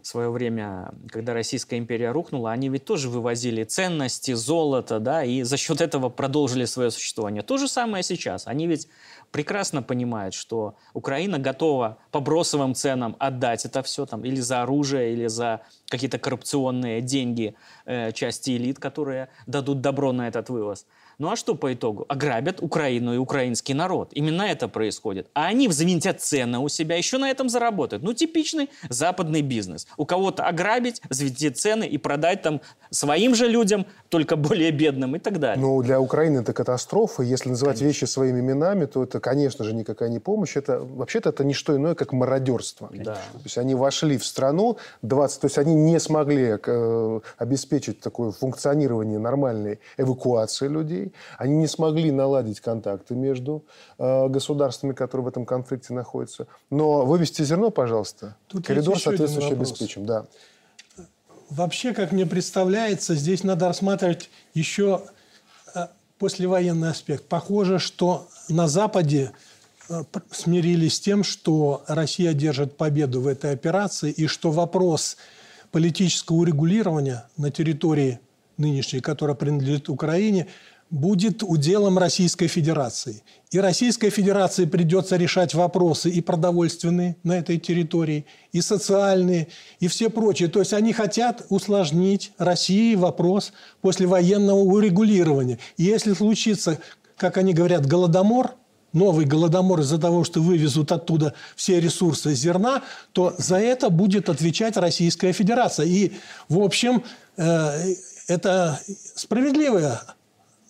в 0.00 0.06
свое 0.06 0.30
время, 0.30 0.94
когда 1.10 1.34
Российская 1.34 1.76
империя 1.76 2.10
рухнула, 2.10 2.52
они 2.52 2.70
ведь 2.70 2.86
тоже 2.86 3.10
вывозили 3.10 3.64
ценности, 3.64 4.32
золото, 4.32 4.98
да, 4.98 5.24
и 5.24 5.42
за 5.42 5.58
счет 5.58 5.82
этого 5.82 6.08
продолжили 6.08 6.64
свое 6.64 6.90
существование. 6.90 7.42
То 7.42 7.58
же 7.58 7.68
самое 7.68 8.02
сейчас. 8.02 8.46
Они 8.46 8.66
ведь 8.66 8.88
прекрасно 9.30 9.82
понимают, 9.82 10.32
что 10.32 10.74
Украина 10.94 11.38
готова 11.38 11.98
по 12.12 12.20
бросовым 12.20 12.74
ценам 12.74 13.14
отдать 13.18 13.66
это 13.66 13.82
все 13.82 14.06
там 14.06 14.24
или 14.24 14.40
за 14.40 14.62
оружие, 14.62 15.12
или 15.12 15.26
за 15.26 15.60
какие-то 15.90 16.18
коррупционные 16.18 17.02
деньги 17.02 17.54
э, 17.84 18.12
части 18.12 18.56
элит, 18.56 18.78
которые 18.78 19.28
дадут 19.46 19.82
добро 19.82 20.12
на 20.12 20.28
этот 20.28 20.48
вывоз. 20.48 20.86
Ну 21.20 21.30
а 21.30 21.36
что 21.36 21.56
по 21.56 21.74
итогу? 21.74 22.06
Ограбят 22.08 22.62
Украину 22.62 23.12
и 23.12 23.16
украинский 23.16 23.74
народ. 23.74 24.10
Именно 24.12 24.42
это 24.42 24.68
происходит. 24.68 25.26
А 25.34 25.46
они 25.46 25.66
взвинтят 25.66 26.20
цены 26.20 26.60
у 26.60 26.68
себя, 26.68 26.96
еще 26.96 27.18
на 27.18 27.28
этом 27.28 27.48
заработают. 27.48 28.04
Ну, 28.04 28.12
типичный 28.12 28.70
западный 28.88 29.42
бизнес. 29.42 29.88
У 29.96 30.06
кого-то 30.06 30.44
ограбить, 30.44 31.02
взвинтить 31.10 31.58
цены 31.58 31.88
и 31.88 31.98
продать 31.98 32.42
там 32.42 32.60
своим 32.90 33.34
же 33.34 33.48
людям, 33.48 33.86
только 34.10 34.36
более 34.36 34.70
бедным 34.70 35.16
и 35.16 35.18
так 35.18 35.40
далее. 35.40 35.60
Ну, 35.60 35.82
для 35.82 36.00
Украины 36.00 36.38
это 36.38 36.52
катастрофа. 36.52 37.24
Если 37.24 37.48
называть 37.48 37.78
конечно. 37.78 37.88
вещи 37.88 38.04
своими 38.04 38.38
именами, 38.38 38.84
то 38.86 39.02
это, 39.02 39.18
конечно 39.18 39.64
же, 39.64 39.74
никакая 39.74 40.10
не 40.10 40.20
помощь. 40.20 40.56
Это, 40.56 40.78
вообще-то 40.78 41.30
это 41.30 41.42
не 41.42 41.52
что 41.52 41.74
иное, 41.74 41.96
как 41.96 42.12
мародерство. 42.12 42.90
Да. 42.94 43.14
То 43.14 43.42
есть 43.44 43.58
они 43.58 43.74
вошли 43.74 44.18
в 44.18 44.24
страну, 44.24 44.76
20, 45.02 45.40
то 45.40 45.46
есть 45.46 45.58
они 45.58 45.74
не 45.74 45.98
смогли 45.98 46.58
э, 46.64 47.20
обеспечить 47.38 47.98
такое 48.00 48.30
функционирование 48.30 49.18
нормальной 49.18 49.80
эвакуации 49.96 50.68
людей 50.68 51.07
они 51.36 51.56
не 51.56 51.66
смогли 51.66 52.10
наладить 52.10 52.60
контакты 52.60 53.14
между 53.14 53.64
э, 53.98 54.28
государствами, 54.28 54.92
которые 54.92 55.26
в 55.26 55.28
этом 55.28 55.46
конфликте 55.46 55.94
находятся. 55.94 56.46
Но 56.70 57.04
вывести 57.04 57.42
зерно, 57.42 57.70
пожалуйста. 57.70 58.36
Тут 58.48 58.66
Коридор 58.66 58.98
соответствующий 58.98 59.52
обеспечим. 59.52 60.06
Да. 60.06 60.26
Вообще, 61.50 61.94
как 61.94 62.12
мне 62.12 62.26
представляется, 62.26 63.14
здесь 63.14 63.42
надо 63.42 63.68
рассматривать 63.68 64.30
еще 64.52 65.02
э, 65.74 65.86
послевоенный 66.18 66.90
аспект. 66.90 67.24
Похоже, 67.24 67.78
что 67.78 68.28
на 68.48 68.68
Западе 68.68 69.32
э, 69.88 70.02
смирились 70.30 70.96
с 70.96 71.00
тем, 71.00 71.24
что 71.24 71.82
Россия 71.86 72.34
держит 72.34 72.76
победу 72.76 73.20
в 73.22 73.26
этой 73.26 73.52
операции 73.52 74.10
и 74.10 74.26
что 74.26 74.50
вопрос 74.50 75.16
политического 75.70 76.36
урегулирования 76.36 77.28
на 77.36 77.50
территории 77.50 78.20
нынешней, 78.58 79.00
которая 79.00 79.36
принадлежит 79.36 79.88
Украине, 79.88 80.48
будет 80.90 81.42
уделом 81.42 81.98
Российской 81.98 82.46
Федерации. 82.46 83.22
И 83.50 83.60
Российской 83.60 84.10
Федерации 84.10 84.64
придется 84.64 85.16
решать 85.16 85.54
вопросы 85.54 86.10
и 86.10 86.20
продовольственные 86.20 87.16
на 87.22 87.38
этой 87.38 87.58
территории, 87.58 88.26
и 88.52 88.60
социальные, 88.60 89.48
и 89.80 89.88
все 89.88 90.10
прочие. 90.10 90.48
То 90.48 90.60
есть 90.60 90.72
они 90.72 90.92
хотят 90.92 91.44
усложнить 91.50 92.32
России 92.38 92.94
вопрос 92.94 93.52
послевоенного 93.80 94.58
урегулирования. 94.58 95.58
И 95.76 95.84
если 95.84 96.14
случится, 96.14 96.78
как 97.16 97.36
они 97.36 97.52
говорят, 97.52 97.86
голодомор, 97.86 98.54
новый 98.92 99.26
голодомор 99.26 99.80
из-за 99.80 99.98
того, 99.98 100.24
что 100.24 100.40
вывезут 100.40 100.92
оттуда 100.92 101.34
все 101.54 101.80
ресурсы 101.80 102.34
зерна, 102.34 102.82
то 103.12 103.34
за 103.36 103.56
это 103.58 103.90
будет 103.90 104.28
отвечать 104.30 104.76
Российская 104.78 105.32
Федерация. 105.32 105.86
И, 105.86 106.12
в 106.48 106.60
общем, 106.60 107.02
э, 107.36 107.94
это 108.26 108.80
справедливая 109.14 110.02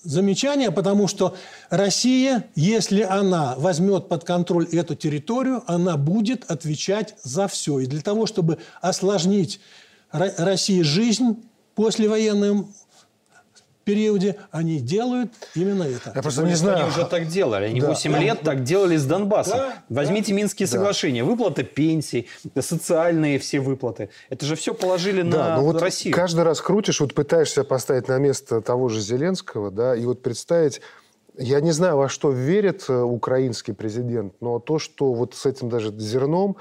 замечание, 0.09 0.71
потому 0.71 1.07
что 1.07 1.37
Россия, 1.69 2.47
если 2.55 3.03
она 3.03 3.55
возьмет 3.59 4.09
под 4.09 4.25
контроль 4.25 4.67
эту 4.73 4.95
территорию, 4.95 5.63
она 5.67 5.99
будет 5.99 6.51
отвечать 6.51 7.15
за 7.23 7.47
все. 7.47 7.81
И 7.81 7.87
для 7.87 8.01
того, 8.01 8.25
чтобы 8.25 8.59
осложнить 8.81 9.61
России 10.11 10.81
жизнь 10.81 11.45
послевоенным 11.75 12.73
периоде 13.89 14.37
они 14.51 14.81
делают 14.81 15.33
именно 15.55 15.85
это. 15.85 16.13
Я 16.15 16.21
просто 16.21 16.43
не 16.43 16.55
знаю. 16.55 16.81
Они 16.81 16.89
уже 16.89 17.07
так 17.07 17.27
делали. 17.27 17.65
Они 17.65 17.81
да. 17.81 17.89
8 17.89 18.13
да. 18.13 18.19
лет 18.19 18.41
так 18.43 18.63
делали 18.63 18.97
с 18.97 19.07
Донбассом. 19.07 19.57
Да. 19.57 19.83
Возьмите 19.89 20.33
да. 20.33 20.37
Минские 20.37 20.67
да. 20.67 20.73
соглашения. 20.73 21.25
Выплаты 21.25 21.65
пенсий, 21.65 22.29
социальные 22.61 23.39
все 23.39 23.61
выплаты. 23.61 24.11
Это 24.29 24.45
же 24.45 24.57
все 24.57 24.75
положили 24.75 25.23
да, 25.23 25.39
на 25.39 25.57
ну 25.57 25.63
вот 25.63 25.81
Россию. 25.81 26.15
Каждый 26.15 26.45
раз 26.45 26.61
крутишь, 26.61 27.01
вот 27.01 27.15
пытаешься 27.15 27.65
поставить 27.65 28.09
на 28.09 28.19
место 28.19 28.61
того 28.61 28.91
же 28.91 29.01
Зеленского, 29.01 29.71
да, 29.71 29.97
и 29.97 30.05
вот 30.05 30.23
представить, 30.23 30.83
я 31.39 31.63
не 31.63 31.73
знаю, 31.73 31.97
во 31.97 32.11
что 32.11 32.31
верит 32.31 32.85
э, 32.89 33.01
украинский 33.01 33.73
президент, 33.73 34.35
но 34.41 34.59
то, 34.59 34.79
что 34.79 35.15
вот 35.15 35.35
с 35.35 35.47
этим 35.47 35.71
даже 35.71 35.97
зерном, 35.99 36.57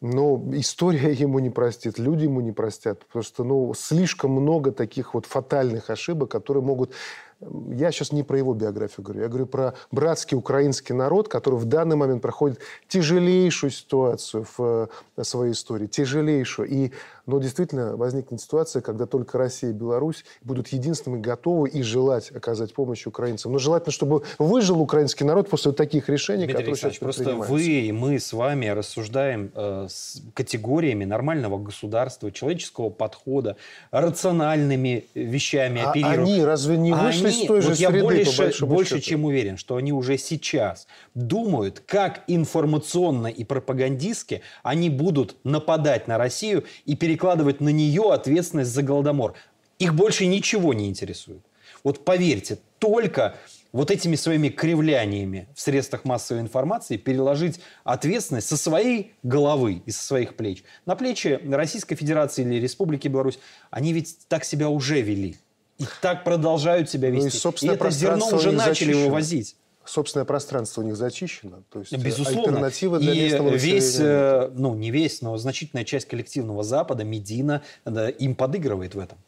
но 0.00 0.42
история 0.52 1.12
ему 1.24 1.38
не 1.38 1.50
простит, 1.50 1.98
люди 1.98 2.24
ему 2.24 2.40
не 2.40 2.52
простят. 2.52 3.04
Потому 3.06 3.22
что 3.22 3.44
ну, 3.44 3.74
слишком 3.74 4.32
много 4.32 4.72
таких 4.72 5.14
вот 5.14 5.26
фатальных 5.26 5.90
ошибок, 5.90 6.30
которые 6.30 6.62
могут 6.62 6.92
я 7.40 7.92
сейчас 7.92 8.12
не 8.12 8.22
про 8.22 8.38
его 8.38 8.54
биографию 8.54 9.04
говорю, 9.04 9.22
я 9.22 9.28
говорю 9.28 9.46
про 9.46 9.74
братский 9.90 10.36
украинский 10.36 10.94
народ, 10.94 11.28
который 11.28 11.58
в 11.58 11.66
данный 11.66 11.96
момент 11.96 12.22
проходит 12.22 12.58
тяжелейшую 12.88 13.70
ситуацию 13.70 14.46
в 14.56 14.88
э, 15.16 15.22
своей 15.22 15.52
истории, 15.52 15.86
тяжелейшую. 15.86 16.68
И 16.68 16.92
но 17.26 17.40
действительно 17.40 17.96
возникнет 17.96 18.40
ситуация, 18.40 18.82
когда 18.82 19.06
только 19.06 19.36
Россия 19.36 19.70
и 19.70 19.72
Беларусь 19.72 20.24
будут 20.42 20.68
единственными 20.68 21.20
готовы 21.20 21.68
и 21.68 21.82
желать 21.82 22.30
оказать 22.30 22.72
помощь 22.72 23.04
украинцам. 23.06 23.52
Но 23.52 23.58
желательно, 23.58 23.92
чтобы 23.92 24.22
выжил 24.38 24.80
украинский 24.80 25.26
народ 25.26 25.50
после 25.50 25.72
таких 25.72 26.08
решений, 26.08 26.44
Дмитрий 26.44 26.62
которые 26.62 26.76
сейчас 26.76 26.98
просто 26.98 27.34
вы 27.34 27.62
и 27.64 27.92
мы 27.92 28.20
с 28.20 28.32
вами 28.32 28.66
рассуждаем 28.66 29.50
э, 29.54 29.86
с 29.90 30.22
категориями 30.34 31.04
нормального 31.04 31.58
государства, 31.58 32.30
человеческого 32.30 32.90
подхода, 32.90 33.56
рациональными 33.90 35.06
вещами 35.14 35.82
а 35.82 35.90
оперируем. 35.90 36.20
они 36.20 36.44
разве 36.44 36.76
не 36.76 36.92
А 36.92 36.96
вышли 36.96 37.25
они, 37.28 37.44
с 37.44 37.46
той 37.46 37.60
же 37.62 37.68
вот 37.68 37.78
я 37.78 37.90
среды, 37.90 38.02
больше, 38.02 38.66
больше 38.66 38.96
счету? 38.96 39.02
чем 39.02 39.24
уверен, 39.24 39.56
что 39.56 39.76
они 39.76 39.92
уже 39.92 40.18
сейчас 40.18 40.86
думают, 41.14 41.80
как 41.86 42.24
информационно 42.26 43.28
и 43.28 43.44
пропагандистски 43.44 44.42
они 44.62 44.90
будут 44.90 45.36
нападать 45.44 46.08
на 46.08 46.18
Россию 46.18 46.64
и 46.84 46.96
перекладывать 46.96 47.60
на 47.60 47.70
нее 47.70 48.12
ответственность 48.12 48.70
за 48.70 48.82
Голодомор. 48.82 49.34
Их 49.78 49.94
больше 49.94 50.26
ничего 50.26 50.74
не 50.74 50.88
интересует. 50.88 51.42
Вот 51.84 52.04
поверьте, 52.04 52.58
только 52.78 53.36
вот 53.72 53.90
этими 53.90 54.16
своими 54.16 54.48
кривляниями 54.48 55.48
в 55.54 55.60
средствах 55.60 56.04
массовой 56.04 56.40
информации 56.40 56.96
переложить 56.96 57.60
ответственность 57.84 58.48
со 58.48 58.56
своей 58.56 59.12
головы 59.22 59.82
и 59.84 59.90
со 59.90 60.02
своих 60.02 60.34
плеч 60.34 60.64
на 60.86 60.96
плечи 60.96 61.40
Российской 61.44 61.94
Федерации 61.94 62.42
или 62.42 62.54
Республики 62.60 63.08
Беларусь, 63.08 63.38
они 63.70 63.92
ведь 63.92 64.16
так 64.28 64.44
себя 64.44 64.70
уже 64.70 65.02
вели. 65.02 65.36
И 65.78 65.84
так 66.00 66.24
продолжают 66.24 66.88
себя 66.88 67.10
Ну 67.10 67.16
и 67.16 67.24
вести. 67.24 67.38
и 67.62 67.68
это 67.68 67.90
зерно 67.90 68.26
уже 68.28 68.52
начали 68.52 68.92
зачищено. 68.92 69.04
вывозить. 69.06 69.56
Собственное 69.86 70.24
пространство 70.24 70.80
у 70.82 70.84
них 70.84 70.96
зачищено. 70.96 71.62
То 71.70 71.80
есть 71.80 71.92
э, 71.92 71.96
Безусловно. 71.96 72.42
альтернатива 72.42 72.98
для 72.98 73.12
и 73.12 73.22
местного 73.22 73.50
весь, 73.50 73.84
населения. 73.94 74.12
э, 74.12 74.50
ну 74.54 74.74
не 74.74 74.90
весь, 74.90 75.22
но 75.22 75.36
значительная 75.36 75.84
часть 75.84 76.06
коллективного 76.08 76.62
Запада, 76.62 77.04
Медина, 77.04 77.62
да, 77.84 78.08
им 78.08 78.34
подыгрывает 78.34 78.94
в 78.94 78.98
этом. 78.98 79.18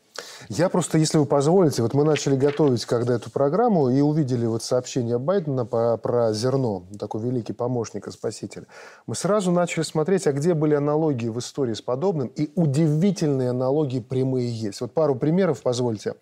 Я 0.48 0.68
просто, 0.68 0.98
если 0.98 1.18
вы 1.18 1.26
позволите, 1.26 1.82
вот 1.82 1.94
мы 1.94 2.02
начали 2.04 2.34
готовить 2.34 2.84
когда 2.86 3.14
эту 3.14 3.30
программу 3.30 3.88
и 3.88 4.00
увидели 4.00 4.46
вот 4.46 4.62
сообщение 4.64 5.18
Байдена 5.18 5.64
по- 5.64 5.96
про 5.96 6.32
зерно, 6.32 6.84
такой 6.98 7.22
великий 7.22 7.52
помощник 7.52 8.08
и 8.08 8.10
спаситель. 8.10 8.66
Мы 9.06 9.14
сразу 9.14 9.52
начали 9.52 9.84
смотреть, 9.84 10.26
а 10.26 10.32
где 10.32 10.54
были 10.54 10.74
аналогии 10.74 11.28
в 11.28 11.38
истории 11.38 11.74
с 11.74 11.80
подобным, 11.82 12.28
и 12.28 12.50
удивительные 12.56 13.50
аналогии 13.50 14.00
прямые 14.00 14.50
есть. 14.50 14.80
Вот 14.80 14.92
пару 14.92 15.14
примеров, 15.14 15.62
позвольте. 15.62 16.14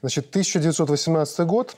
Значит, 0.00 0.28
1918 0.30 1.40
год, 1.46 1.76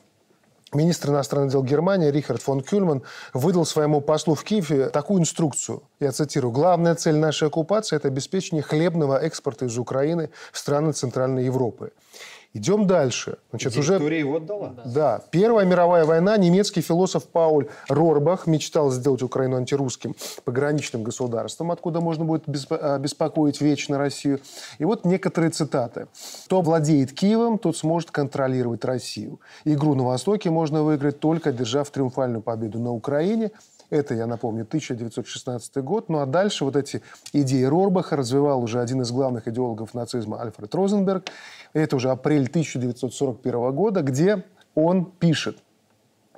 Министр 0.74 1.10
иностранных 1.10 1.52
дел 1.52 1.62
Германии 1.62 2.10
Рихард 2.10 2.40
фон 2.40 2.62
Кюльман 2.62 3.02
выдал 3.34 3.66
своему 3.66 4.00
послу 4.00 4.34
в 4.34 4.42
Киеве 4.42 4.88
такую 4.88 5.20
инструкцию. 5.20 5.82
Я 6.00 6.12
цитирую. 6.12 6.50
«Главная 6.50 6.94
цель 6.94 7.16
нашей 7.16 7.48
оккупации– 7.48 7.96
это 7.96 8.08
обеспечение 8.08 8.62
хлебного 8.62 9.18
экспорта 9.18 9.66
из 9.66 9.76
Украины 9.76 10.30
в 10.50 10.58
страны 10.58 10.92
Центральной 10.92 11.44
Европы». 11.44 11.92
Идем 12.54 12.86
дальше. 12.86 13.38
Значит, 13.48 13.76
уже... 13.78 13.94
его 13.94 14.36
отдала. 14.36 14.74
Да. 14.84 15.22
Первая 15.30 15.64
мировая 15.64 16.04
война. 16.04 16.36
Немецкий 16.36 16.82
философ 16.82 17.24
Пауль 17.24 17.68
Рорбах 17.88 18.46
мечтал 18.46 18.90
сделать 18.90 19.22
Украину 19.22 19.56
антирусским 19.56 20.14
пограничным 20.44 21.02
государством, 21.02 21.70
откуда 21.70 22.00
можно 22.00 22.26
будет 22.26 22.44
а, 22.70 22.98
беспокоить 22.98 23.62
вечно 23.62 23.96
Россию. 23.96 24.40
И 24.78 24.84
вот 24.84 25.06
некоторые 25.06 25.50
цитаты. 25.50 26.08
«Кто 26.44 26.60
владеет 26.60 27.12
Киевом, 27.12 27.56
тот 27.58 27.76
сможет 27.76 28.10
контролировать 28.10 28.84
Россию. 28.84 29.40
Игру 29.64 29.94
на 29.94 30.04
Востоке 30.04 30.50
можно 30.50 30.82
выиграть 30.82 31.20
только 31.20 31.50
одержав 31.50 31.88
триумфальную 31.88 32.42
победу 32.42 32.78
на 32.78 32.92
Украине. 32.92 33.50
Это, 33.92 34.14
я 34.14 34.26
напомню, 34.26 34.62
1916 34.62 35.76
год. 35.84 36.08
Ну 36.08 36.20
а 36.20 36.26
дальше 36.26 36.64
вот 36.64 36.76
эти 36.76 37.02
идеи 37.34 37.64
Рорбаха 37.64 38.16
развивал 38.16 38.62
уже 38.62 38.80
один 38.80 39.02
из 39.02 39.10
главных 39.10 39.46
идеологов 39.48 39.92
нацизма 39.92 40.40
Альфред 40.40 40.74
Розенберг. 40.74 41.26
Это 41.74 41.96
уже 41.96 42.08
апрель 42.08 42.46
1941 42.46 43.72
года, 43.72 44.00
где 44.00 44.44
он 44.74 45.04
пишет. 45.04 45.58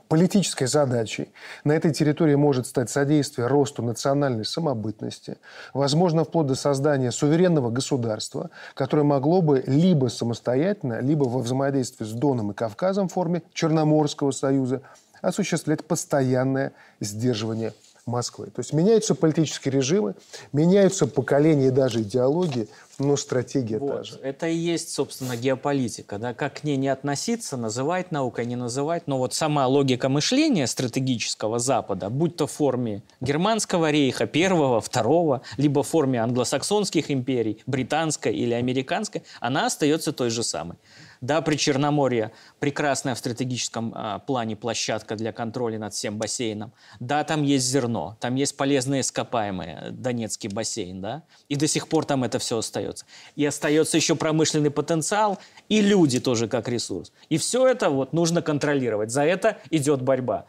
Политической 0.09 0.67
задачей 0.67 1.29
на 1.63 1.73
этой 1.73 1.93
территории 1.93 2.35
может 2.35 2.67
стать 2.67 2.91
содействие 2.91 3.47
росту 3.47 3.85
национальной 3.85 4.45
самобытности, 4.45 5.39
возможно, 5.73 6.25
вплоть 6.25 6.49
до 6.49 6.57
создания 6.57 7.13
суверенного 7.13 7.71
государства, 7.71 8.51
которое 8.75 9.05
могло 9.05 9.43
бы 9.43 9.63
либо 9.65 10.09
самостоятельно, 10.09 11.01
либо 11.01 11.25
во 11.25 11.39
взаимодействии 11.39 12.05
с 12.05 12.13
Доном 12.13 12.51
и 12.51 12.55
Кавказом 12.55 13.09
в 13.09 13.13
форме 13.13 13.45
Черноморского 13.53 14.33
союза 14.33 14.83
осуществлять 15.25 15.85
постоянное 15.85 16.73
сдерживание 17.01 17.73
Москвы. 18.07 18.47
То 18.47 18.61
есть 18.61 18.75
меняются 18.75 19.15
политические 19.15 19.73
режимы, 19.73 20.15
меняются 20.53 21.07
поколения 21.07 21.69
и 21.69 21.71
даже 21.71 22.03
идеологии, 22.03 22.69
но 22.99 23.17
стратегия 23.17 23.79
та 23.79 23.85
Вот. 23.85 24.07
же. 24.07 24.19
Это 24.23 24.47
и 24.47 24.55
есть, 24.55 24.91
собственно, 24.91 25.37
геополитика. 25.37 26.19
Да? 26.19 26.35
Как 26.35 26.61
к 26.61 26.65
ней 26.65 26.77
не 26.77 26.89
относиться, 26.89 27.57
называть 27.57 28.13
наукой, 28.13 28.45
не 28.45 28.57
называть. 28.57 29.07
Но 29.07 29.19
вот 29.19 29.33
сама 29.33 29.67
логика 29.67 30.11
мышления 30.11 30.67
стратегического 30.67 31.59
Запада, 31.59 32.11
будь 32.11 32.37
то 32.37 32.47
в 32.47 32.53
форме 32.53 33.03
германского 33.23 33.91
рейха, 33.91 34.27
первого, 34.27 34.83
второго, 34.83 35.41
либо 35.57 35.83
в 35.83 35.89
форме 35.89 36.21
англосаксонских 36.21 37.11
империй, 37.11 37.63
британской 37.67 38.35
или 38.35 38.53
американской, 38.53 39.23
она 39.41 39.67
остается 39.67 40.13
той 40.13 40.29
же 40.29 40.43
самой. 40.43 40.77
Да, 41.21 41.41
при 41.41 41.57
Черноморье 41.57 42.33
прекрасная 42.61 43.15
в 43.15 43.19
стратегическом 43.19 43.93
а, 43.95 44.19
плане 44.19 44.57
площадка 44.57 45.17
для 45.17 45.33
контроля 45.33 45.79
над 45.79 45.95
всем 45.95 46.19
бассейном. 46.19 46.73
Да, 47.01 47.25
там 47.25 47.43
есть 47.43 47.67
зерно, 47.67 48.17
там 48.21 48.35
есть 48.35 48.57
полезные 48.57 49.01
ископаемые, 49.03 49.89
Донецкий 49.91 50.49
бассейн, 50.49 51.01
да, 51.01 51.23
и 51.49 51.57
до 51.57 51.67
сих 51.67 51.89
пор 51.89 52.05
там 52.05 52.25
это 52.25 52.39
все 52.39 52.59
остается. 52.59 53.07
И 53.37 53.45
остается 53.45 53.97
еще 53.97 54.15
промышленный 54.15 54.71
потенциал, 54.71 55.39
и 55.69 55.81
люди 55.81 56.21
тоже 56.21 56.49
как 56.49 56.69
ресурс. 56.69 57.13
И 57.29 57.39
все 57.39 57.67
это 57.67 57.91
вот 57.91 58.13
нужно 58.13 58.43
контролировать. 58.43 59.11
За 59.11 59.25
это 59.25 59.59
идет 59.71 60.03
борьба. 60.03 60.47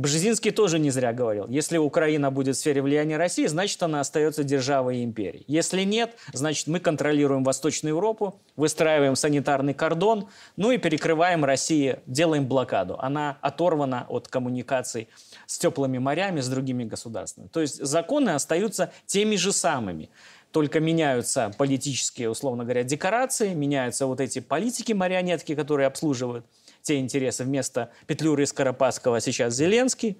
Бжезинский 0.00 0.50
тоже 0.50 0.78
не 0.78 0.88
зря 0.88 1.12
говорил, 1.12 1.46
если 1.48 1.76
Украина 1.76 2.30
будет 2.30 2.56
в 2.56 2.58
сфере 2.58 2.80
влияния 2.80 3.18
России, 3.18 3.44
значит, 3.44 3.82
она 3.82 4.00
остается 4.00 4.42
державой 4.42 5.00
и 5.00 5.04
империей. 5.04 5.44
Если 5.46 5.82
нет, 5.82 6.16
значит, 6.32 6.68
мы 6.68 6.80
контролируем 6.80 7.44
Восточную 7.44 7.94
Европу, 7.94 8.40
выстраиваем 8.56 9.14
санитарный 9.14 9.74
кордон, 9.74 10.28
ну 10.56 10.70
и 10.70 10.78
перекрываем 10.78 11.44
России, 11.44 11.98
делаем 12.06 12.46
блокаду. 12.46 12.96
Она 12.98 13.36
оторвана 13.42 14.06
от 14.08 14.26
коммуникаций 14.26 15.08
с 15.44 15.58
теплыми 15.58 15.98
морями, 15.98 16.40
с 16.40 16.48
другими 16.48 16.84
государствами. 16.84 17.48
То 17.48 17.60
есть 17.60 17.84
законы 17.84 18.30
остаются 18.30 18.94
теми 19.04 19.36
же 19.36 19.52
самыми. 19.52 20.08
Только 20.50 20.80
меняются 20.80 21.52
политические, 21.58 22.30
условно 22.30 22.64
говоря, 22.64 22.84
декорации, 22.84 23.52
меняются 23.52 24.06
вот 24.06 24.20
эти 24.20 24.38
политики-марионетки, 24.38 25.54
которые 25.54 25.86
обслуживают 25.86 26.46
те 26.82 26.98
интересы. 26.98 27.44
Вместо 27.44 27.90
Петлюры 28.06 28.42
и 28.42 28.46
Скоропадского 28.46 29.20
сейчас 29.20 29.54
Зеленский, 29.54 30.18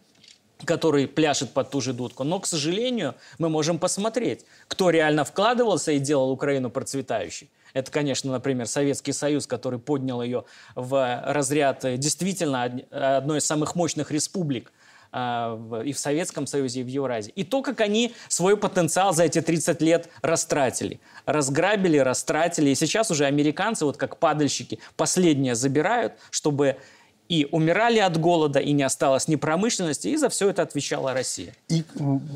который 0.64 1.08
пляшет 1.08 1.52
под 1.52 1.70
ту 1.70 1.80
же 1.80 1.92
дудку. 1.92 2.24
Но, 2.24 2.38
к 2.40 2.46
сожалению, 2.46 3.14
мы 3.38 3.48
можем 3.48 3.78
посмотреть, 3.78 4.44
кто 4.68 4.90
реально 4.90 5.24
вкладывался 5.24 5.92
и 5.92 5.98
делал 5.98 6.30
Украину 6.30 6.70
процветающей. 6.70 7.50
Это, 7.72 7.90
конечно, 7.90 8.32
например, 8.32 8.66
Советский 8.66 9.12
Союз, 9.12 9.46
который 9.46 9.78
поднял 9.78 10.22
ее 10.22 10.44
в 10.74 11.22
разряд 11.24 11.84
э, 11.84 11.96
действительно 11.96 12.64
од- 12.64 12.92
одной 12.92 13.38
из 13.38 13.44
самых 13.46 13.76
мощных 13.76 14.10
республик 14.10 14.72
и 15.12 15.92
в 15.92 15.98
Советском 15.98 16.46
Союзе, 16.46 16.80
и 16.80 16.82
в 16.84 16.86
Евразии. 16.86 17.32
И 17.34 17.44
то, 17.44 17.62
как 17.62 17.80
они 17.80 18.14
свой 18.28 18.56
потенциал 18.56 19.12
за 19.12 19.24
эти 19.24 19.40
30 19.40 19.82
лет 19.82 20.08
растратили. 20.22 21.00
Разграбили, 21.26 21.98
растратили. 21.98 22.70
И 22.70 22.74
сейчас 22.74 23.10
уже 23.10 23.24
американцы, 23.24 23.84
вот 23.84 23.96
как 23.96 24.18
падальщики, 24.18 24.78
последнее 24.96 25.54
забирают, 25.54 26.14
чтобы 26.30 26.76
и 27.30 27.46
умирали 27.52 28.00
от 28.00 28.18
голода, 28.18 28.58
и 28.58 28.72
не 28.72 28.82
осталось 28.82 29.28
ни 29.28 29.36
промышленности, 29.36 30.08
и 30.08 30.16
за 30.16 30.28
все 30.28 30.50
это 30.50 30.62
отвечала 30.62 31.14
Россия. 31.14 31.54
И 31.68 31.84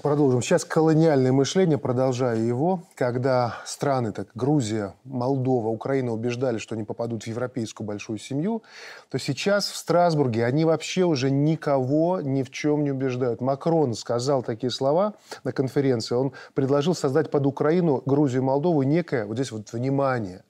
продолжим. 0.05 0.41
Сейчас 0.41 0.65
колониальное 0.65 1.33
мышление, 1.33 1.79
продолжаю 1.79 2.47
его, 2.47 2.85
когда 2.95 3.57
страны, 3.67 4.13
так 4.13 4.29
Грузия, 4.37 4.95
Молдова, 5.03 5.67
Украина 5.67 6.13
убеждали, 6.13 6.59
что 6.59 6.77
они 6.77 6.85
попадут 6.85 7.25
в 7.25 7.27
европейскую 7.27 7.85
большую 7.85 8.21
семью, 8.21 8.63
то 9.11 9.19
сейчас 9.19 9.67
в 9.67 9.75
Страсбурге 9.75 10.45
они 10.45 10.65
вообще 10.65 11.03
уже 11.03 11.29
никого 11.29 12.21
ни 12.21 12.45
в 12.45 12.53
чем 12.53 12.85
не 12.85 12.93
убеждают. 12.93 13.41
Макрон 13.41 13.95
сказал 13.95 14.45
такие 14.45 14.71
слова 14.71 15.15
на 15.43 15.51
конференции. 15.51 16.15
Он 16.15 16.33
предложил 16.55 16.95
создать 16.95 17.33
под 17.33 17.47
Украину, 17.47 18.01
Грузию 18.07 18.45
Молдову 18.45 18.85
некое, 18.85 19.27
вот 19.27 19.35
здесь 19.35 19.51
вот 19.51 19.73
внимание, 19.73 20.45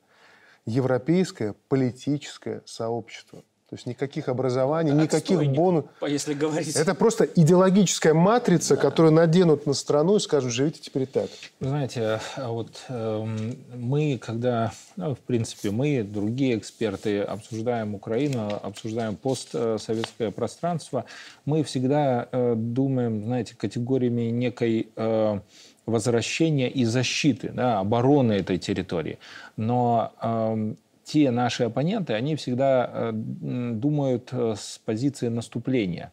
европейское 0.66 1.54
политическое 1.70 2.60
сообщество. 2.66 3.42
То 3.70 3.76
есть 3.76 3.86
никаких 3.86 4.28
образований, 4.28 4.92
никаких 4.92 5.42
бонусов. 5.52 5.90
Если 6.06 6.34
говорить. 6.34 6.76
Это 6.76 6.94
просто 6.94 7.24
идеологическая 7.24 8.12
матрица, 8.12 8.76
да. 8.76 8.82
которую 8.82 9.12
наденут 9.12 9.66
на 9.66 9.72
страну 9.72 10.16
и 10.16 10.20
скажут, 10.20 10.52
живите 10.52 10.80
теперь 10.82 11.06
так. 11.06 11.30
Знаете, 11.60 12.20
а 12.36 12.50
вот 12.50 12.82
э, 12.88 13.26
мы, 13.74 14.18
когда, 14.18 14.70
ну, 14.96 15.14
в 15.14 15.20
принципе, 15.20 15.70
мы, 15.70 16.02
другие 16.02 16.58
эксперты, 16.58 17.22
обсуждаем 17.22 17.94
Украину, 17.94 18.60
обсуждаем 18.62 19.16
постсоветское 19.16 20.30
пространство, 20.30 21.06
мы 21.46 21.64
всегда 21.64 22.28
э, 22.30 22.54
думаем, 22.56 23.24
знаете, 23.24 23.54
категориями 23.56 24.30
некой... 24.30 24.88
Э, 24.96 25.40
возвращения 25.86 26.70
и 26.70 26.84
защиты, 26.84 27.50
да, 27.52 27.80
обороны 27.80 28.32
этой 28.32 28.56
территории. 28.58 29.18
Но 29.56 30.12
э, 30.22 30.74
те 31.04 31.30
наши 31.30 31.64
оппоненты, 31.64 32.14
они 32.14 32.34
всегда 32.36 32.90
э, 32.92 33.10
думают 33.12 34.30
э, 34.32 34.54
с 34.56 34.80
позиции 34.84 35.28
наступления. 35.28 36.12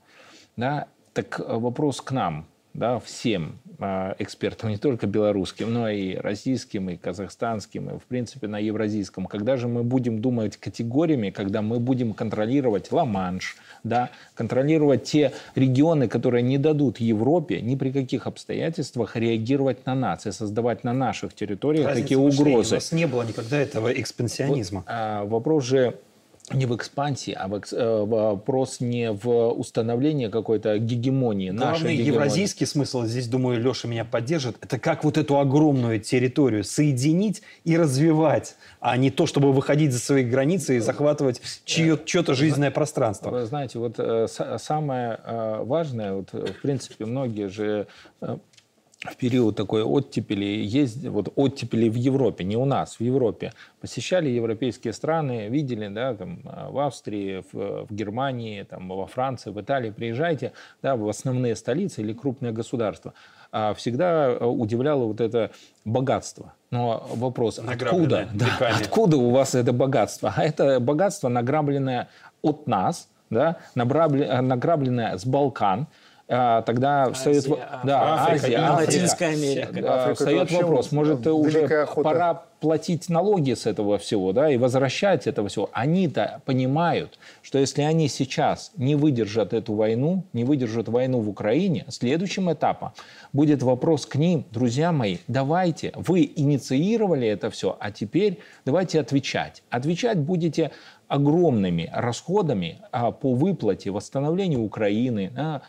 Да? 0.57 0.87
Так 1.13 1.39
э, 1.39 1.43
вопрос 1.57 2.01
к 2.01 2.11
нам, 2.11 2.47
да, 2.73 2.99
всем 2.99 3.59
экспертам, 4.19 4.69
не 4.69 4.77
только 4.77 5.07
белорусским, 5.07 5.73
но 5.73 5.89
и 5.89 6.15
российским, 6.15 6.89
и 6.89 6.97
казахстанским, 6.97 7.89
и, 7.89 7.99
в 7.99 8.03
принципе, 8.03 8.47
на 8.47 8.59
евразийском. 8.59 9.25
Когда 9.25 9.57
же 9.57 9.67
мы 9.67 9.83
будем 9.83 10.21
думать 10.21 10.57
категориями, 10.57 11.31
когда 11.31 11.61
мы 11.61 11.79
будем 11.79 12.13
контролировать 12.13 12.91
Ла-Манш, 12.91 13.57
да, 13.83 14.11
контролировать 14.35 15.03
те 15.05 15.33
регионы, 15.55 16.07
которые 16.07 16.43
не 16.43 16.59
дадут 16.59 16.99
Европе 16.99 17.59
ни 17.61 17.75
при 17.75 17.91
каких 17.91 18.27
обстоятельствах 18.27 19.15
реагировать 19.15 19.85
на 19.85 19.95
нас 19.95 20.27
и 20.27 20.31
создавать 20.31 20.83
на 20.83 20.93
наших 20.93 21.33
территориях 21.33 21.87
Разница 21.87 22.03
такие 22.03 22.19
угрозы. 22.19 22.75
У 22.75 22.77
нас 22.77 22.91
не 22.91 23.07
было 23.07 23.23
никогда 23.23 23.57
этого 23.57 23.91
экспансионизма. 23.91 24.81
Вот, 24.81 24.85
а, 24.87 25.25
вопрос 25.25 25.65
же 25.65 25.95
не 26.53 26.65
в 26.65 26.75
экспансии, 26.75 27.33
а 27.33 27.47
в, 27.47 27.53
э, 27.55 28.05
вопрос 28.05 28.79
не 28.79 29.11
в 29.11 29.49
установлении 29.49 30.27
какой-то 30.27 30.77
гегемонии. 30.77 31.51
Главный 31.51 31.95
гегемонии. 31.95 32.07
евразийский 32.07 32.65
смысл, 32.65 33.03
здесь, 33.03 33.27
думаю, 33.27 33.61
Леша 33.61 33.87
меня 33.87 34.05
поддержит, 34.05 34.57
это 34.61 34.79
как 34.79 35.03
вот 35.03 35.17
эту 35.17 35.39
огромную 35.39 35.99
территорию 35.99 36.63
соединить 36.63 37.41
и 37.63 37.77
развивать, 37.77 38.55
а 38.79 38.97
не 38.97 39.11
то, 39.11 39.25
чтобы 39.25 39.53
выходить 39.53 39.91
за 39.91 39.99
свои 39.99 40.23
границы 40.23 40.77
и 40.77 40.79
захватывать 40.79 41.41
чье-то 41.65 42.33
жизненное 42.33 42.71
пространство. 42.71 43.29
Вы 43.29 43.45
знаете, 43.45 43.79
вот 43.79 43.95
э, 43.97 44.27
самое 44.57 45.19
э, 45.23 45.63
важное, 45.63 46.13
вот, 46.13 46.31
в 46.33 46.61
принципе, 46.61 47.05
многие 47.05 47.47
же 47.47 47.87
в 49.03 49.15
период 49.15 49.55
такой 49.55 49.81
оттепели 49.81 50.45
есть 50.45 51.07
вот 51.07 51.33
оттепели 51.35 51.89
в 51.89 51.95
Европе, 51.95 52.43
не 52.43 52.55
у 52.55 52.65
нас, 52.65 52.99
в 52.99 53.01
Европе. 53.01 53.51
Посещали 53.79 54.29
европейские 54.29 54.93
страны, 54.93 55.47
видели, 55.49 55.87
да, 55.87 56.13
там, 56.13 56.41
в 56.69 56.77
Австрии, 56.77 57.43
в, 57.51 57.87
в 57.87 57.93
Германии, 57.93 58.61
там, 58.61 58.87
во 58.89 59.07
Франции, 59.07 59.49
в 59.49 59.59
Италии, 59.59 59.89
приезжайте, 59.89 60.53
да, 60.83 60.95
в 60.95 61.09
основные 61.09 61.55
столицы 61.55 62.01
или 62.01 62.13
крупные 62.13 62.51
государства. 62.51 63.13
А 63.51 63.73
всегда 63.73 64.37
удивляло 64.37 65.05
вот 65.05 65.19
это 65.19 65.49
богатство. 65.83 66.53
Но 66.69 67.07
вопрос, 67.15 67.59
откуда, 67.59 68.29
да, 68.33 68.71
откуда 68.79 69.17
у 69.17 69.31
вас 69.31 69.55
это 69.55 69.73
богатство? 69.73 70.31
А 70.37 70.43
это 70.43 70.79
богатство 70.79 71.27
награбленное 71.27 72.07
от 72.43 72.67
нас, 72.67 73.09
да, 73.31 73.57
награбленное 73.73 75.17
с 75.17 75.25
Балкан, 75.25 75.87
а, 76.33 76.61
тогда 76.61 77.03
Азия, 77.03 77.13
встает, 77.13 77.45
Африка, 77.45 77.79
да, 77.83 78.13
Африка, 78.13 78.45
Азия, 78.45 78.55
Африка, 78.55 78.79
Латинская 78.79 79.25
Америка. 79.25 79.93
Африка 79.93 80.15
встает 80.15 80.51
вопрос, 80.51 80.91
может 80.91 81.27
уже 81.27 81.87
пора 81.95 82.43
платить 82.61 83.09
налоги 83.09 83.53
с 83.53 83.65
этого 83.65 83.97
всего, 83.97 84.31
да, 84.31 84.49
и 84.49 84.55
возвращать 84.55 85.27
этого 85.27 85.49
всего. 85.49 85.69
Они-то 85.73 86.41
понимают, 86.45 87.17
что 87.41 87.57
если 87.57 87.81
они 87.81 88.07
сейчас 88.07 88.71
не 88.77 88.95
выдержат 88.95 89.53
эту 89.53 89.73
войну, 89.73 90.23
не 90.31 90.43
выдержат 90.43 90.87
войну 90.87 91.19
в 91.19 91.27
Украине, 91.27 91.85
следующим 91.89 92.51
этапом 92.53 92.93
будет 93.33 93.63
вопрос 93.63 94.05
к 94.05 94.15
ним, 94.15 94.45
друзья 94.51 94.91
мои, 94.91 95.17
давайте, 95.27 95.91
вы 95.95 96.31
инициировали 96.35 97.27
это 97.27 97.49
все, 97.49 97.75
а 97.79 97.91
теперь 97.91 98.39
давайте 98.63 98.99
отвечать. 98.99 99.63
Отвечать 99.69 100.19
будете 100.19 100.71
огромными 101.11 101.89
расходами 101.93 102.79
а, 102.93 103.11
по 103.11 103.33
выплате, 103.33 103.91
восстановлению 103.91 104.61
Украины, 104.61 105.33
а, 105.35 105.61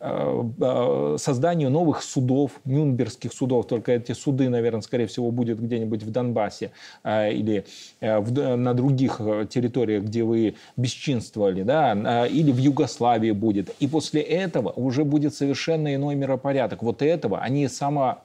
а, 0.00 1.16
созданию 1.16 1.70
новых 1.70 2.02
судов, 2.02 2.50
нюнбергских 2.64 3.32
судов. 3.32 3.68
Только 3.68 3.92
эти 3.92 4.12
суды, 4.12 4.48
наверное, 4.48 4.80
скорее 4.80 5.06
всего, 5.06 5.30
будет 5.30 5.60
где-нибудь 5.60 6.02
в 6.02 6.10
Донбассе 6.10 6.72
или 7.04 7.64
на 8.00 8.74
других 8.74 9.20
территориях, 9.48 10.04
где 10.04 10.24
вы 10.24 10.54
бесчинствовали, 10.76 11.62
да, 11.62 12.26
или 12.26 12.50
в 12.50 12.58
Югославии 12.58 13.30
будет. 13.30 13.70
И 13.78 13.86
после 13.86 14.22
этого 14.22 14.70
уже 14.70 15.04
будет 15.04 15.34
совершенно 15.34 15.94
иной 15.94 16.16
миропорядок. 16.16 16.82
Вот 16.82 17.02
этого 17.02 17.38
они 17.38 17.68
само 17.68 18.22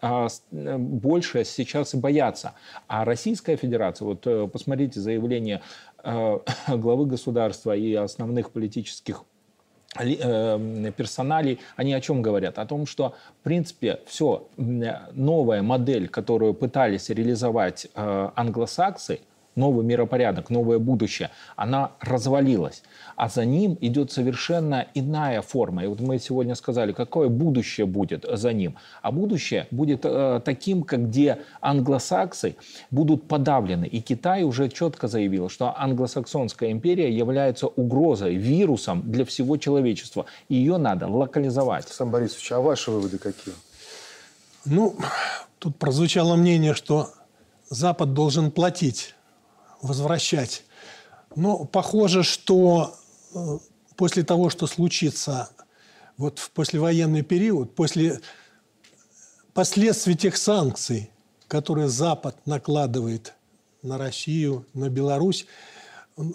больше 0.52 1.44
сейчас 1.46 1.94
и 1.94 1.98
боятся. 1.98 2.54
А 2.88 3.06
Российская 3.06 3.56
Федерация, 3.58 4.06
вот 4.06 4.26
э, 4.26 4.48
посмотрите 4.52 5.00
заявление 5.00 5.58
Э, 5.58 5.87
главы 6.68 7.06
государства 7.06 7.76
и 7.76 7.94
основных 7.94 8.52
политических 8.52 9.24
э, 10.00 10.92
персоналей, 10.96 11.60
они 11.76 11.94
о 11.94 12.02
чем 12.02 12.22
говорят? 12.22 12.60
О 12.60 12.66
том, 12.66 12.86
что, 12.86 13.16
в 13.42 13.44
принципе, 13.44 14.00
все, 14.06 14.48
новая 14.58 15.62
модель, 15.62 16.08
которую 16.08 16.54
пытались 16.54 17.10
реализовать 17.10 17.88
э, 17.94 18.30
англосаксы, 18.36 19.20
новый 19.58 19.86
миропорядок, 19.86 20.50
новое 20.50 20.80
будущее, 20.80 21.30
она 21.56 21.92
развалилась 22.00 22.84
а 23.18 23.30
за 23.30 23.46
ним 23.46 23.78
идет 23.82 24.12
совершенно 24.12 24.86
иная 24.94 25.42
форма. 25.42 25.84
И 25.84 25.88
вот 25.88 26.00
мы 26.00 26.20
сегодня 26.20 26.54
сказали, 26.54 26.92
какое 26.92 27.30
будущее 27.30 27.88
будет 27.88 28.26
за 28.32 28.54
ним. 28.54 28.78
А 29.02 29.12
будущее 29.12 29.68
будет 29.72 30.02
э, 30.06 30.40
таким, 30.46 30.84
как 30.84 31.08
где 31.08 31.40
англосаксы 31.60 32.56
будут 32.92 33.28
подавлены. 33.28 33.86
И 33.86 34.02
Китай 34.02 34.44
уже 34.44 34.70
четко 34.70 35.08
заявил, 35.08 35.50
что 35.50 35.74
англосаксонская 35.76 36.70
империя 36.70 37.12
является 37.12 37.66
угрозой, 37.66 38.36
вирусом 38.36 39.02
для 39.12 39.26
всего 39.26 39.58
человечества. 39.58 40.28
И 40.48 40.54
ее 40.54 40.78
надо 40.78 41.08
локализовать. 41.08 41.88
Сам 41.90 42.12
Борисович, 42.12 42.52
а 42.52 42.62
ваши 42.62 42.92
выводы 42.92 43.18
какие? 43.18 43.56
Ну, 44.64 44.96
тут 45.58 45.76
прозвучало 45.78 46.36
мнение, 46.36 46.76
что 46.76 47.10
Запад 47.70 48.14
должен 48.14 48.52
платить, 48.52 49.16
возвращать. 49.82 50.64
Но 51.36 51.66
похоже, 51.66 52.24
что 52.24 52.96
после 53.96 54.24
того, 54.24 54.50
что 54.50 54.68
случится 54.68 55.50
вот 56.18 56.40
в 56.40 56.52
послевоенный 56.52 57.22
период, 57.22 57.76
после 57.76 58.22
последствий 59.54 60.16
тех 60.16 60.38
санкций, 60.38 61.12
которые 61.48 61.90
Запад 61.90 62.36
накладывает 62.46 63.34
на 63.82 63.98
Россию, 63.98 64.66
на 64.74 64.90
Беларусь, 64.90 65.46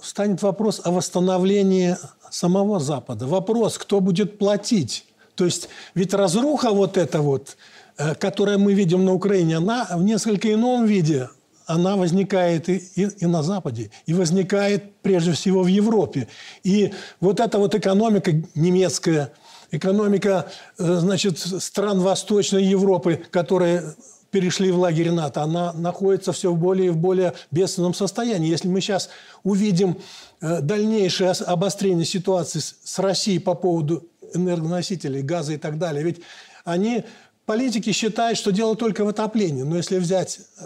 станет 0.02 0.42
вопрос 0.42 0.80
о 0.84 0.90
восстановлении 0.90 1.96
самого 2.30 2.80
Запада. 2.80 3.26
Вопрос, 3.26 3.78
кто 3.78 4.00
будет 4.00 4.38
платить. 4.38 5.04
То 5.34 5.44
есть 5.44 5.68
ведь 5.94 6.14
разруха 6.14 6.70
вот 6.70 6.96
эта 6.96 7.20
вот, 7.20 7.56
э, 7.96 8.14
которую 8.14 8.60
мы 8.60 8.74
видим 8.74 9.04
на 9.04 9.12
Украине, 9.12 9.56
она 9.56 9.88
в 9.90 10.02
несколько 10.02 10.52
ином 10.52 10.86
виде 10.86 11.28
она 11.66 11.96
возникает 11.96 12.68
и, 12.68 12.82
и, 12.94 13.08
и 13.18 13.26
на 13.26 13.42
Западе, 13.42 13.90
и 14.06 14.14
возникает 14.14 14.96
прежде 15.02 15.32
всего 15.32 15.62
в 15.62 15.66
Европе. 15.66 16.28
И 16.64 16.92
вот 17.20 17.40
эта 17.40 17.58
вот 17.58 17.74
экономика 17.74 18.32
немецкая, 18.54 19.32
экономика 19.70 20.50
э, 20.78 20.96
значит, 20.96 21.38
стран 21.38 22.00
Восточной 22.00 22.64
Европы, 22.64 23.20
которые 23.30 23.94
перешли 24.30 24.70
в 24.72 24.78
лагерь 24.78 25.10
НАТО, 25.10 25.42
она 25.42 25.72
находится 25.74 26.32
все 26.32 26.50
в 26.52 26.58
более 26.58 26.86
и 26.86 26.90
в 26.90 26.96
более 26.96 27.34
бедственном 27.50 27.94
состоянии. 27.94 28.48
Если 28.48 28.66
мы 28.66 28.80
сейчас 28.80 29.10
увидим 29.44 29.98
э, 30.40 30.60
дальнейшее 30.60 31.30
обострение 31.32 32.06
ситуации 32.06 32.60
с 32.60 32.98
Россией 32.98 33.38
по 33.38 33.54
поводу 33.54 34.08
энергоносителей, 34.34 35.20
газа 35.20 35.52
и 35.52 35.58
так 35.58 35.78
далее, 35.78 36.02
ведь 36.02 36.20
они, 36.64 37.04
политики 37.44 37.92
считают, 37.92 38.38
что 38.38 38.52
дело 38.52 38.74
только 38.74 39.04
в 39.04 39.08
отоплении. 39.08 39.62
Но 39.62 39.76
если 39.76 39.98
взять 39.98 40.40
э, 40.58 40.64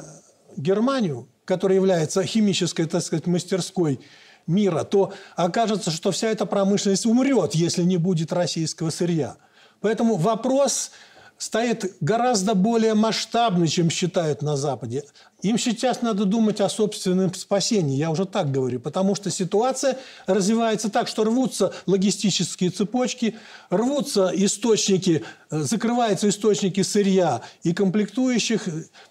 Германию, 0.57 1.29
которая 1.45 1.77
является 1.77 2.25
химической, 2.25 2.87
так 2.87 3.03
сказать, 3.03 3.27
мастерской 3.27 4.01
мира, 4.47 4.85
то 4.85 5.13
окажется, 5.35 5.91
что 5.91 6.11
вся 6.11 6.29
эта 6.29 6.47
промышленность 6.47 7.07
умрет, 7.07 7.55
если 7.55 7.83
не 7.83 7.97
будет 7.97 8.33
российского 8.33 8.91
сырья. 8.91 9.37
Поэтому 9.81 10.17
вопрос 10.17 10.93
стоит 11.39 11.97
гораздо 12.01 12.55
более 12.55 12.95
масштабный, 12.95 13.69
чем 13.69 13.91
считают 13.91 14.43
на 14.43 14.57
Западе. 14.57 15.05
Им 15.43 15.59
сейчас 15.59 16.01
надо 16.01 16.25
думать 16.25 16.61
о 16.61 16.69
собственном 16.69 17.33
спасении, 17.35 17.97
я 17.97 18.11
уже 18.11 18.25
так 18.25 18.51
говорю, 18.51 18.81
потому 18.81 19.15
что 19.15 19.31
ситуация 19.31 19.99
развивается 20.27 20.89
так, 20.89 21.09
что 21.09 21.25
рвутся 21.25 21.75
логистические 21.87 22.71
цепочки, 22.71 23.37
рвутся 23.69 24.33
источники, 24.35 25.25
э, 25.51 25.61
закрываются 25.61 26.29
источники 26.31 26.83
сырья 26.83 27.43
и 27.63 27.75
комплектующих. 27.75 28.67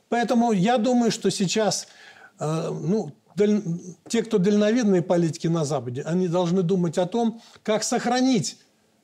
Поэтому 0.09 0.51
я 0.51 0.77
думаю, 0.77 1.11
что 1.11 1.29
сейчас 1.31 1.87
э, 2.39 2.69
ну, 2.71 3.11
те, 4.07 4.23
кто 4.23 4.37
дальновидные 4.37 5.01
политики 5.01 5.47
на 5.47 5.65
Западе, 5.65 6.01
они 6.03 6.27
должны 6.27 6.61
думать 6.61 6.97
о 6.97 7.05
том, 7.05 7.41
как 7.63 7.83
сохранить 7.83 8.57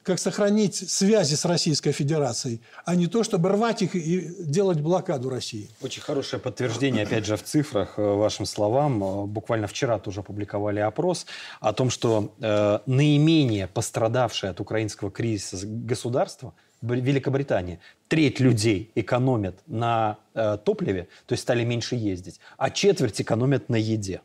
как 0.04 0.20
сохранить 0.20 0.76
связи 0.76 1.36
с 1.36 1.46
Российской 1.46 1.92
Федерацией, 1.92 2.62
а 2.86 2.96
не 2.96 3.08
то, 3.08 3.24
чтобы 3.24 3.50
рвать 3.50 3.82
их 3.82 3.96
и 3.96 4.34
делать 4.40 4.80
блокаду 4.80 5.30
России. 5.30 5.70
Очень 5.82 6.02
хорошее 6.02 6.42
подтверждение, 6.42 7.04
опять 7.04 7.26
же, 7.26 7.38
в 7.38 7.44
цифрах 7.44 7.98
э, 7.98 8.02
вашим 8.02 8.46
словам. 8.46 9.04
Э, 9.04 9.26
буквально 9.28 9.68
вчера 9.68 10.00
тоже 10.00 10.22
опубликовали 10.22 10.80
опрос 10.80 11.26
о 11.60 11.74
том, 11.74 11.90
что 11.90 12.34
э, 12.40 12.80
наименее 12.86 13.68
пострадавшее 13.68 14.52
от 14.52 14.60
украинского 14.60 15.12
кризиса 15.12 15.60
государство 15.68 16.54
Великобритания. 16.82 17.80
Треть 18.12 18.42
людей 18.42 18.92
экономят 18.96 19.64
на 19.68 20.18
э, 20.34 20.58
топливе, 20.66 21.08
то 21.28 21.32
есть 21.32 21.44
стали 21.44 21.64
меньше 21.64 21.96
ездить, 21.96 22.42
а 22.58 22.70
четверть 22.70 23.22
экономят 23.22 23.70
на 23.70 23.78
еде 23.78 24.20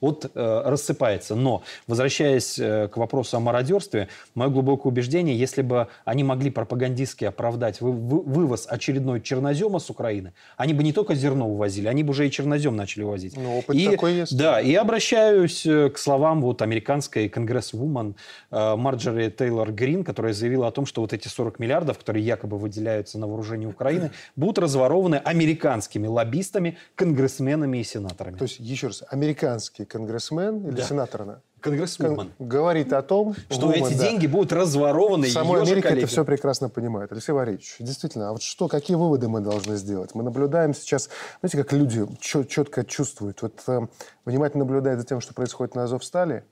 вот 0.00 0.30
э, 0.34 0.62
рассыпается. 0.64 1.34
Но, 1.34 1.62
возвращаясь 1.86 2.58
э, 2.58 2.88
к 2.88 2.96
вопросу 2.96 3.36
о 3.36 3.40
мародерстве, 3.40 4.08
мое 4.34 4.48
глубокое 4.48 4.90
убеждение, 4.92 5.38
если 5.38 5.62
бы 5.62 5.88
они 6.04 6.24
могли 6.24 6.50
пропагандистски 6.50 7.24
оправдать 7.24 7.80
вы, 7.80 7.92
вы, 7.92 8.20
вывоз 8.20 8.66
очередной 8.68 9.20
чернозема 9.20 9.78
с 9.78 9.90
Украины, 9.90 10.32
они 10.56 10.74
бы 10.74 10.82
не 10.82 10.92
только 10.92 11.14
зерно 11.14 11.48
увозили, 11.48 11.88
они 11.88 12.02
бы 12.02 12.10
уже 12.10 12.26
и 12.26 12.30
чернозем 12.30 12.76
начали 12.76 13.02
возить. 13.02 13.36
Ну, 13.36 13.58
опыт 13.58 13.76
и, 13.76 13.88
такой 13.88 14.14
есть. 14.14 14.36
Да, 14.36 14.60
и 14.60 14.74
обращаюсь 14.74 15.66
э, 15.66 15.90
к 15.90 15.98
словам 15.98 16.40
вот 16.42 16.62
американской 16.62 17.28
конгрессвумен 17.28 18.16
э, 18.50 18.76
Марджори 18.76 19.30
Тейлор 19.30 19.72
Грин, 19.72 20.04
которая 20.04 20.32
заявила 20.32 20.68
о 20.68 20.70
том, 20.70 20.86
что 20.86 21.02
вот 21.02 21.12
эти 21.12 21.28
40 21.28 21.58
миллиардов, 21.58 21.98
которые 21.98 22.24
якобы 22.24 22.58
выделяются 22.58 23.18
на 23.18 23.26
вооружение 23.26 23.68
Украины, 23.68 24.10
будут 24.36 24.58
разворованы 24.58 25.16
американскими 25.16 26.06
лоббистами, 26.06 26.78
конгрессменами 26.94 27.78
и 27.78 27.84
сенаторами. 27.84 28.36
То 28.36 28.44
есть, 28.44 28.60
еще 28.60 28.88
раз, 28.88 29.04
американские 29.10 29.86
конгрессмен 29.90 30.66
или 30.66 30.76
да. 30.76 30.82
сенатор? 30.82 31.40
Конгрессмен. 31.60 32.32
Говорит 32.38 32.92
о 32.92 33.02
том, 33.02 33.34
что 33.50 33.66
Вумен, 33.66 33.84
эти 33.84 33.94
да. 33.94 34.04
деньги 34.04 34.26
будут 34.26 34.52
разворованы. 34.52 35.26
В 35.26 35.32
самой 35.32 35.60
Америке 35.60 35.88
это 35.88 36.06
все 36.06 36.24
прекрасно 36.24 36.68
понимает. 36.68 37.12
Алексей 37.12 37.32
Валерьевич, 37.32 37.76
действительно, 37.80 38.28
а 38.28 38.32
вот 38.32 38.42
что, 38.42 38.68
какие 38.68 38.96
выводы 38.96 39.28
мы 39.28 39.40
должны 39.40 39.76
сделать? 39.76 40.14
Мы 40.14 40.22
наблюдаем 40.22 40.74
сейчас, 40.74 41.10
знаете, 41.40 41.58
как 41.58 41.72
люди 41.72 42.06
четко 42.20 42.84
чувствуют, 42.84 43.42
вот 43.42 43.60
э, 43.66 43.80
внимательно 44.24 44.64
наблюдают 44.64 45.00
за 45.00 45.06
тем, 45.06 45.20
что 45.20 45.34
происходит 45.34 45.74
на 45.74 45.84
Азовстале, 45.84 46.44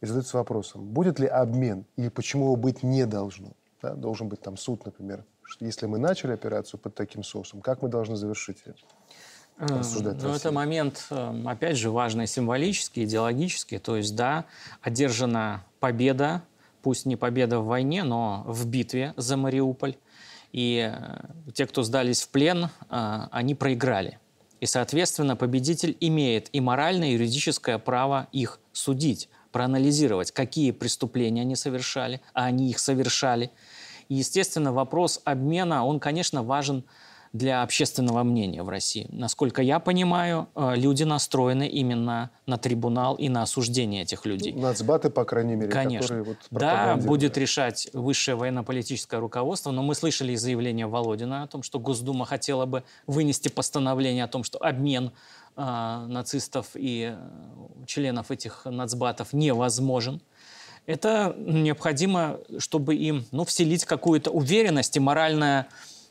и 0.00 0.06
задаются 0.06 0.36
вопросом, 0.36 0.84
будет 0.84 1.18
ли 1.18 1.26
обмен 1.26 1.84
или 1.96 2.08
почему 2.08 2.44
его 2.44 2.56
быть 2.56 2.82
не 2.82 3.06
должно. 3.06 3.52
Да? 3.82 3.94
Должен 3.94 4.28
быть 4.28 4.40
там 4.40 4.56
суд, 4.56 4.84
например. 4.84 5.24
Если 5.60 5.86
мы 5.86 5.98
начали 5.98 6.32
операцию 6.32 6.78
под 6.78 6.94
таким 6.94 7.22
соусом, 7.24 7.60
как 7.60 7.82
мы 7.82 7.88
должны 7.88 8.16
завершить 8.16 8.58
ее? 8.66 8.74
Рассуждать? 9.58 10.22
Ну, 10.22 10.30
это 10.30 10.52
момент, 10.52 11.06
эм, 11.10 11.46
опять 11.48 11.76
же, 11.76 11.90
важный 11.90 12.26
символический, 12.26 13.04
идеологический. 13.04 13.78
То 13.78 13.96
есть, 13.96 14.14
да, 14.14 14.44
одержана 14.82 15.64
победа, 15.80 16.42
пусть 16.82 17.06
не 17.06 17.16
победа 17.16 17.60
в 17.60 17.66
войне, 17.66 18.04
но 18.04 18.44
в 18.46 18.66
битве 18.66 19.14
за 19.16 19.36
Мариуполь. 19.36 19.96
И 20.52 20.90
э, 20.92 21.52
те, 21.52 21.66
кто 21.66 21.82
сдались 21.82 22.22
в 22.22 22.28
плен, 22.30 22.70
э, 22.90 23.20
они 23.30 23.54
проиграли. 23.54 24.18
И, 24.60 24.66
соответственно, 24.66 25.36
победитель 25.36 25.96
имеет 26.00 26.48
и 26.52 26.60
моральное, 26.60 27.08
и 27.08 27.12
юридическое 27.12 27.78
право 27.78 28.28
их 28.32 28.58
судить, 28.72 29.28
проанализировать, 29.52 30.32
какие 30.32 30.72
преступления 30.72 31.42
они 31.42 31.56
совершали, 31.56 32.20
а 32.32 32.46
они 32.46 32.70
их 32.70 32.78
совершали. 32.78 33.50
И, 34.08 34.16
естественно, 34.16 34.72
вопрос 34.72 35.20
обмена, 35.24 35.84
он, 35.84 36.00
конечно, 36.00 36.42
важен 36.42 36.84
для 37.32 37.62
общественного 37.62 38.22
мнения 38.22 38.62
в 38.62 38.68
России. 38.68 39.06
Насколько 39.10 39.62
я 39.62 39.78
понимаю, 39.80 40.48
э, 40.54 40.74
люди 40.76 41.02
настроены 41.02 41.68
именно 41.68 42.30
на 42.46 42.58
трибунал 42.58 43.16
и 43.16 43.28
на 43.28 43.42
осуждение 43.42 44.02
этих 44.02 44.24
людей. 44.26 44.52
Ну, 44.52 44.62
нацбаты, 44.62 45.10
по 45.10 45.24
крайней 45.24 45.56
мере, 45.56 45.70
Конечно. 45.70 46.00
которые 46.02 46.24
вот 46.24 46.36
Да, 46.50 46.96
будет 46.96 47.36
решать 47.36 47.88
высшее 47.92 48.36
военно-политическое 48.36 49.20
руководство, 49.20 49.70
но 49.70 49.82
мы 49.82 49.94
слышали 49.94 50.34
заявление 50.34 50.86
Володина 50.86 51.42
о 51.42 51.46
том, 51.46 51.62
что 51.62 51.78
Госдума 51.78 52.24
хотела 52.24 52.66
бы 52.66 52.84
вынести 53.06 53.48
постановление 53.48 54.24
о 54.24 54.28
том, 54.28 54.44
что 54.44 54.58
обмен 54.58 55.12
э, 55.56 56.06
нацистов 56.08 56.68
и 56.74 57.14
э, 57.14 57.84
членов 57.86 58.30
этих 58.30 58.64
нацбатов 58.64 59.32
невозможен. 59.32 60.22
Это 60.86 61.36
необходимо, 61.38 62.40
чтобы 62.58 62.96
им 62.96 63.26
ну, 63.30 63.44
вселить 63.44 63.84
какую-то 63.84 64.30
уверенность 64.30 64.96
и 64.96 65.00
моральное 65.00 65.68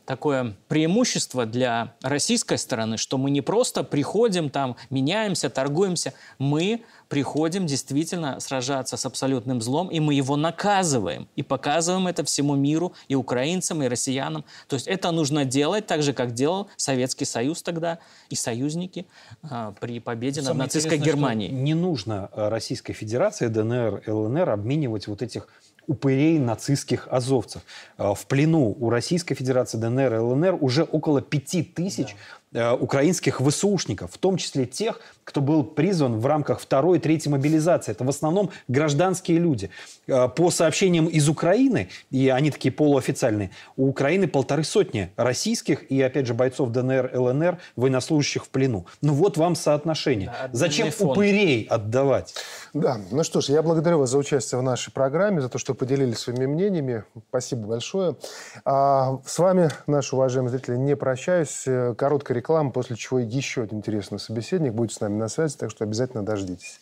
такое 0.08 0.54
преимущество 0.68 1.44
для 1.44 1.94
российской 2.00 2.56
стороны, 2.56 2.96
что 2.96 3.18
мы 3.18 3.30
не 3.30 3.42
просто 3.42 3.84
приходим 3.84 4.48
там, 4.48 4.76
меняемся, 4.88 5.50
торгуемся, 5.50 6.14
мы 6.38 6.80
приходим 7.08 7.66
действительно 7.66 8.40
сражаться 8.40 8.96
с 8.96 9.04
абсолютным 9.04 9.60
злом, 9.60 9.88
и 9.88 10.00
мы 10.00 10.14
его 10.14 10.36
наказываем. 10.36 11.28
И 11.36 11.42
показываем 11.42 12.06
это 12.06 12.24
всему 12.24 12.56
миру, 12.56 12.94
и 13.08 13.14
украинцам, 13.14 13.82
и 13.82 13.86
россиянам. 13.86 14.46
То 14.66 14.76
есть 14.76 14.88
это 14.88 15.10
нужно 15.10 15.44
делать 15.44 15.86
так 15.86 16.02
же, 16.02 16.14
как 16.14 16.32
делал 16.32 16.68
Советский 16.78 17.26
Союз 17.26 17.62
тогда 17.62 17.98
и 18.30 18.34
союзники 18.34 19.06
а, 19.42 19.74
при 19.78 20.00
победе 20.00 20.40
Самое 20.40 20.56
над 20.56 20.66
нацистской 20.68 20.96
Германией. 20.96 21.50
Не 21.52 21.74
нужно 21.74 22.30
Российской 22.32 22.94
Федерации, 22.94 23.48
ДНР, 23.48 24.04
ЛНР 24.06 24.48
обменивать 24.48 25.06
вот 25.06 25.20
этих 25.20 25.48
упырей 25.88 26.38
нацистских 26.38 27.08
азовцев. 27.10 27.62
Э, 27.96 28.14
в 28.14 28.26
плену 28.26 28.76
у 28.78 28.90
Российской 28.90 29.34
Федерации, 29.34 29.78
ДНР 29.78 30.14
и 30.14 30.18
ЛНР 30.18 30.58
уже 30.60 30.84
около 30.84 31.20
пяти 31.20 31.64
тысяч 31.64 32.14
украинских 32.52 33.40
ВСУшников, 33.40 34.12
в 34.12 34.18
том 34.18 34.36
числе 34.36 34.66
тех, 34.66 35.00
кто 35.24 35.42
был 35.42 35.62
призван 35.62 36.18
в 36.18 36.26
рамках 36.26 36.60
второй 36.60 36.98
и 36.98 37.00
третьей 37.00 37.30
мобилизации. 37.30 37.92
Это 37.92 38.04
в 38.04 38.08
основном 38.08 38.50
гражданские 38.66 39.38
люди. 39.38 39.70
Э, 40.08 40.28
по 40.28 40.50
сообщениям 40.50 41.06
из 41.06 41.28
Украины, 41.28 41.90
и 42.10 42.30
они 42.30 42.50
такие 42.50 42.72
полуофициальные, 42.72 43.50
у 43.76 43.88
Украины 43.88 44.26
полторы 44.26 44.64
сотни 44.64 45.12
российских 45.16 45.90
и, 45.90 46.00
опять 46.00 46.26
же, 46.26 46.32
бойцов 46.32 46.70
ДНР, 46.70 47.10
ЛНР, 47.14 47.58
военнослужащих 47.76 48.46
в 48.46 48.48
плену. 48.48 48.86
Ну 49.02 49.12
вот 49.12 49.36
вам 49.36 49.54
соотношение. 49.54 50.28
Да, 50.28 50.48
Зачем 50.52 50.90
упырей 50.98 51.64
отдавать? 51.64 52.34
Да, 52.72 52.98
ну 53.10 53.22
что 53.22 53.42
ж, 53.42 53.50
я 53.50 53.62
благодарю 53.62 53.98
вас 53.98 54.10
за 54.10 54.18
участие 54.18 54.58
в 54.58 54.62
нашей 54.62 54.92
программе, 54.92 55.42
за 55.42 55.50
то, 55.50 55.58
что 55.58 55.74
поделились 55.74 56.18
своими 56.18 56.46
мнениями. 56.46 57.04
Спасибо 57.28 57.66
большое. 57.66 58.16
А 58.64 59.20
с 59.26 59.38
вами, 59.38 59.70
наши 59.86 60.16
уважаемые 60.16 60.50
зрители, 60.50 60.76
не 60.76 60.96
прощаюсь. 60.96 61.64
Короткая 61.98 62.37
реклама, 62.38 62.70
после 62.70 62.96
чего 62.96 63.18
еще 63.18 63.62
один 63.62 63.78
интересный 63.78 64.18
собеседник 64.18 64.72
будет 64.72 64.92
с 64.92 65.00
нами 65.00 65.18
на 65.18 65.28
связи, 65.28 65.56
так 65.56 65.70
что 65.70 65.84
обязательно 65.84 66.24
дождитесь. 66.24 66.80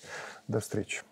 До 0.49 0.61
встречи. 0.61 1.03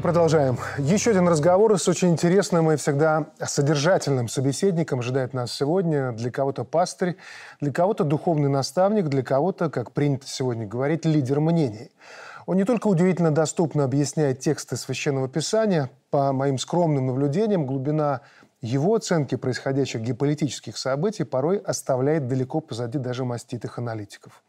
Мы 0.00 0.02
продолжаем. 0.02 0.56
Еще 0.78 1.10
один 1.10 1.28
разговор 1.28 1.78
с 1.78 1.86
очень 1.86 2.08
интересным 2.08 2.72
и 2.72 2.76
всегда 2.76 3.26
содержательным 3.38 4.28
собеседником 4.28 5.00
ожидает 5.00 5.34
нас 5.34 5.52
сегодня. 5.52 6.12
Для 6.12 6.30
кого-то 6.30 6.64
пастырь, 6.64 7.16
для 7.60 7.70
кого-то 7.70 8.04
духовный 8.04 8.48
наставник, 8.48 9.10
для 9.10 9.22
кого-то, 9.22 9.68
как 9.68 9.92
принято 9.92 10.26
сегодня 10.26 10.66
говорить, 10.66 11.04
лидер 11.04 11.40
мнений. 11.40 11.90
Он 12.46 12.56
не 12.56 12.64
только 12.64 12.86
удивительно 12.86 13.30
доступно 13.30 13.84
объясняет 13.84 14.40
тексты 14.40 14.76
Священного 14.76 15.28
Писания, 15.28 15.90
по 16.08 16.32
моим 16.32 16.56
скромным 16.56 17.08
наблюдениям, 17.08 17.66
глубина 17.66 18.22
его 18.62 18.94
оценки 18.94 19.34
происходящих 19.34 20.00
геополитических 20.00 20.78
событий 20.78 21.24
порой 21.24 21.58
оставляет 21.58 22.26
далеко 22.26 22.60
позади 22.60 22.96
даже 22.96 23.26
маститых 23.26 23.78
аналитиков. 23.78 24.42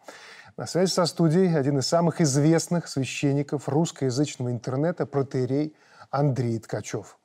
На 0.58 0.68
связи 0.68 0.92
со 0.92 1.06
студией 1.06 1.58
один 1.58 1.80
из 1.80 1.88
самых 1.88 2.22
известных 2.22 2.88
священников 2.88 3.70
русскоязычного 3.70 4.52
интернета, 4.52 5.06
протеерей 5.06 5.74
Андрей 6.10 6.60
Ткачев. 6.60 7.18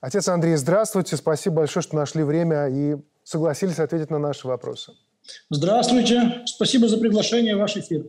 Отец 0.00 0.28
Андрей, 0.28 0.56
здравствуйте. 0.56 1.16
Спасибо 1.16 1.56
большое, 1.56 1.82
что 1.82 1.96
нашли 1.96 2.22
время 2.22 2.68
и 2.68 2.96
согласились 3.22 3.78
ответить 3.78 4.10
на 4.10 4.18
наши 4.18 4.46
вопросы. 4.46 4.92
Здравствуйте. 5.50 6.42
Спасибо 6.46 6.88
за 6.88 6.98
приглашение 6.98 7.56
в 7.56 7.60
ваш 7.60 7.76
эфир. 7.76 8.04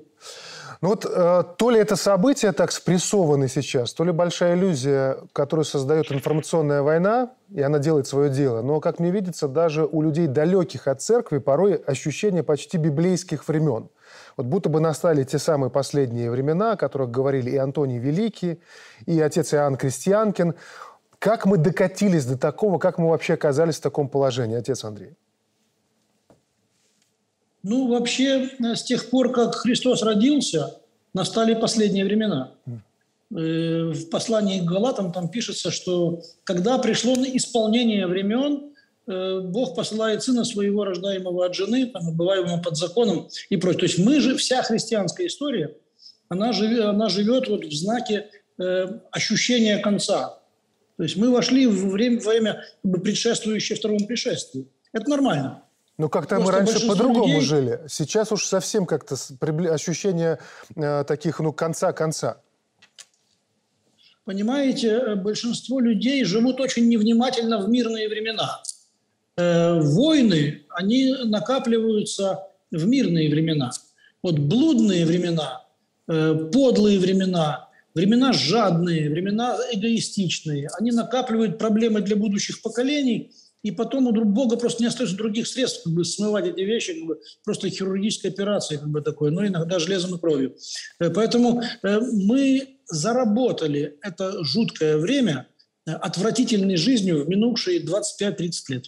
Ну 0.82 0.90
вот 0.90 1.06
э, 1.06 1.44
то 1.58 1.70
ли 1.70 1.80
это 1.80 1.96
события 1.96 2.52
так 2.52 2.72
спрессованы 2.72 3.48
сейчас, 3.48 3.94
то 3.94 4.04
ли 4.04 4.12
большая 4.12 4.56
иллюзия, 4.56 5.18
которую 5.32 5.64
создает 5.66 6.12
информационная 6.12 6.82
война, 6.82 7.32
и 7.50 7.62
она 7.62 7.80
делает 7.80 8.08
свое 8.08 8.30
дело. 8.30 8.62
Но, 8.62 8.82
как 8.82 9.00
мне 9.00 9.12
видится, 9.12 9.48
даже 9.48 9.86
у 9.86 10.02
людей 10.02 10.28
далеких 10.28 10.88
от 10.88 11.02
церкви 11.02 11.38
порой 11.38 11.76
ощущение 11.76 12.44
почти 12.44 12.78
библейских 12.78 13.48
времен. 13.48 13.90
Вот 14.38 14.48
будто 14.48 14.70
бы 14.70 14.80
настали 14.80 15.24
те 15.24 15.40
самые 15.40 15.70
последние 15.70 16.30
времена, 16.30 16.74
о 16.74 16.78
которых 16.78 17.10
говорили 17.10 17.52
и 17.52 17.58
Антоний 17.58 18.00
Великий, 18.00 18.60
и 19.06 19.20
отец 19.20 19.54
Иоанн 19.54 19.78
Крестьянкин. 19.78 20.56
Как 21.20 21.46
мы 21.46 21.58
докатились 21.58 22.26
до 22.26 22.38
такого, 22.38 22.78
как 22.78 22.98
мы 22.98 23.10
вообще 23.10 23.34
оказались 23.34 23.78
в 23.78 23.82
таком 23.82 24.10
положении, 24.10 24.58
отец 24.58 24.84
Андрей? 24.84 25.16
Ну, 27.64 27.88
вообще, 27.88 28.52
с 28.60 28.84
тех 28.84 29.10
пор, 29.10 29.32
как 29.32 29.56
Христос 29.56 30.04
родился, 30.04 30.80
настали 31.14 31.56
последние 31.56 32.06
времена. 32.06 32.52
Э, 33.32 33.92
в 33.92 34.10
послании 34.10 34.60
к 34.60 34.66
Галатам 34.66 35.12
там 35.12 35.30
пишется, 35.30 35.72
что 35.72 36.22
когда 36.44 36.78
пришло 36.78 37.16
исполнение 37.16 38.06
времен, 38.06 38.54
э, 38.62 38.75
Бог 39.08 39.76
посылает 39.76 40.24
Сына 40.24 40.44
Своего, 40.46 40.84
рождаемого 40.84 41.46
от 41.46 41.54
жены, 41.54 41.86
там, 41.88 42.16
бываемого 42.16 42.62
под 42.62 42.76
законом 42.76 43.30
и 43.50 43.58
прочее. 43.58 43.80
То 43.80 43.86
есть 43.86 44.00
мы 44.00 44.20
же, 44.20 44.36
вся 44.36 44.64
христианская 44.64 45.28
история, 45.28 45.76
она 46.30 46.54
живет, 46.54 46.86
она 46.86 47.10
живет 47.10 47.48
вот 47.48 47.66
в 47.66 47.74
знаке 47.74 48.30
э, 48.58 48.88
ощущения 49.12 49.78
конца. 49.78 50.40
То 50.98 51.04
есть 51.04 51.18
мы 51.18 51.30
вошли 51.30 51.68
в 51.68 51.90
время, 51.90 52.20
время 52.20 52.64
предшествующее 52.82 53.78
второму 53.78 54.08
пришествию. 54.08 54.68
Это 54.92 55.10
нормально. 55.10 55.64
Ну, 55.98 56.10
как-то 56.10 56.40
мы 56.40 56.52
раньше 56.52 56.88
по-другому 56.88 57.28
людей... 57.28 57.42
жили. 57.42 57.80
Сейчас 57.88 58.32
уж 58.32 58.46
совсем 58.46 58.86
как-то 58.86 59.16
ощущение 59.72 60.40
э, 60.76 61.04
таких, 61.08 61.40
ну, 61.40 61.54
конца-конца. 61.54 62.42
Понимаете, 64.26 64.90
э, 64.90 65.16
большинство 65.16 65.80
людей 65.80 66.24
живут 66.24 66.60
очень 66.60 66.90
невнимательно 66.90 67.60
в 67.60 67.70
мирные 67.70 68.10
времена. 68.10 68.62
Э, 69.38 69.80
войны, 69.82 70.64
они 70.70 71.14
накапливаются 71.26 72.40
в 72.72 72.88
мирные 72.88 73.30
времена. 73.30 73.72
Вот 74.24 74.40
блудные 74.40 75.06
времена, 75.06 75.66
э, 76.08 76.50
подлые 76.52 77.00
времена, 77.00 77.70
времена 77.94 78.34
жадные, 78.34 79.10
времена 79.10 79.58
эгоистичные, 79.72 80.70
они 80.80 80.92
накапливают 80.92 81.58
проблемы 81.58 82.02
для 82.02 82.16
будущих 82.16 82.62
поколений– 82.62 83.32
и 83.66 83.72
потом 83.72 84.06
у 84.06 84.26
Бога 84.26 84.58
просто 84.58 84.84
не 84.84 84.88
остается 84.88 85.16
других 85.16 85.48
средств 85.48 85.86
как 85.86 85.94
бы, 85.94 86.06
смывать 86.06 86.46
эти 86.46 86.62
вещи, 86.62 86.94
как 86.94 87.08
бы, 87.08 87.20
просто 87.44 87.68
хирургическая 87.68 88.32
операция 88.32 88.78
как 88.78 88.90
бы 88.90 89.02
такое, 89.02 89.32
но 89.32 89.44
иногда 89.44 89.80
железом 89.80 90.14
и 90.14 90.20
кровью. 90.20 90.56
Э, 91.00 91.10
поэтому 91.10 91.64
мы 91.82 92.78
заработали 92.86 93.98
это 94.04 94.44
жуткое 94.44 94.98
время 94.98 95.48
отвратительной 95.86 96.76
жизнью 96.76 97.26
в 97.26 97.28
минувшие 97.28 97.80
25-30 97.84 98.52
лет. 98.70 98.86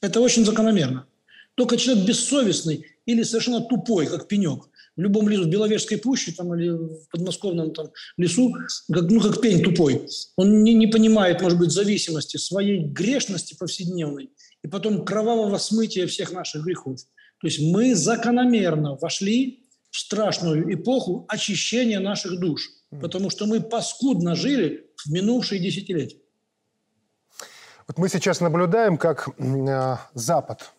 Это 0.00 0.20
очень 0.20 0.44
закономерно. 0.44 1.06
Только 1.54 1.76
человек 1.76 2.06
бессовестный 2.06 2.86
или 3.04 3.22
совершенно 3.22 3.60
тупой, 3.60 4.06
как 4.06 4.28
пенек, 4.28 4.68
в 4.96 5.00
любом 5.00 5.28
лесу, 5.28 5.44
в 5.44 5.48
Беловежской 5.48 5.96
пуще 5.96 6.32
там, 6.32 6.54
или 6.54 6.70
в 6.70 7.08
подмосковном 7.10 7.72
там, 7.72 7.90
лесу, 8.16 8.52
как, 8.52 9.10
ну, 9.10 9.20
как 9.20 9.40
пень 9.40 9.62
тупой. 9.62 10.06
Он 10.36 10.62
не, 10.62 10.74
не 10.74 10.88
понимает, 10.88 11.40
может 11.40 11.58
быть, 11.58 11.70
зависимости, 11.70 12.36
своей 12.36 12.84
грешности 12.84 13.56
повседневной 13.58 14.30
и 14.62 14.68
потом 14.68 15.04
кровавого 15.04 15.58
смытия 15.58 16.06
всех 16.06 16.32
наших 16.32 16.64
грехов. 16.64 17.00
То 17.40 17.46
есть 17.46 17.60
мы 17.60 17.94
закономерно 17.94 18.96
вошли 18.96 19.64
в 19.90 19.98
страшную 19.98 20.74
эпоху 20.74 21.26
очищения 21.28 22.00
наших 22.00 22.38
душ, 22.40 22.68
потому 22.90 23.30
что 23.30 23.46
мы 23.46 23.60
паскудно 23.60 24.34
жили 24.34 24.86
в 24.96 25.10
минувшие 25.10 25.60
десятилетия. 25.60 26.18
Вот 27.88 27.96
мы 27.96 28.10
сейчас 28.10 28.40
наблюдаем, 28.42 28.98
как 28.98 29.30
э, 29.38 29.96
Запад 30.12 30.74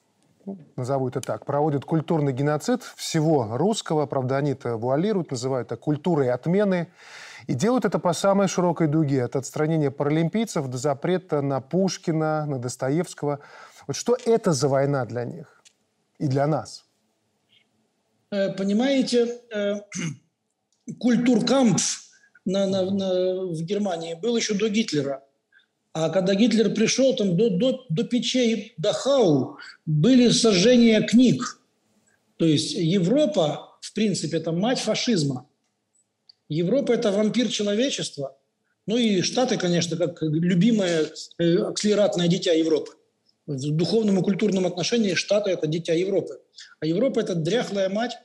назову 0.75 1.09
это 1.09 1.21
так, 1.21 1.43
проводят 1.43 1.83
культурный 1.83 2.33
геноцид 2.33 2.83
всего 2.95 3.57
русского, 3.57 4.05
правда, 4.05 4.37
они 4.37 4.51
это 4.51 4.77
вуалируют, 4.77 5.31
называют 5.31 5.67
это 5.67 5.75
культурой 5.75 6.29
отмены, 6.29 6.87
и 7.47 7.53
делают 7.55 7.85
это 7.85 7.97
по 7.97 8.13
самой 8.13 8.47
широкой 8.47 8.87
дуге, 8.87 9.23
от 9.23 9.35
отстранения 9.35 9.89
паралимпийцев 9.89 10.67
до 10.67 10.77
запрета 10.77 11.41
на 11.41 11.61
Пушкина, 11.61 12.45
на 12.45 12.59
Достоевского. 12.59 13.39
Вот 13.87 13.95
что 13.95 14.15
это 14.25 14.53
за 14.53 14.67
война 14.67 15.05
для 15.05 15.25
них 15.25 15.63
и 16.19 16.27
для 16.27 16.45
нас? 16.45 16.85
Э, 18.31 18.51
понимаете, 18.53 19.39
э, 19.51 19.81
культуркамп 20.99 21.79
на, 22.45 22.67
на, 22.67 22.91
на, 22.91 23.45
в 23.45 23.61
Германии 23.63 24.13
был 24.13 24.37
еще 24.37 24.53
до 24.53 24.69
Гитлера– 24.69 25.23
а 25.93 26.09
когда 26.09 26.35
Гитлер 26.35 26.73
пришел, 26.73 27.15
там 27.15 27.35
до, 27.35 27.49
до, 27.49 27.85
до 27.89 28.03
печей 28.03 28.73
Дахау 28.77 29.57
были 29.85 30.29
сожжения 30.29 31.01
книг. 31.01 31.61
То 32.37 32.45
есть 32.45 32.73
Европа, 32.73 33.77
в 33.81 33.93
принципе, 33.93 34.37
это 34.37 34.51
мать 34.51 34.79
фашизма. 34.79 35.47
Европа– 36.47 36.91
это 36.93 37.11
вампир 37.11 37.47
человечества. 37.49 38.37
Ну 38.85 38.97
и 38.97 39.21
Штаты, 39.21 39.57
конечно, 39.57 39.97
как 39.97 40.21
любимое 40.21 41.11
э, 41.37 41.55
акселератное 41.57 42.27
дитя 42.27 42.53
Европы. 42.53 42.93
В 43.45 43.71
духовном 43.71 44.19
и 44.19 44.23
культурном 44.23 44.65
отношении 44.65 45.13
Штаты– 45.15 45.49
это 45.51 45.67
дитя 45.67 45.93
Европы. 45.93 46.39
А 46.79 46.85
Европа– 46.85 47.19
это 47.21 47.35
дряхлая 47.35 47.89
мать, 47.89 48.17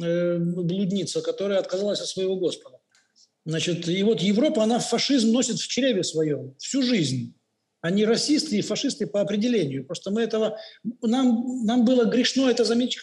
э, 0.00 0.38
блудница, 0.38 1.22
которая 1.22 1.58
отказалась 1.58 2.00
от 2.00 2.06
своего 2.06 2.36
Господа. 2.36 2.71
Значит, 3.44 3.88
и 3.88 4.02
вот 4.02 4.20
Европа, 4.20 4.62
она 4.62 4.78
фашизм 4.78 5.32
носит 5.32 5.58
в 5.58 5.66
чреве 5.66 6.04
своем 6.04 6.54
всю 6.58 6.82
жизнь. 6.82 7.34
Они 7.80 8.04
расисты 8.04 8.58
и 8.58 8.62
фашисты 8.62 9.08
по 9.08 9.20
определению. 9.20 9.84
Просто 9.84 10.12
мы 10.12 10.22
этого... 10.22 10.58
Нам, 11.02 11.64
нам 11.64 11.84
было 11.84 12.04
грешно 12.04 12.48
это 12.48 12.64
замечать, 12.64 13.02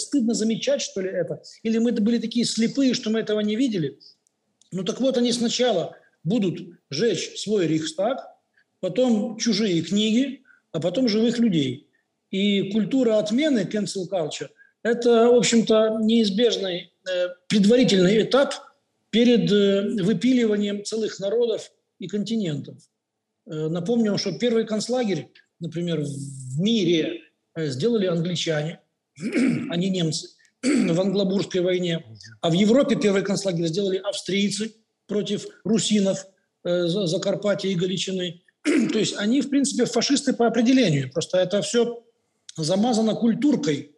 стыдно 0.00 0.34
замечать, 0.34 0.82
что 0.82 1.00
ли, 1.00 1.10
это. 1.10 1.40
Или 1.62 1.78
мы 1.78 1.92
были 1.92 2.18
такие 2.18 2.44
слепые, 2.44 2.94
что 2.94 3.10
мы 3.10 3.20
этого 3.20 3.38
не 3.38 3.54
видели. 3.54 4.00
Ну 4.72 4.82
так 4.82 5.00
вот, 5.00 5.16
они 5.16 5.30
сначала 5.30 5.96
будут 6.24 6.58
жечь 6.90 7.38
свой 7.38 7.68
Рейхстаг, 7.68 8.18
потом 8.80 9.38
чужие 9.38 9.80
книги, 9.82 10.42
а 10.72 10.80
потом 10.80 11.08
живых 11.08 11.38
людей. 11.38 11.88
И 12.32 12.72
культура 12.72 13.20
отмены, 13.20 13.60
cancel 13.60 14.08
culture, 14.10 14.48
это, 14.82 15.30
в 15.30 15.36
общем-то, 15.36 15.98
неизбежный 16.00 16.92
э, 17.08 17.28
предварительный 17.48 18.22
этап– 18.22 18.54
перед 19.16 19.50
э, 19.50 20.02
выпиливанием 20.02 20.84
целых 20.84 21.18
народов 21.20 21.72
и 21.98 22.06
континентов. 22.06 22.76
Э, 23.46 23.68
напомню, 23.68 24.18
что 24.18 24.38
первый 24.38 24.66
концлагерь, 24.66 25.30
например, 25.58 26.02
в 26.02 26.60
мире 26.60 27.22
э, 27.54 27.68
сделали 27.68 28.04
англичане, 28.04 28.80
а 29.70 29.76
не 29.78 29.88
немцы, 29.88 30.28
в 30.62 31.00
англобурской 31.00 31.62
войне. 31.62 32.04
А 32.42 32.50
в 32.50 32.52
Европе 32.52 32.94
первый 32.96 33.22
концлагерь 33.22 33.68
сделали 33.68 33.96
австрийцы 33.96 34.74
против 35.06 35.46
русинов 35.64 36.26
Закарпатья 36.62 37.70
и 37.70 37.74
Галичины. 37.74 38.42
То 38.64 38.98
есть 38.98 39.16
они, 39.16 39.40
в 39.40 39.48
принципе, 39.48 39.86
фашисты 39.86 40.34
по 40.34 40.46
определению. 40.46 41.10
Просто 41.10 41.38
это 41.38 41.62
все 41.62 42.04
замазано 42.58 43.14
культуркой. 43.14 43.96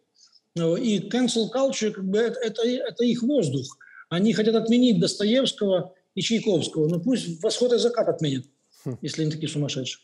И 0.55 1.09
cancel 1.11 1.49
culture, 1.53 1.91
как 1.91 2.05
бы, 2.05 2.19
это, 2.19 2.39
это, 2.39 2.65
это 2.65 3.03
их 3.03 3.21
воздух. 3.21 3.77
Они 4.09 4.33
хотят 4.33 4.55
отменить 4.55 4.99
Достоевского 4.99 5.93
и 6.15 6.21
Чайковского. 6.21 6.87
Ну 6.87 6.99
пусть 6.99 7.41
восход 7.41 7.73
и 7.73 7.77
закат 7.77 8.09
отменят, 8.09 8.45
хм. 8.83 8.97
если 9.01 9.21
они 9.21 9.31
такие 9.31 9.49
сумасшедшие. 9.49 10.03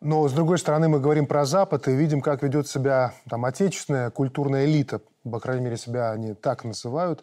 Но, 0.00 0.28
с 0.28 0.32
другой 0.32 0.58
стороны, 0.58 0.88
мы 0.88 1.00
говорим 1.00 1.26
про 1.26 1.44
Запад 1.44 1.88
и 1.88 1.94
видим, 1.94 2.20
как 2.20 2.42
ведет 2.42 2.68
себя 2.68 3.14
там 3.28 3.44
отечественная 3.44 4.10
культурная 4.10 4.66
элита, 4.66 5.00
по 5.24 5.40
крайней 5.40 5.64
мере, 5.64 5.76
себя 5.76 6.12
они 6.12 6.34
так 6.34 6.64
называют. 6.64 7.22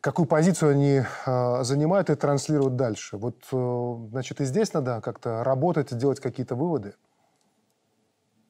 Какую 0.00 0.26
позицию 0.26 0.72
они 0.72 1.02
э, 1.26 1.64
занимают 1.64 2.10
и 2.10 2.14
транслируют 2.14 2.76
дальше. 2.76 3.16
Вот, 3.16 3.36
э, 3.52 3.96
значит, 4.10 4.40
и 4.40 4.44
здесь 4.44 4.72
надо 4.72 5.00
как-то 5.02 5.44
работать 5.44 5.92
и 5.92 5.96
делать 5.96 6.20
какие-то 6.20 6.54
выводы. 6.54 6.94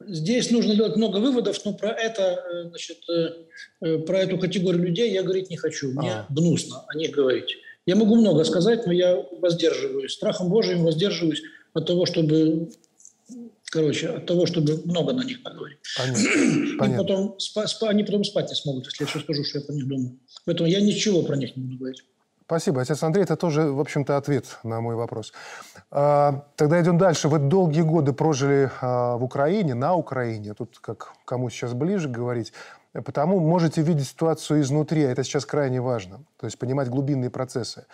Здесь 0.07 0.51
нужно 0.51 0.75
делать 0.75 0.95
много 0.95 1.17
выводов, 1.17 1.63
но 1.65 1.73
про 1.73 1.91
это, 1.91 2.21
э, 2.21 2.69
значит, 2.69 2.97
э, 3.09 3.29
э, 3.81 3.97
про 3.99 4.19
эту 4.19 4.37
категорию 4.37 4.83
людей 4.83 5.11
я 5.11 5.23
говорить 5.23 5.49
не 5.49 5.57
хочу. 5.57 5.91
Мне 5.91 6.11
а. 6.11 6.25
гнусно 6.29 6.83
о 6.87 6.97
них 6.97 7.11
говорить. 7.11 7.57
Я 7.85 7.95
могу 7.95 8.15
много 8.15 8.43
сказать, 8.43 8.85
но 8.85 8.91
я 8.91 9.15
воздерживаюсь. 9.41 10.13
Страхом 10.13 10.49
Божьим 10.49 10.83
воздерживаюсь 10.83 11.41
от 11.73 11.85
того, 11.85 12.05
чтобы 12.05 12.69
короче, 13.71 14.07
от 14.07 14.25
того, 14.25 14.45
чтобы 14.45 14.81
много 14.85 15.11
на 15.11 15.23
них 15.23 15.43
поговорить. 15.43 15.79
Понятно. 15.97 16.85
И 16.93 16.97
потом, 16.97 17.35
спа, 17.39 17.67
спа, 17.67 17.89
они 17.89 18.03
потом 18.03 18.23
спать 18.23 18.49
не 18.49 18.55
смогут, 18.55 18.85
если 18.85 19.03
я 19.03 19.07
все 19.07 19.19
скажу, 19.19 19.43
что 19.43 19.59
я 19.59 19.65
про 19.65 19.73
них 19.73 19.87
думаю. 19.87 20.17
Поэтому 20.45 20.69
я 20.69 20.79
ничего 20.79 21.23
про 21.23 21.35
них 21.35 21.57
не 21.57 21.63
буду 21.63 21.77
говорить. 21.77 22.03
Спасибо, 22.45 22.81
отец 22.81 23.01
Андрей. 23.01 23.23
Это 23.23 23.35
тоже, 23.35 23.71
в 23.71 23.79
общем-то, 23.79 24.17
ответ 24.17 24.59
на 24.63 24.79
мой 24.79 24.95
вопрос. 24.95 25.33
А, 25.89 26.45
тогда 26.55 26.79
идем 26.79 26.99
дальше. 26.99 27.27
Вы 27.27 27.39
долгие 27.39 27.81
годы 27.81 28.13
прожили 28.13 28.69
а, 28.81 29.17
в 29.17 29.23
Украине, 29.23 29.73
на 29.73 29.95
Украине. 29.95 30.53
Тут 30.53 30.77
как 30.79 31.13
кому 31.25 31.49
сейчас 31.49 31.73
ближе 31.73 32.07
говорить. 32.07 32.53
потому 32.93 33.39
можете 33.39 33.81
видеть 33.81 34.07
ситуацию 34.07 34.61
изнутри, 34.61 35.03
а 35.05 35.11
это 35.11 35.23
сейчас 35.23 35.45
крайне 35.45 35.81
важно, 35.81 36.23
то 36.37 36.45
есть 36.45 36.59
понимать 36.59 36.87
глубинные 36.87 37.29
процессы. 37.29 37.85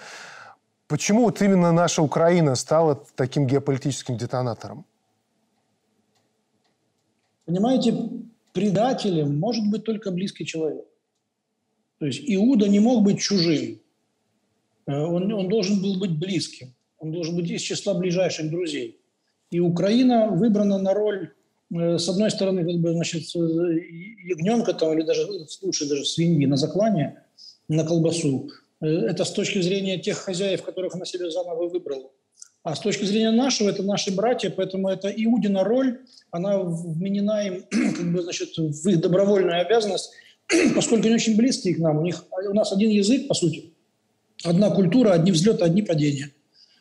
Почему 0.88 1.24
вот 1.24 1.41
именно 1.41 1.72
наша 1.72 2.02
Украина 2.02 2.56
стала 2.56 3.02
таким 3.16 3.47
геополитическим 3.47 4.18
детонатором? 4.18 4.86
Понимаете, 7.45 8.10
предателем 8.52 9.39
может 9.39 9.70
быть 9.72 9.86
только 9.86 10.12
близкий 10.12 10.45
человек. 10.45 10.86
То 11.99 12.06
есть 12.06 12.22
Иуда 12.28 12.68
не 12.68 12.80
мог 12.80 13.04
быть 13.04 13.22
чужим. 13.22 13.80
Э, 14.88 14.93
он, 14.93 15.32
он 15.32 15.49
должен 15.49 15.82
был 15.82 15.97
быть 15.99 16.17
близким. 16.17 16.73
Он 16.99 17.11
должен 17.11 17.36
быть 17.36 17.49
из 17.49 17.61
числа 17.61 17.93
ближайших 17.93 18.49
друзей. 18.49 18.99
И 19.49 19.59
Украина 19.59 20.29
выбрана 20.29 20.77
на 20.77 20.93
роль, 20.93 21.32
э, 21.73 21.97
с 21.97 22.07
одной 22.07 22.32
стороны, 22.32 22.63
как 22.63 22.79
бы, 22.79 22.93
значит, 22.93 23.23
э, 23.36 23.39
ягненка 23.39 24.73
там, 24.73 24.93
или 24.93 25.05
даже 25.05 25.27
лучше 25.61 25.89
даже 25.89 26.05
свиньи 26.05 26.45
на 26.45 26.57
заклание, 26.57 27.23
на 27.67 27.86
колбасу. 27.86 28.49
Это 28.79 29.25
с 29.25 29.32
точки 29.32 29.61
зрения 29.61 29.99
тех 29.99 30.17
хозяев, 30.17 30.63
которых 30.63 30.95
она 30.95 31.05
себе 31.05 31.29
заново 31.29 31.67
выбрала. 31.67 32.09
А 32.63 32.75
с 32.75 32.79
точки 32.79 33.05
зрения 33.05 33.32
нашего, 33.32 33.69
это 33.69 33.84
наши 33.84 34.13
братья, 34.15 34.51
поэтому 34.51 34.89
это 34.89 35.09
Иудина 35.09 35.63
роль, 35.63 35.99
она 36.29 36.59
вменена 36.59 37.47
им 37.47 37.63
как 37.69 38.11
бы, 38.13 38.21
значит, 38.21 38.57
в 38.57 38.88
их 38.88 39.01
добровольную 39.01 39.61
обязанность, 39.61 40.11
поскольку 40.75 41.07
они 41.07 41.15
очень 41.15 41.36
близкие 41.36 41.75
к 41.75 41.79
нам. 41.79 41.99
У, 41.99 42.03
них, 42.03 42.23
у 42.32 42.53
нас 42.53 42.71
один 42.71 42.91
язык, 42.91 43.27
по 43.27 43.34
сути, 43.34 43.70
одна 44.44 44.70
культура, 44.70 45.12
одни 45.12 45.32
взлеты, 45.32 45.64
одни 45.64 45.82
падения. 45.82 46.32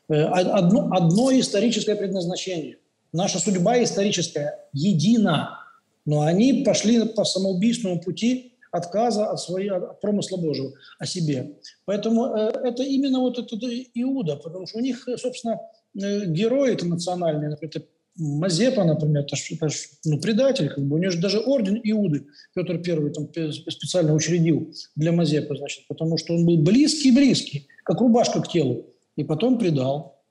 Э, 0.09 0.25
одно, 0.25 0.89
одно 0.93 1.39
историческое 1.39 1.95
предназначение. 1.95 2.79
Наша 3.13 3.39
судьба 3.39 3.83
историческая 3.83 4.69
едина, 4.73 5.59
но 6.05 6.23
они 6.23 6.65
пошли 6.65 7.05
по 7.09 7.25
самоубийственному 7.25 8.01
пути 8.01 8.55
отказа 8.71 9.31
от, 9.31 9.41
своей, 9.41 9.71
от 9.71 10.01
промысла 10.01 10.37
Божьего 10.37 10.73
о 10.99 11.07
себе. 11.07 11.59
Поэтому 11.85 12.27
э, 12.27 12.53
это 12.65 12.83
именно 12.83 13.21
вот 13.21 13.39
этот 13.39 13.63
Иуда, 13.95 14.37
потому 14.37 14.67
что 14.67 14.79
у 14.79 14.81
них, 14.81 15.09
собственно, 15.17 15.61
э, 15.95 16.27
герои 16.27 16.73
это 16.73 16.87
национальные, 16.87 17.51
например, 17.51 17.85
Мазепа, 18.17 18.85
например, 18.85 19.25
это, 19.25 19.37
это 19.37 19.69
ну, 20.05 20.21
предатель, 20.21 20.69
как 20.69 20.85
бы. 20.85 20.97
у 20.97 20.99
него 20.99 21.11
же 21.11 21.21
даже 21.21 21.39
орден 21.39 21.81
Иуды 21.83 22.27
Петр 22.55 22.75
I 22.75 23.13
там 23.13 23.29
специально 23.71 24.15
учредил 24.15 24.75
для 24.97 25.13
Мазепы, 25.13 25.57
значит, 25.57 25.87
потому 25.89 26.19
что 26.19 26.35
он 26.35 26.45
был 26.45 26.59
близкий-близкий, 26.59 27.69
как 27.85 28.01
рубашка 28.01 28.43
к 28.43 28.49
телу, 28.49 28.95
и 29.17 29.25
потом 29.25 29.59
предал, 29.59 30.23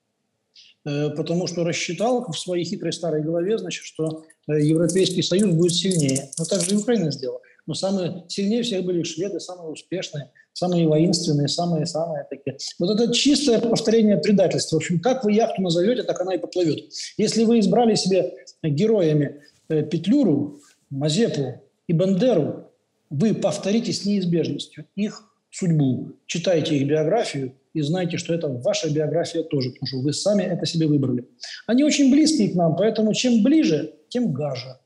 э, 0.85 1.09
потому 1.11 1.47
что 1.47 1.63
рассчитал 1.63 2.25
в 2.29 2.37
своей 2.37 2.65
хитрой 2.65 2.93
старой 2.93 3.23
голове, 3.23 3.57
значит, 3.57 3.83
что 3.83 4.25
э, 4.47 4.61
Европейский 4.61 5.21
Союз 5.21 5.53
будет 5.53 5.73
сильнее. 5.73 6.29
Но 6.37 6.45
так 6.45 6.61
же 6.61 6.71
и 6.71 6.77
Украина 6.77 7.11
сделала. 7.11 7.41
Но 7.65 7.73
самые 7.73 8.25
сильнее 8.27 8.63
всех 8.63 8.83
были 8.83 9.03
шведы, 9.03 9.39
самые 9.39 9.69
успешные, 9.69 10.31
самые 10.53 10.87
воинственные, 10.87 11.47
самые-самые 11.47 12.25
такие. 12.29 12.57
Вот 12.79 12.99
это 12.99 13.13
чистое 13.13 13.59
повторение 13.59 14.17
предательства. 14.17 14.75
В 14.75 14.79
общем, 14.79 14.99
как 14.99 15.23
вы 15.23 15.33
яхту 15.33 15.61
назовете, 15.61 16.03
так 16.03 16.19
она 16.21 16.35
и 16.35 16.37
поплывет. 16.37 16.91
Если 17.17 17.43
вы 17.43 17.59
избрали 17.59 17.95
себе 17.95 18.33
героями 18.63 19.41
э, 19.69 19.83
Петлюру, 19.83 20.59
Мазепу 20.89 21.61
и 21.87 21.93
Бандеру, 21.93 22.71
вы 23.09 23.33
повторите 23.33 23.93
с 23.93 24.05
неизбежностью 24.05 24.85
их 24.95 25.23
судьбу. 25.49 26.11
Читайте 26.27 26.77
их 26.77 26.87
биографию 26.87 27.55
и 27.73 27.81
знайте, 27.81 28.17
что 28.17 28.33
это 28.33 28.47
ваша 28.47 28.89
биография 28.89 29.43
тоже, 29.43 29.71
потому 29.71 29.87
что 29.87 29.97
вы 29.99 30.13
сами 30.13 30.43
это 30.43 30.65
себе 30.65 30.87
выбрали. 30.87 31.27
Они 31.67 31.83
очень 31.83 32.11
близкие 32.11 32.49
к 32.49 32.55
нам, 32.55 32.75
поэтому 32.75 33.13
чем 33.13 33.43
ближе, 33.43 33.93
тем 34.09 34.31
гаже. 34.31 34.77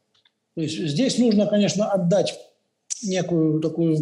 То 0.56 0.62
есть 0.62 0.78
здесь 0.78 1.18
нужно, 1.18 1.48
конечно, 1.48 1.92
отдать 1.92 2.40
некую 3.02 3.60
такую 3.60 3.98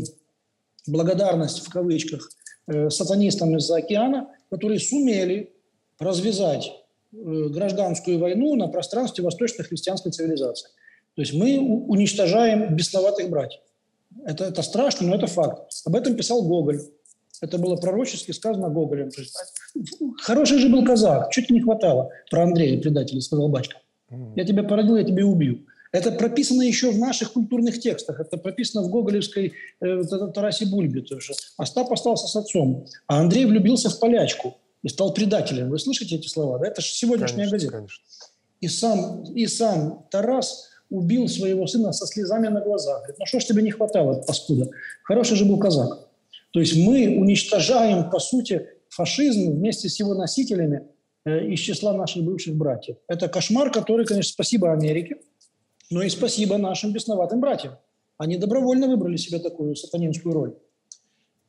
благодарность 0.87 1.59
в 1.59 1.69
кавычках 1.69 2.29
э, 2.67 2.89
сатанистам 2.89 3.55
из-за 3.57 3.77
океана, 3.77 4.29
которые 4.49 4.79
сумели 4.79 5.53
развязать 5.99 6.71
э, 7.13 7.15
гражданскую 7.49 8.19
войну 8.19 8.55
на 8.55 8.67
пространстве 8.67 9.23
восточной 9.23 9.65
христианской 9.65 10.11
цивилизации. 10.11 10.69
То 11.15 11.21
есть 11.21 11.33
мы 11.33 11.59
уничтожаем 11.59 12.75
бесноватых 12.75 13.29
братьев. 13.29 13.61
Это, 14.25 14.45
это 14.45 14.61
страшно, 14.61 15.07
но 15.07 15.15
это 15.15 15.27
факт. 15.27 15.71
Об 15.85 15.95
этом 15.95 16.15
писал 16.15 16.43
Гоголь. 16.43 16.81
Это 17.41 17.57
было 17.57 17.75
пророчески 17.75 18.31
сказано 18.31 18.69
Гоголем. 18.69 19.09
То 19.09 19.21
есть, 19.21 19.35
хороший 20.21 20.59
же 20.59 20.69
был 20.69 20.85
казак, 20.85 21.31
чуть 21.31 21.49
не 21.49 21.61
хватало. 21.61 22.09
Про 22.29 22.43
Андрея, 22.43 22.79
предателя, 22.79 23.19
сказал 23.19 23.49
Бачка. 23.49 23.77
Я 24.35 24.45
тебя 24.45 24.63
породил, 24.63 24.97
я 24.97 25.03
тебя 25.03 25.25
убью. 25.25 25.65
Это 25.91 26.11
прописано 26.11 26.61
еще 26.61 26.91
в 26.91 26.97
наших 26.97 27.33
культурных 27.33 27.79
текстах. 27.79 28.19
Это 28.19 28.37
прописано 28.37 28.83
в 28.83 28.89
гоголевской 28.89 29.53
э, 29.81 30.03
Тарасе 30.33 30.65
Бульбе 30.65 31.01
тоже. 31.01 31.33
Остап 31.57 31.91
остался 31.91 32.27
с 32.27 32.35
отцом, 32.35 32.85
а 33.07 33.19
Андрей 33.19 33.45
влюбился 33.45 33.89
в 33.89 33.99
полячку 33.99 34.57
и 34.83 34.89
стал 34.89 35.13
предателем. 35.13 35.69
Вы 35.69 35.79
слышите 35.79 36.15
эти 36.15 36.27
слова? 36.27 36.59
Да? 36.59 36.67
Это 36.67 36.81
же 36.81 36.87
сегодняшняя 36.87 37.49
конечно, 37.49 37.57
газета. 37.57 37.73
Конечно. 37.73 38.03
И 38.61 38.67
сам, 38.67 39.23
и 39.23 39.47
сам 39.47 40.05
Тарас 40.11 40.69
убил 40.89 41.27
своего 41.27 41.67
сына 41.67 41.91
со 41.91 42.05
слезами 42.05 42.47
на 42.47 42.61
глазах. 42.61 42.99
Говорит, 42.99 43.17
ну 43.19 43.25
что 43.25 43.39
ж 43.39 43.45
тебе 43.45 43.61
не 43.61 43.71
хватало, 43.71 44.21
паскуда? 44.21 44.69
Хороший 45.03 45.35
же 45.35 45.45
был 45.45 45.57
казак. 45.57 46.07
То 46.51 46.59
есть 46.59 46.75
мы 46.75 47.17
уничтожаем, 47.17 48.09
по 48.09 48.19
сути, 48.19 48.67
фашизм 48.89 49.51
вместе 49.51 49.89
с 49.89 49.99
его 49.99 50.13
носителями 50.13 50.83
э, 51.25 51.47
из 51.47 51.59
числа 51.59 51.93
наших 51.93 52.23
бывших 52.23 52.55
братьев. 52.55 52.97
Это 53.07 53.27
кошмар, 53.27 53.71
который, 53.71 54.05
конечно, 54.05 54.31
спасибо 54.31 54.71
Америке, 54.71 55.17
но 55.91 56.01
и 56.01 56.09
спасибо 56.09 56.57
нашим 56.57 56.93
бесноватым 56.93 57.39
братьям. 57.39 57.77
Они 58.17 58.37
добровольно 58.37 58.87
выбрали 58.87 59.17
себе 59.17 59.39
такую 59.39 59.75
сатанинскую 59.75 60.33
роль. 60.33 60.55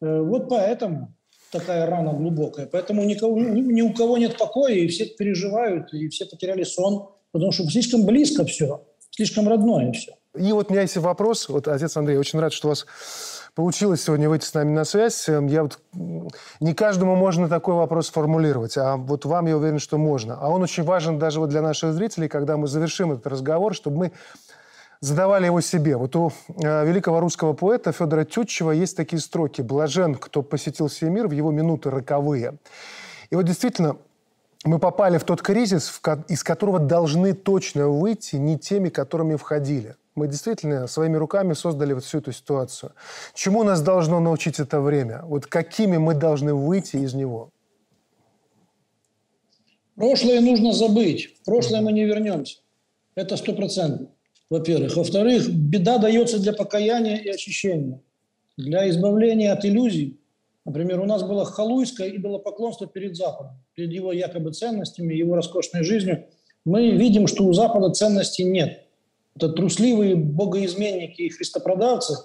Э, 0.01 0.21
вот 0.21 0.49
поэтому 0.49 1.15
такая 1.51 1.87
рана 1.87 2.13
глубокая. 2.13 2.67
Поэтому 2.67 3.05
никого, 3.05 3.39
ни 3.39 3.83
у 3.83 3.93
кого 3.93 4.19
нет 4.19 4.37
покоя, 4.37 4.75
и 4.75 4.89
все 4.89 5.07
переживают, 5.07 5.95
и 5.95 6.09
все 6.09 6.27
потеряли 6.27 6.65
сон, 6.65 7.11
потому 7.31 7.53
что 7.53 7.69
слишком 7.71 8.05
близко 8.05 8.45
все, 8.45 8.85
слишком 9.11 9.49
родное 9.49 9.93
все. 9.93 10.15
И 10.37 10.51
вот 10.53 10.71
у 10.71 10.73
меня 10.73 10.83
есть 10.83 10.97
вопрос. 10.97 11.49
Вот, 11.49 11.69
отец 11.69 11.97
Андрей, 11.97 12.17
очень 12.17 12.41
рад, 12.41 12.53
что 12.53 12.69
у 12.69 12.71
вас 12.71 12.87
получилось 13.55 14.03
сегодня 14.03 14.29
выйти 14.29 14.45
с 14.45 14.55
нами 14.55 14.71
на 14.71 14.85
связь. 14.85 15.29
Эм, 15.29 15.47
я 15.47 15.63
вот... 15.63 15.79
Не 16.61 16.75
каждому 16.75 17.17
можно 17.17 17.49
такой 17.49 17.75
вопрос 17.75 18.09
сформулировать, 18.09 18.77
а 18.77 18.97
вот 18.97 19.25
вам, 19.25 19.47
я 19.47 19.57
уверен, 19.57 19.79
что 19.79 19.99
можно. 19.99 20.37
А 20.41 20.49
он 20.49 20.63
очень 20.63 20.85
важен 20.85 21.19
даже 21.19 21.41
вот 21.41 21.51
для 21.51 21.63
наших 21.63 21.93
зрителей, 21.93 22.29
когда 22.29 22.57
мы 22.57 22.67
завершим 22.67 23.13
этот 23.13 23.27
разговор, 23.27 23.75
чтобы 23.75 23.97
мы 23.97 24.13
задавали 25.01 25.47
его 25.47 25.61
себе. 25.61 25.97
Вот 25.97 26.17
у 26.17 26.33
э, 26.49 26.87
великого 26.87 27.21
русского 27.21 27.53
поэта 27.53 27.93
Федора 27.93 28.25
Тютчева 28.25 28.71
есть 28.71 28.97
такие 28.97 29.21
строки 29.21 29.61
«Блажен, 29.61 30.15
кто 30.15 30.43
посетил 30.43 30.89
сей 30.89 31.11
мир 31.11 31.29
в 31.29 31.33
его 31.33 31.51
минуты 31.51 31.91
роковые». 31.91 32.55
И 33.31 33.35
вот 33.35 33.45
действительно, 33.45 33.97
мы 34.65 34.79
попали 34.79 35.19
в 35.19 35.25
тот 35.25 35.43
кризис, 35.43 36.01
из 36.29 36.45
которого 36.45 36.79
должны 36.79 37.33
точно 37.33 37.89
выйти 37.89 38.37
не 38.37 38.59
теми, 38.59 38.91
которыми 38.91 39.35
входили. 39.35 39.97
Мы 40.15 40.29
действительно 40.29 40.87
своими 40.87 41.17
руками 41.17 41.55
создали 41.55 41.95
вот 41.95 42.05
всю 42.05 42.19
эту 42.19 42.33
ситуацию. 42.33 42.93
Чему 43.35 43.63
нас 43.63 43.81
должно 43.81 44.21
научить 44.21 44.61
это 44.61 44.81
время? 44.81 45.23
Вот 45.25 45.47
какими 45.47 45.97
мы 45.97 46.15
должны 46.15 46.53
выйти 46.53 46.97
из 46.97 47.15
него? 47.15 47.51
Прошлое 49.97 50.41
нужно 50.41 50.73
забыть. 50.73 51.35
В 51.41 51.45
прошлое 51.45 51.81
мы 51.81 51.93
не 51.93 52.05
вернемся. 52.05 52.59
Это 53.15 53.37
стопроцентно, 53.37 54.09
во-первых. 54.51 54.97
Во-вторых, 54.97 55.49
беда 55.49 55.99
дается 55.99 56.39
для 56.39 56.53
покаяния 56.53 57.17
и 57.17 57.29
очищения. 57.29 58.01
Для 58.59 58.89
избавления 58.91 59.53
от 59.53 59.65
иллюзий. 59.65 60.21
Например, 60.67 61.01
у 61.01 61.05
нас 61.05 61.23
было 61.23 61.47
халуйское 61.47 62.11
идолопоклонство 62.11 62.87
перед 62.87 63.17
Западом, 63.17 63.63
перед 63.75 63.93
его 63.93 64.13
якобы 64.13 64.53
ценностями, 64.53 65.15
его 65.15 65.37
роскошной 65.37 65.85
жизнью. 65.85 66.27
Мы 66.65 66.91
видим, 66.91 67.27
что 67.27 67.45
у 67.45 67.53
Запада 67.55 67.91
ценностей 67.91 68.45
нет– 68.45 68.81
это 69.37 69.49
трусливые 69.49 70.15
богоизменники 70.17 71.23
и 71.23 71.29
христопродавцы, 71.31 72.17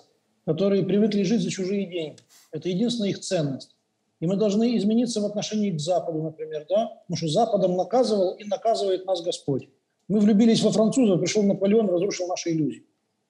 которые 0.45 0.83
привыкли 0.83 1.23
жить 1.23 1.41
за 1.41 1.49
чужие 1.49 1.85
деньги. 1.85 2.19
Это 2.51 2.69
единственная 2.69 3.09
их 3.09 3.19
ценность. 3.19 3.75
И 4.19 4.25
мы 4.25 4.35
должны 4.35 4.75
измениться 4.77 5.21
в 5.21 5.25
отношении 5.25 5.71
к 5.71 5.79
Западу, 5.79 6.21
например, 6.23 6.65
да? 6.69 6.87
потому 7.01 7.17
что 7.17 7.27
Западом 7.27 7.75
наказывал 7.75 8.31
и 8.31 8.43
наказывает 8.45 9.05
нас 9.05 9.21
Господь. 9.21 9.69
Мы 10.07 10.19
влюбились 10.19 10.63
во 10.63 10.71
француза, 10.71 11.17
пришел 11.17 11.43
Наполеон, 11.43 11.89
разрушил 11.89 12.27
наши 12.27 12.51
иллюзии. 12.51 12.85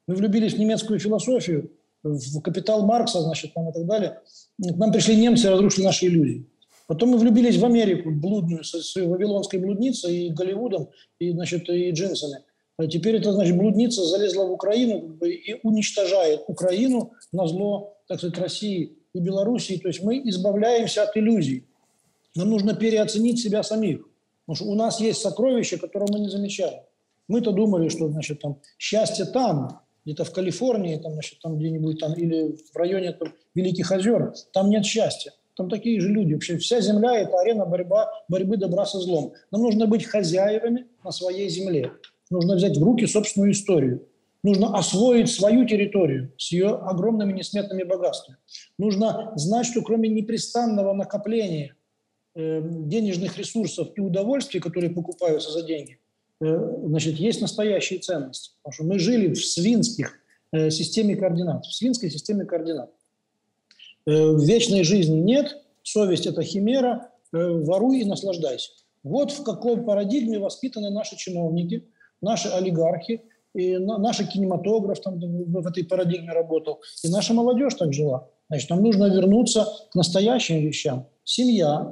Мы 0.07 0.15
влюбились 0.15 0.53
в 0.53 0.59
немецкую 0.59 0.99
философию, 0.99 1.71
в 2.03 2.41
капитал 2.41 2.85
Маркса, 2.85 3.21
значит, 3.21 3.53
там 3.53 3.69
и 3.69 3.73
так 3.73 3.85
далее. 3.85 4.21
К 4.61 4.77
нам 4.77 4.91
пришли 4.91 5.15
немцы 5.15 5.49
разрушили 5.49 5.83
наши 5.83 6.05
иллюзии. 6.05 6.45
Потом 6.85 7.09
мы 7.09 7.17
влюбились 7.17 7.57
в 7.57 7.65
Америку, 7.65 8.11
блудную, 8.11 8.63
с, 8.63 8.71
с 8.71 8.95
вавилонской 8.95 9.59
блудницей 9.59 10.27
и 10.27 10.29
Голливудом, 10.29 10.89
и, 11.19 11.31
значит, 11.31 11.67
и 11.69 11.91
джинсами. 11.91 12.43
А 12.77 12.85
теперь 12.85 13.15
это, 13.15 13.33
значит, 13.33 13.57
блудница 13.57 14.03
залезла 14.03 14.45
в 14.45 14.51
Украину 14.51 15.17
и 15.25 15.59
уничтожает 15.63 16.43
Украину 16.47 17.13
на 17.31 17.47
зло, 17.47 17.97
так 18.07 18.19
сказать, 18.19 18.37
России 18.37 18.97
и 19.13 19.19
Белоруссии. 19.19 19.77
То 19.77 19.87
есть 19.87 20.03
мы 20.03 20.21
избавляемся 20.29 21.03
от 21.03 21.17
иллюзий. 21.17 21.65
Нам 22.35 22.51
нужно 22.51 22.75
переоценить 22.75 23.39
себя 23.39 23.63
самих. 23.63 24.07
Потому 24.45 24.55
что 24.55 24.65
у 24.65 24.75
нас 24.75 24.99
есть 24.99 25.21
сокровища, 25.21 25.77
которые 25.79 26.07
мы 26.11 26.19
не 26.19 26.29
замечаем. 26.29 26.81
Мы-то 27.27 27.51
думали, 27.51 27.89
что 27.89 28.09
значит, 28.09 28.41
там, 28.41 28.61
счастье 28.77 29.25
там, 29.25 29.81
где-то 30.05 30.23
в 30.23 30.31
Калифорнии, 30.31 30.97
там, 30.97 31.13
значит, 31.13 31.39
там 31.41 31.57
где-нибудь 31.57 31.99
там, 31.99 32.13
или 32.13 32.55
в 32.71 32.75
районе 32.75 33.11
там, 33.11 33.33
Великих 33.55 33.91
озер, 33.91 34.33
там 34.53 34.69
нет 34.69 34.85
счастья. 34.85 35.33
Там 35.55 35.67
такие 35.67 35.99
же 35.99 36.09
люди. 36.09 36.33
Вообще 36.33 36.57
вся 36.59 36.79
земля– 36.79 37.17
это 37.19 37.39
арена 37.39 37.65
борьба, 37.65 38.11
борьбы 38.29 38.57
добра 38.57 38.85
со 38.85 38.99
злом. 38.99 39.33
Нам 39.49 39.63
нужно 39.63 39.87
быть 39.87 40.05
хозяевами 40.05 40.85
на 41.03 41.11
своей 41.11 41.49
земле. 41.49 41.91
Нужно 42.29 42.55
взять 42.55 42.77
в 42.77 42.83
руки 42.83 43.05
собственную 43.05 43.51
историю. 43.51 44.07
Нужно 44.43 44.77
освоить 44.77 45.29
свою 45.29 45.65
территорию 45.65 46.31
с 46.37 46.51
ее 46.51 46.69
огромными 46.69 47.33
несметными 47.33 47.83
богатствами. 47.83 48.37
Нужно 48.77 49.33
знать, 49.35 49.65
что 49.65 49.81
кроме 49.81 50.09
непрестанного 50.09 50.93
накопления 50.93 51.75
э, 52.35 52.61
денежных 52.63 53.37
ресурсов 53.37 53.89
и 53.95 54.01
удовольствий, 54.01 54.59
которые 54.59 54.91
покупаются 54.91 55.51
за 55.51 55.63
деньги, 55.63 55.99
э, 56.41 56.71
значит, 56.85 57.15
есть 57.15 57.41
настоящие 57.41 57.99
ценности. 57.99 58.51
Потому 58.61 58.73
что 58.73 58.83
мы 58.83 58.99
жили 58.99 59.33
в 59.33 59.43
свинских 59.43 60.13
э, 60.51 60.69
системе 60.69 61.15
координат, 61.15 61.65
в 61.65 61.73
свинской 61.73 62.09
системе 62.09 62.45
координат. 62.45 62.91
Вечной 64.05 64.85
жизни 64.85 65.19
нет, 65.19 65.61
совесть– 65.83 66.25
это 66.27 66.41
химера, 66.41 67.11
воруй 67.33 67.99
и 67.99 68.05
наслаждайся. 68.05 68.71
Вот 69.03 69.31
в 69.31 69.43
какой 69.43 69.83
парадигме 69.83 70.39
воспитаны 70.39 70.89
наши 70.89 71.17
чиновники, 71.17 71.83
наши 72.21 72.49
олигархи, 72.49 73.23
и 73.53 73.77
наш 73.77 74.17
кинематограф 74.17 75.01
там 75.01 75.19
в 75.19 75.67
этой 75.67 75.83
парадигме 75.83 76.31
работал, 76.31 76.81
и 77.03 77.09
наша 77.09 77.33
молодежь 77.33 77.73
так 77.75 77.93
жила. 77.93 78.29
Значит, 78.49 78.69
нам 78.69 78.83
нужно 78.83 79.05
вернуться 79.05 79.67
к 79.91 79.95
настоящим 79.95 80.59
вещам. 80.59 81.07
Семья, 81.23 81.91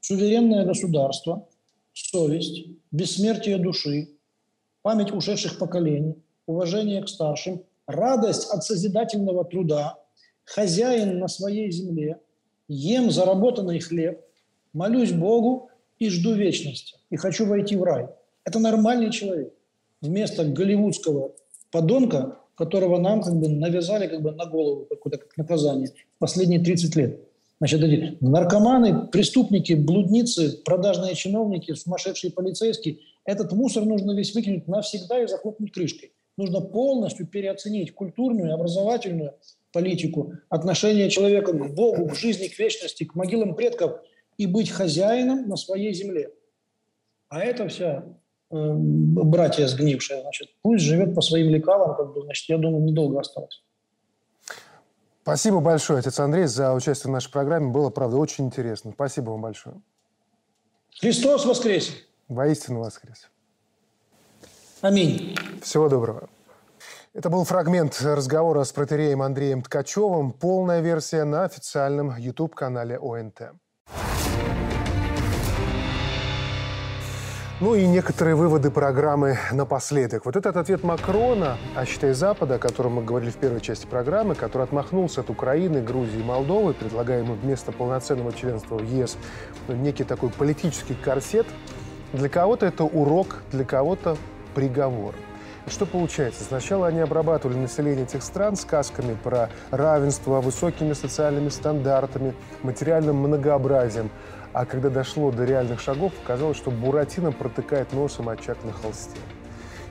суверенное 0.00 0.66
государство, 0.66 1.48
совесть, 1.92 2.66
бессмертие 2.90 3.58
души, 3.58 4.10
память 4.82 5.12
ушедших 5.12 5.58
поколений, 5.58 6.16
уважение 6.46 7.02
к 7.02 7.08
старшим, 7.08 7.62
радость 7.86 8.50
от 8.50 8.64
созидательного 8.64 9.44
труда, 9.44 9.98
хозяин 10.44 11.18
на 11.18 11.28
своей 11.28 11.70
земле, 11.70 12.20
ем 12.68 13.10
заработанный 13.10 13.80
хлеб, 13.80 14.20
молюсь 14.72 15.12
Богу 15.12 15.70
и 15.98 16.10
жду 16.10 16.34
вечности, 16.34 16.96
и 17.10 17.16
хочу 17.16 17.46
войти 17.46 17.76
в 17.76 17.82
рай. 17.82 18.08
Это 18.44 18.58
нормальный 18.58 19.10
человек. 19.10 19.52
Вместо 20.00 20.44
голливудского 20.44 21.32
подонка, 21.70 22.38
которого 22.56 22.98
нам 22.98 23.22
как 23.22 23.34
бы 23.34 23.48
навязали 23.48 24.06
как 24.06 24.22
бы 24.22 24.32
на 24.32 24.46
голову 24.46 24.86
какое-то 24.88 25.18
как 25.18 25.36
наказание 25.36 25.90
последние 26.18 26.60
30 26.60 26.96
лет. 26.96 27.20
Значит, 27.58 27.82
эти 27.82 28.18
наркоманы, 28.20 29.06
преступники, 29.06 29.72
блудницы, 29.72 30.58
продажные 30.64 31.14
чиновники, 31.14 31.72
сумасшедшие 31.72 32.32
полицейские, 32.32 32.98
этот 33.24 33.52
мусор 33.52 33.84
нужно 33.84 34.12
весь 34.12 34.34
выкинуть 34.34 34.68
навсегда 34.68 35.22
и 35.22 35.26
захлопнуть 35.26 35.72
крышкой. 35.72 36.12
Нужно 36.36 36.60
полностью 36.60 37.26
переоценить 37.26 37.94
культурную, 37.94 38.52
образовательную 38.52 39.34
политику, 39.72 40.34
отношение 40.48 41.08
человека 41.08 41.52
к 41.52 41.74
Богу, 41.74 42.08
к 42.08 42.16
жизни, 42.16 42.48
к 42.48 42.58
вечности, 42.58 43.04
к 43.04 43.14
могилам 43.14 43.54
предков 43.54 44.00
и 44.36 44.46
быть 44.46 44.70
хозяином 44.70 45.48
на 45.48 45.56
своей 45.56 45.94
земле. 45.94 46.30
А 47.28 47.40
это 47.40 47.68
вся 47.68 48.04
братья 48.54 49.66
сгнившие, 49.66 50.22
значит, 50.22 50.48
пусть 50.62 50.84
живет 50.84 51.14
по 51.14 51.20
своим 51.20 51.48
лекалам, 51.48 51.96
как 51.96 52.14
бы, 52.14 52.22
значит, 52.22 52.48
я 52.48 52.58
думаю, 52.58 52.84
недолго 52.84 53.20
осталось. 53.20 53.62
Спасибо 55.22 55.60
большое, 55.60 56.00
отец 56.00 56.20
Андрей, 56.20 56.46
за 56.46 56.74
участие 56.74 57.10
в 57.10 57.12
нашей 57.14 57.32
программе. 57.32 57.70
Было, 57.70 57.90
правда, 57.90 58.18
очень 58.18 58.44
интересно. 58.44 58.92
Спасибо 58.92 59.30
вам 59.30 59.40
большое. 59.40 59.76
Христос 61.00 61.46
воскресе! 61.46 61.92
Воистину 62.28 62.80
воскрес. 62.80 63.30
Аминь. 64.82 65.34
Всего 65.62 65.88
доброго. 65.88 66.28
Это 67.14 67.30
был 67.30 67.44
фрагмент 67.44 67.98
разговора 68.02 68.64
с 68.64 68.72
протереем 68.72 69.22
Андреем 69.22 69.62
Ткачевым. 69.62 70.32
Полная 70.32 70.80
версия 70.80 71.24
на 71.24 71.44
официальном 71.44 72.14
YouTube-канале 72.16 72.98
ОНТ. 72.98 73.52
Ну 77.60 77.76
и 77.76 77.86
некоторые 77.86 78.34
выводы 78.34 78.72
программы 78.72 79.38
напоследок. 79.52 80.24
Вот 80.24 80.34
этот 80.34 80.56
ответ 80.56 80.82
Макрона 80.82 81.56
о 81.76 81.86
считае 81.86 82.12
Запада, 82.12 82.56
о 82.56 82.58
котором 82.58 82.94
мы 82.94 83.04
говорили 83.04 83.30
в 83.30 83.36
первой 83.36 83.60
части 83.60 83.86
программы, 83.86 84.34
который 84.34 84.64
отмахнулся 84.64 85.20
от 85.20 85.30
Украины, 85.30 85.80
Грузии 85.80 86.18
и 86.18 86.22
Молдовы, 86.24 86.74
предлагая 86.74 87.20
ему 87.20 87.34
вместо 87.34 87.70
полноценного 87.70 88.32
членства 88.32 88.76
в 88.76 88.82
ЕС 88.82 89.16
некий 89.68 90.02
такой 90.02 90.30
политический 90.30 90.94
корсет, 90.94 91.46
для 92.12 92.28
кого-то 92.28 92.66
это 92.66 92.82
урок, 92.82 93.36
для 93.52 93.64
кого-то 93.64 94.16
приговор. 94.56 95.14
Что 95.68 95.86
получается? 95.86 96.42
Сначала 96.42 96.88
они 96.88 97.00
обрабатывали 97.00 97.56
население 97.56 98.04
этих 98.04 98.24
стран 98.24 98.56
сказками 98.56 99.16
про 99.22 99.48
равенство, 99.70 100.40
высокими 100.40 100.92
социальными 100.92 101.50
стандартами, 101.50 102.34
материальным 102.62 103.16
многообразием. 103.16 104.10
А 104.54 104.66
когда 104.66 104.88
дошло 104.88 105.32
до 105.32 105.44
реальных 105.44 105.80
шагов, 105.80 106.12
оказалось, 106.22 106.56
что 106.56 106.70
Буратино 106.70 107.32
протыкает 107.32 107.92
носом 107.92 108.28
очаг 108.28 108.56
на 108.62 108.72
холсте. 108.72 109.18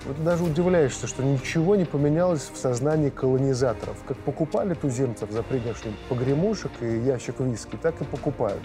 Вот 0.06 0.24
даже 0.24 0.44
удивляешься, 0.44 1.06
что 1.06 1.22
ничего 1.22 1.76
не 1.76 1.84
поменялось 1.84 2.50
в 2.52 2.58
сознании 2.58 3.10
колонизаторов. 3.10 3.98
Как 4.08 4.18
покупали 4.18 4.74
туземцев 4.74 5.32
за 5.32 5.44
пригоршню 5.44 5.92
погремушек 6.08 6.72
и 6.80 6.86
ящик 6.86 7.42
виски, 7.42 7.78
так 7.82 8.00
и 8.02 8.06
покупают. 8.06 8.62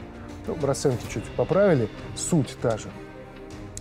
Ну, 0.47 0.57
расценки 0.63 1.05
чуть 1.13 1.25
поправили, 1.33 1.89
суть 2.17 2.57
та 2.63 2.79
же. 2.79 2.89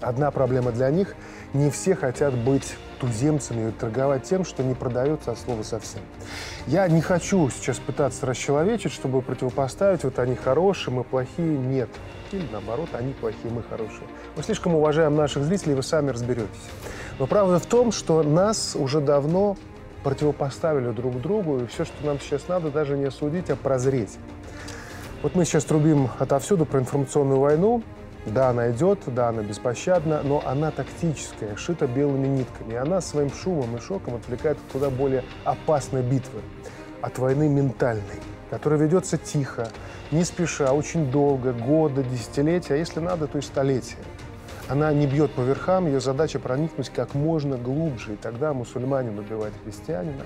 Одна 0.01 0.31
проблема 0.31 0.71
для 0.71 0.89
них– 0.89 1.15
не 1.53 1.69
все 1.69 1.95
хотят 1.95 2.33
быть 2.33 2.75
туземцами 2.99 3.69
и 3.69 3.71
торговать 3.71 4.23
тем, 4.23 4.45
что 4.45 4.63
не 4.63 4.73
продается 4.73 5.31
от 5.31 5.39
слова 5.39 5.63
совсем. 5.63 6.01
Я 6.65 6.87
не 6.87 7.01
хочу 7.01 7.49
сейчас 7.49 7.77
пытаться 7.77 8.25
расчеловечить, 8.25 8.91
чтобы 8.91 9.21
противопоставить, 9.21 10.03
вот 10.03 10.19
они 10.19 10.35
хорошие, 10.35 10.93
мы 10.93 11.03
плохие. 11.03 11.57
Нет. 11.57 11.89
Или 12.31 12.45
наоборот, 12.51 12.89
они 12.93 13.13
плохие, 13.13 13.53
мы 13.53 13.63
хорошие. 13.63 14.07
Мы 14.35 14.43
слишком 14.43 14.75
уважаем 14.75 15.15
наших 15.15 15.43
зрителей, 15.43 15.75
вы 15.75 15.83
сами 15.83 16.09
разберетесь. 16.09 16.49
Но 17.19 17.27
правда 17.27 17.59
в 17.59 17.65
том, 17.65 17.91
что 17.91 18.21
нас 18.23 18.75
уже 18.75 18.99
давно 18.99 19.55
противопоставили 20.03 20.91
друг 20.91 21.21
другу, 21.21 21.59
и 21.59 21.67
все, 21.67 21.85
что 21.85 22.05
нам 22.05 22.19
сейчас 22.19 22.47
надо, 22.47 22.69
даже 22.69 22.97
не 22.97 23.05
осудить, 23.05 23.49
а 23.49 23.55
прозреть. 23.55 24.17
Вот 25.23 25.35
мы 25.35 25.45
сейчас 25.45 25.63
трубим 25.63 26.09
отовсюду 26.19 26.65
про 26.65 26.79
информационную 26.79 27.39
войну, 27.39 27.81
да, 28.27 28.49
она 28.49 28.71
идет, 28.71 28.99
да, 29.07 29.29
она 29.29 29.41
беспощадна, 29.41 30.21
но 30.21 30.43
она 30.45 30.71
тактическая, 30.71 31.55
шита 31.55 31.87
белыми 31.87 32.27
нитками. 32.27 32.73
И 32.73 32.75
она 32.75 32.99
своим 32.99 33.31
шумом 33.31 33.77
и 33.77 33.79
шоком 33.79 34.15
отвлекает 34.15 34.57
от 34.57 34.73
куда 34.73 34.89
более 34.89 35.23
опасной 35.45 36.03
битвы, 36.03 36.41
от 37.01 37.17
войны 37.19 37.47
ментальной, 37.47 38.03
которая 38.49 38.79
ведется 38.79 39.17
тихо, 39.17 39.69
не 40.11 40.25
спеша, 40.25 40.73
очень 40.73 41.09
долго, 41.09 41.53
годы, 41.53 42.03
десятилетия, 42.03 42.73
а 42.73 42.77
если 42.77 42.99
надо, 42.99 43.27
то 43.27 43.37
и 43.37 43.41
столетия. 43.41 43.97
Она 44.67 44.91
не 44.91 45.07
бьет 45.07 45.31
по 45.31 45.41
верхам, 45.41 45.87
ее 45.87 46.01
задача 46.01 46.39
проникнуть 46.39 46.89
как 46.89 47.13
можно 47.13 47.57
глубже, 47.57 48.13
и 48.13 48.17
тогда 48.17 48.53
мусульманин 48.53 49.17
убивает 49.17 49.53
христианина, 49.63 50.23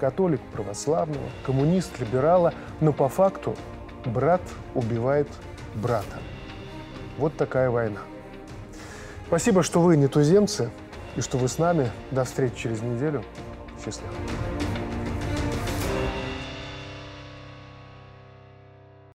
католик– 0.00 0.40
православного, 0.52 1.28
коммунист– 1.46 1.92
либерала, 2.00 2.52
но 2.80 2.92
по 2.92 3.08
факту 3.08 3.54
брат 4.04 4.42
убивает 4.74 5.28
брата. 5.76 6.18
Вот 7.18 7.36
такая 7.36 7.70
война. 7.70 8.00
Спасибо, 9.26 9.62
что 9.62 9.80
вы 9.80 9.96
не 9.96 10.08
туземцы 10.08 10.70
и 11.16 11.20
что 11.20 11.38
вы 11.38 11.48
с 11.48 11.58
нами. 11.58 11.90
До 12.10 12.24
встречи 12.24 12.56
через 12.56 12.82
неделю. 12.82 13.24
Счастливо. 13.84 14.12